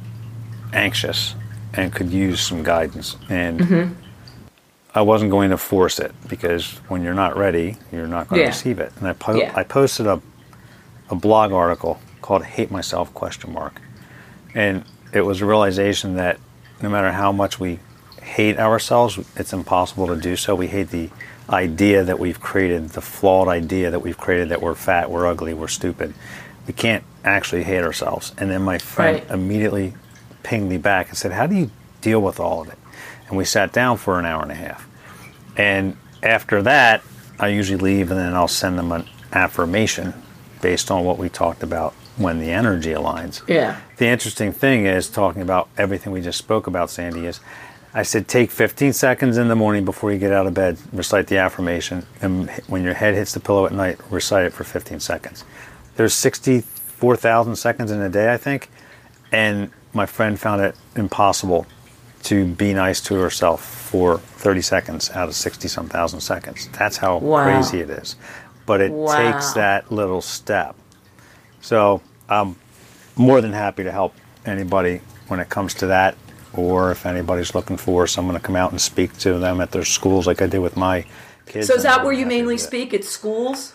anxious 0.74 1.36
and 1.74 1.91
could 1.93 2.12
use 2.12 2.39
some 2.41 2.64
guidance, 2.64 3.18
and 3.30 3.95
I 4.98 5.02
wasn't 5.02 5.30
going 5.30 5.52
to 5.52 5.58
force 5.58 6.00
it 6.00 6.12
because 6.28 6.72
when 6.88 7.04
you're 7.04 7.14
not 7.14 7.38
ready, 7.38 7.78
you're 7.91 8.08
not 8.08 8.28
going 8.28 8.39
Yeah. 8.41 8.48
to 8.48 8.52
receive 8.52 8.80
it. 8.80 8.91
And 9.00 9.08
I 9.08 9.14
po- 9.14 9.36
Yeah. 9.36 9.52
I 9.56 9.64
posted 9.64 10.08
a 10.08 10.20
a 11.10 11.16
blog 11.16 11.54
article 11.54 12.00
called 12.22 12.43
"Hate 12.43 12.70
Myself?" 12.72 13.14
question 13.14 13.54
mark, 13.54 13.80
and 14.56 14.84
it 15.14 15.22
was 15.22 15.39
a 15.41 15.45
realization 15.45 16.16
that 16.18 16.38
no 16.82 16.89
matter 16.89 17.12
how 17.14 17.32
much 17.32 17.60
we 17.62 17.80
hate 18.22 18.60
ourselves, 18.60 19.18
it's 19.38 19.54
impossible 19.54 20.08
to 20.08 20.16
do 20.18 20.36
so. 20.36 20.54
We 20.56 20.68
hate 20.68 20.89
the 20.89 21.10
idea 21.50 22.04
that 22.04 22.20
we've 22.20 22.41
created, 22.41 22.89
the 22.89 23.02
flawed 23.02 23.48
idea 23.48 23.89
that 23.91 24.00
we've 24.02 24.18
created 24.18 24.50
that 24.50 24.62
we're 24.62 24.76
fat, 24.76 25.10
we're 25.10 25.28
ugly, 25.28 25.54
we're 25.54 25.70
stupid. 25.70 26.14
We 26.68 26.74
can't 26.74 27.04
actually 27.24 27.64
hate 27.64 27.84
ourselves. 27.84 28.34
And 28.38 28.50
then 28.52 28.64
my 28.64 28.80
friend 28.80 29.20
Right. 29.20 29.32
immediately 29.32 29.93
pinged 30.43 30.68
me 30.68 30.78
back 30.78 31.08
and 31.08 31.18
said, 31.18 31.32
How 31.32 31.48
do 31.48 31.56
you 31.56 31.70
deal 32.02 32.20
with 32.22 32.38
all 32.39 32.62
of 32.64 32.68
it? 32.68 32.78
And 33.28 33.38
we 33.38 33.45
sat 33.45 33.73
down 33.73 33.97
for 33.97 34.19
an 34.19 34.25
hour 34.25 34.41
and 34.41 34.51
a 34.51 34.55
half. 34.55 34.88
And 35.55 35.97
after 36.23 36.61
that, 36.63 37.03
I 37.39 37.49
usually 37.49 37.78
leave 37.78 38.11
and 38.11 38.19
then 38.19 38.34
I'll 38.34 38.47
send 38.47 38.78
them 38.78 38.91
an 38.91 39.07
affirmation 39.34 40.13
based 40.61 40.89
on 40.89 41.03
what 41.03 41.17
we 41.17 41.30
talked 41.30 41.63
about 41.63 41.93
when 42.17 42.39
the 42.39 42.49
energy 42.49 42.91
aligns. 42.91 43.47
Yeah. 43.47 43.80
The 43.97 44.07
interesting 44.07 44.51
thing 44.51 44.86
is 44.86 45.07
talking 45.09 45.41
about 45.41 45.69
everything 45.78 46.11
we 46.11 46.21
just 46.21 46.38
spoke 46.38 46.67
about, 46.67 46.89
Sandy, 46.89 47.25
is 47.25 47.39
I 47.93 48.03
said 48.03 48.28
take 48.28 48.51
15 48.51 48.93
seconds 48.93 49.38
in 49.38 49.47
the 49.47 49.55
morning 49.55 49.86
before 49.86 50.11
you 50.11 50.19
get 50.19 50.34
out 50.34 50.47
of 50.47 50.53
bed, 50.53 50.78
recite 50.91 51.28
the 51.28 51.38
affirmation, 51.38 52.05
and 52.21 52.49
when 52.67 52.84
your 52.84 52.93
head 52.93 53.15
hits 53.15 53.34
the 53.34 53.39
pillow 53.39 53.65
at 53.65 53.71
night, 53.71 53.99
recite 54.11 54.45
it 54.45 54.53
for 54.53 54.63
15 54.63 54.99
seconds. 54.99 55.43
There's 55.95 56.13
64,000 56.13 57.55
seconds 57.55 57.91
in 57.91 58.01
a 58.01 58.09
day, 58.09 58.32
I 58.32 58.38
think, 58.38 58.69
and 59.32 59.71
my 59.93 60.05
friend 60.05 60.39
found 60.39 60.61
it 60.61 60.75
impossible 60.95 61.65
to 62.24 62.45
be 62.45 62.74
nice 62.74 62.99
to 63.01 63.15
herself 63.15 63.63
for 63.63 64.18
30 64.18 64.61
seconds 64.61 65.11
out 65.11 65.28
of 65.30 65.36
60 65.36 65.68
some 65.68 65.88
thousand 65.88 66.20
seconds. 66.22 66.68
That's 66.78 66.97
how 66.97 67.18
Wow. 67.20 67.43
crazy 67.43 67.80
it 67.82 67.89
is. 67.89 68.15
But 68.65 68.82
it 68.82 68.91
Wow. 68.91 69.15
takes 69.15 69.53
that 69.53 69.91
little 69.91 70.22
step. 70.22 70.76
So 71.61 72.01
I'm 72.30 72.55
more 73.15 73.41
than 73.41 73.53
happy 73.53 73.84
to 73.84 73.91
help 73.91 74.13
anybody 74.45 75.01
when 75.28 75.39
it 75.39 75.49
comes 75.49 75.74
to 75.76 75.88
that, 75.88 76.15
or 76.53 76.91
if 76.91 77.05
anybody's 77.05 77.53
looking 77.55 77.78
for 77.78 78.07
someone 78.07 78.36
to 78.36 78.39
come 78.41 78.55
out 78.55 78.72
and 78.72 78.80
speak 78.82 79.18
to 79.20 79.38
them 79.39 79.61
at 79.61 79.72
their 79.72 79.86
schools, 79.86 80.28
like 80.28 80.41
I 80.41 80.47
did 80.47 80.59
with 80.59 80.78
my 80.78 81.05
kids. 81.45 81.68
So 81.68 81.76
is 81.76 81.84
that 81.84 82.03
where 82.03 82.13
you 82.13 82.26
mainly 82.26 82.57
speak 82.57 82.93
at 82.93 83.03
schools? 83.03 83.74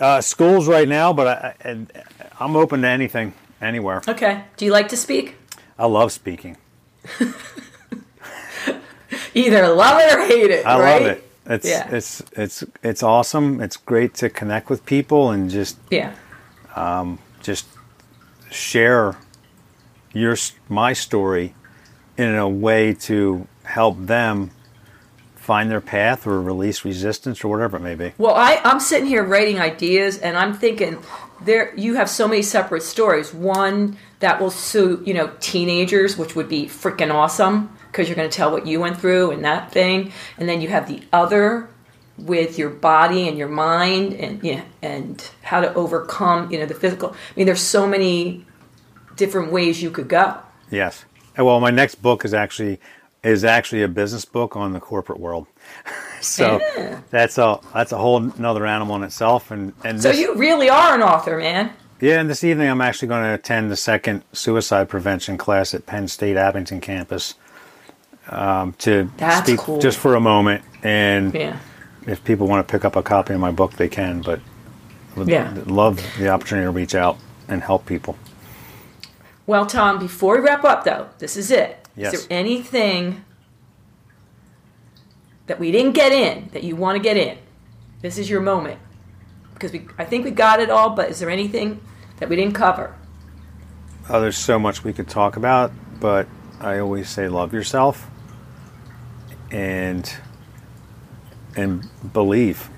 Uh, 0.00 0.20
schools 0.20 0.66
right 0.68 0.88
now, 0.88 1.12
but 1.12 1.26
I, 1.26 1.54
I, 1.64 1.86
I'm 2.40 2.56
open 2.56 2.82
to 2.82 2.88
anything, 2.88 3.32
anywhere. 3.60 4.02
Okay. 4.06 4.44
Do 4.56 4.64
you 4.64 4.72
like 4.72 4.88
to 4.88 4.96
speak? 4.96 5.36
I 5.78 5.86
love 5.86 6.12
speaking. 6.12 6.56
Either 9.34 9.68
love 9.68 10.00
it 10.00 10.14
or 10.14 10.26
hate 10.26 10.50
it. 10.50 10.66
I 10.66 10.78
right? 10.78 11.02
love 11.02 11.10
it. 11.10 11.28
It's 11.46 11.68
Yeah. 11.68 11.88
it's 11.90 12.22
it's 12.32 12.64
it's 12.82 13.02
awesome. 13.02 13.60
It's 13.60 13.76
great 13.76 14.14
to 14.14 14.30
connect 14.30 14.70
with 14.70 14.86
people 14.86 15.30
and 15.30 15.50
just 15.50 15.76
Yeah. 15.90 16.12
Um, 16.76 17.18
just 17.42 17.66
share 18.50 19.16
your 20.12 20.36
my 20.68 20.92
story 20.92 21.54
in 22.16 22.34
a 22.34 22.48
way 22.48 22.92
to 22.94 23.46
help 23.64 23.96
them 24.06 24.50
find 25.34 25.70
their 25.70 25.80
path 25.80 26.26
or 26.26 26.40
release 26.40 26.84
resistance 26.84 27.42
or 27.42 27.48
whatever 27.48 27.76
it 27.76 27.80
may 27.80 27.96
be. 27.96 28.12
Well, 28.16 28.34
I, 28.34 28.60
I'm 28.62 28.78
sitting 28.78 29.08
here 29.08 29.24
writing 29.24 29.58
ideas, 29.58 30.18
and 30.18 30.36
I'm 30.36 30.54
thinking 30.54 30.98
there 31.44 31.74
you 31.76 31.94
have 31.94 32.08
so 32.08 32.28
many 32.28 32.42
separate 32.42 32.84
stories. 32.84 33.34
One 33.34 33.96
that 34.22 34.40
will 34.40 34.50
suit 34.50 35.06
you 35.06 35.14
know 35.14 35.30
teenagers, 35.40 36.16
which 36.16 36.34
would 36.34 36.48
be 36.48 36.64
freaking 36.66 37.12
awesome 37.12 37.70
because 37.88 38.08
you're 38.08 38.16
going 38.16 38.30
to 38.30 38.34
tell 38.34 38.50
what 38.50 38.66
you 38.66 38.80
went 38.80 38.98
through 38.98 39.30
and 39.32 39.44
that 39.44 39.70
thing, 39.70 40.12
and 40.38 40.48
then 40.48 40.60
you 40.62 40.68
have 40.68 40.88
the 40.88 41.02
other 41.12 41.68
with 42.18 42.58
your 42.58 42.70
body 42.70 43.26
and 43.28 43.36
your 43.38 43.48
mind 43.48 44.12
and 44.14 44.42
yeah 44.44 44.62
and 44.82 45.30
how 45.42 45.60
to 45.60 45.72
overcome 45.74 46.50
you 46.50 46.58
know 46.58 46.66
the 46.66 46.74
physical. 46.74 47.10
I 47.12 47.16
mean, 47.36 47.46
there's 47.46 47.60
so 47.60 47.86
many 47.86 48.46
different 49.16 49.52
ways 49.52 49.82
you 49.82 49.90
could 49.90 50.08
go. 50.08 50.38
Yes. 50.70 51.04
Well, 51.36 51.60
my 51.60 51.70
next 51.70 51.96
book 51.96 52.24
is 52.24 52.32
actually 52.34 52.80
is 53.22 53.44
actually 53.44 53.82
a 53.82 53.88
business 53.88 54.24
book 54.24 54.56
on 54.56 54.72
the 54.72 54.80
corporate 54.80 55.20
world. 55.20 55.46
so 56.20 56.60
Yeah. 56.76 57.00
that's 57.10 57.38
a 57.38 57.60
that's 57.74 57.92
a 57.92 57.98
whole 57.98 58.18
another 58.22 58.66
animal 58.66 58.96
in 58.96 59.02
itself. 59.02 59.50
And 59.50 59.72
and 59.84 60.00
So 60.00 60.08
this, 60.10 60.18
you 60.20 60.34
really 60.34 60.68
are 60.70 60.94
an 60.94 61.02
author, 61.02 61.38
man. 61.38 61.72
Yeah, 62.02 62.18
and 62.18 62.28
this 62.28 62.42
evening 62.42 62.68
I'm 62.68 62.80
actually 62.80 63.06
going 63.08 63.22
to 63.22 63.34
attend 63.34 63.70
the 63.70 63.76
second 63.76 64.24
suicide 64.32 64.88
prevention 64.88 65.38
class 65.38 65.72
at 65.72 65.86
Penn 65.86 66.08
State 66.08 66.36
Abington 66.36 66.80
campus 66.80 67.36
um, 68.28 68.72
to 68.80 69.08
That's 69.18 69.46
speak 69.46 69.60
cool. 69.60 69.78
just 69.78 69.98
for 69.98 70.16
a 70.16 70.20
moment. 70.20 70.64
And 70.82 71.32
Yeah. 71.32 71.58
if 72.08 72.24
people 72.24 72.48
want 72.48 72.66
to 72.66 72.72
pick 72.72 72.84
up 72.84 72.96
a 72.96 73.04
copy 73.04 73.34
of 73.34 73.40
my 73.40 73.52
book, 73.52 73.74
they 73.74 73.88
can. 73.88 74.20
But 74.20 74.40
Yeah. 75.24 75.54
love 75.66 76.04
the 76.18 76.28
opportunity 76.28 76.66
to 76.66 76.72
reach 76.72 76.96
out 76.96 77.18
and 77.46 77.62
help 77.62 77.86
people. 77.86 78.16
Well, 79.46 79.64
Tom, 79.66 80.00
before 80.00 80.38
we 80.38 80.40
wrap 80.44 80.64
up, 80.64 80.82
though, 80.82 81.06
this 81.20 81.36
is 81.36 81.52
it. 81.52 81.86
Yes. 81.94 82.14
Is 82.14 82.26
there 82.26 82.36
anything 82.38 83.24
that 85.46 85.60
we 85.60 85.70
didn't 85.70 85.92
get 85.92 86.10
in 86.10 86.48
that 86.52 86.64
you 86.64 86.74
want 86.74 86.96
to 86.96 87.02
get 87.02 87.16
in? 87.16 87.38
This 88.00 88.18
is 88.18 88.28
your 88.28 88.40
moment. 88.40 88.80
Because 89.54 89.70
we, 89.70 89.86
I 89.98 90.04
think 90.04 90.24
we 90.24 90.32
got 90.32 90.58
it 90.58 90.68
all, 90.68 90.90
but 90.90 91.08
is 91.08 91.20
there 91.20 91.30
anything 91.30 91.80
that 92.22 92.28
we 92.28 92.36
didn't 92.36 92.54
cover? 92.54 92.94
Oh, 94.08 94.20
there's 94.20 94.36
so 94.36 94.56
much 94.56 94.84
we 94.84 94.92
could 94.92 95.08
talk 95.08 95.36
about, 95.36 95.72
but 95.98 96.28
I 96.60 96.78
always 96.78 97.08
say 97.08 97.26
love 97.26 97.52
yourself 97.52 98.08
and 99.50 100.08
and 101.56 101.84
believe. 102.12 102.70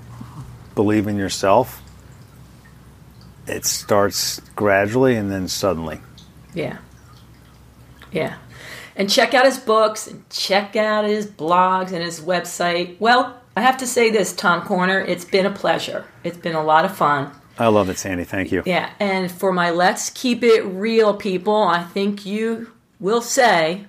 Believe 0.75 1.07
in 1.07 1.19
yourself. 1.19 1.83
It 3.47 3.67
starts 3.67 4.41
gradually 4.57 5.15
and 5.15 5.31
then 5.31 5.47
suddenly. 5.49 6.01
Yeah. 6.55 6.79
Yeah. 8.13 8.37
And 8.97 9.11
check 9.11 9.35
out 9.35 9.45
his 9.45 9.59
books 9.59 10.07
and 10.07 10.27
check 10.31 10.75
out 10.75 11.05
his 11.05 11.27
blogs 11.27 11.93
and 11.93 12.03
his 12.03 12.19
website. 12.19 12.99
Well, 12.99 13.39
I 13.55 13.61
have 13.61 13.77
to 13.77 13.87
say 13.87 14.11
this, 14.11 14.33
Tom 14.33 14.63
Corner, 14.63 15.01
it's 15.01 15.27
been 15.27 15.45
a 15.45 15.51
pleasure. 15.51 16.07
It's 16.23 16.39
been 16.39 16.55
a 16.55 16.65
lot 16.65 16.87
of 16.87 16.97
fun. 16.97 17.31
I 17.59 17.69
love 17.69 17.89
it, 17.89 17.99
Sandy. 17.99 18.25
Thank 18.25 18.51
you. 18.51 18.63
Yeah, 18.67 18.91
and 18.99 19.31
for 19.31 19.53
my 19.53 19.71
let's 19.71 20.11
keep 20.11 20.43
it 20.43 20.63
real 20.63 21.15
people, 21.15 21.63
I 21.63 21.85
think 21.85 22.27
you 22.27 22.73
will 22.99 23.23
say 23.23 23.87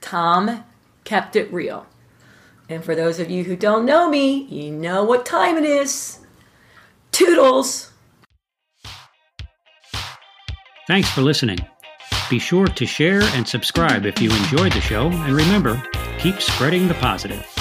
Tom 0.00 0.64
kept 1.04 1.36
it 1.36 1.52
real. 1.52 1.86
And 2.68 2.84
for 2.84 2.96
those 2.96 3.20
of 3.20 3.30
you 3.30 3.44
who 3.44 3.54
don't 3.54 3.84
know 3.84 4.08
me, 4.08 4.42
you 4.44 4.72
know 4.72 5.04
what 5.04 5.24
time 5.24 5.56
it 5.56 5.64
is. 5.64 6.18
Toodles! 7.12 7.92
Thanks 10.88 11.10
for 11.10 11.22
listening. 11.22 11.58
Be 12.28 12.38
sure 12.40 12.66
to 12.66 12.86
share 12.86 13.22
and 13.22 13.46
subscribe 13.46 14.04
if 14.04 14.20
you 14.20 14.30
enjoyed 14.30 14.72
the 14.72 14.80
show, 14.80 15.08
and 15.08 15.34
remember, 15.34 15.80
keep 16.18 16.40
spreading 16.40 16.88
the 16.88 16.94
positive. 16.94 17.55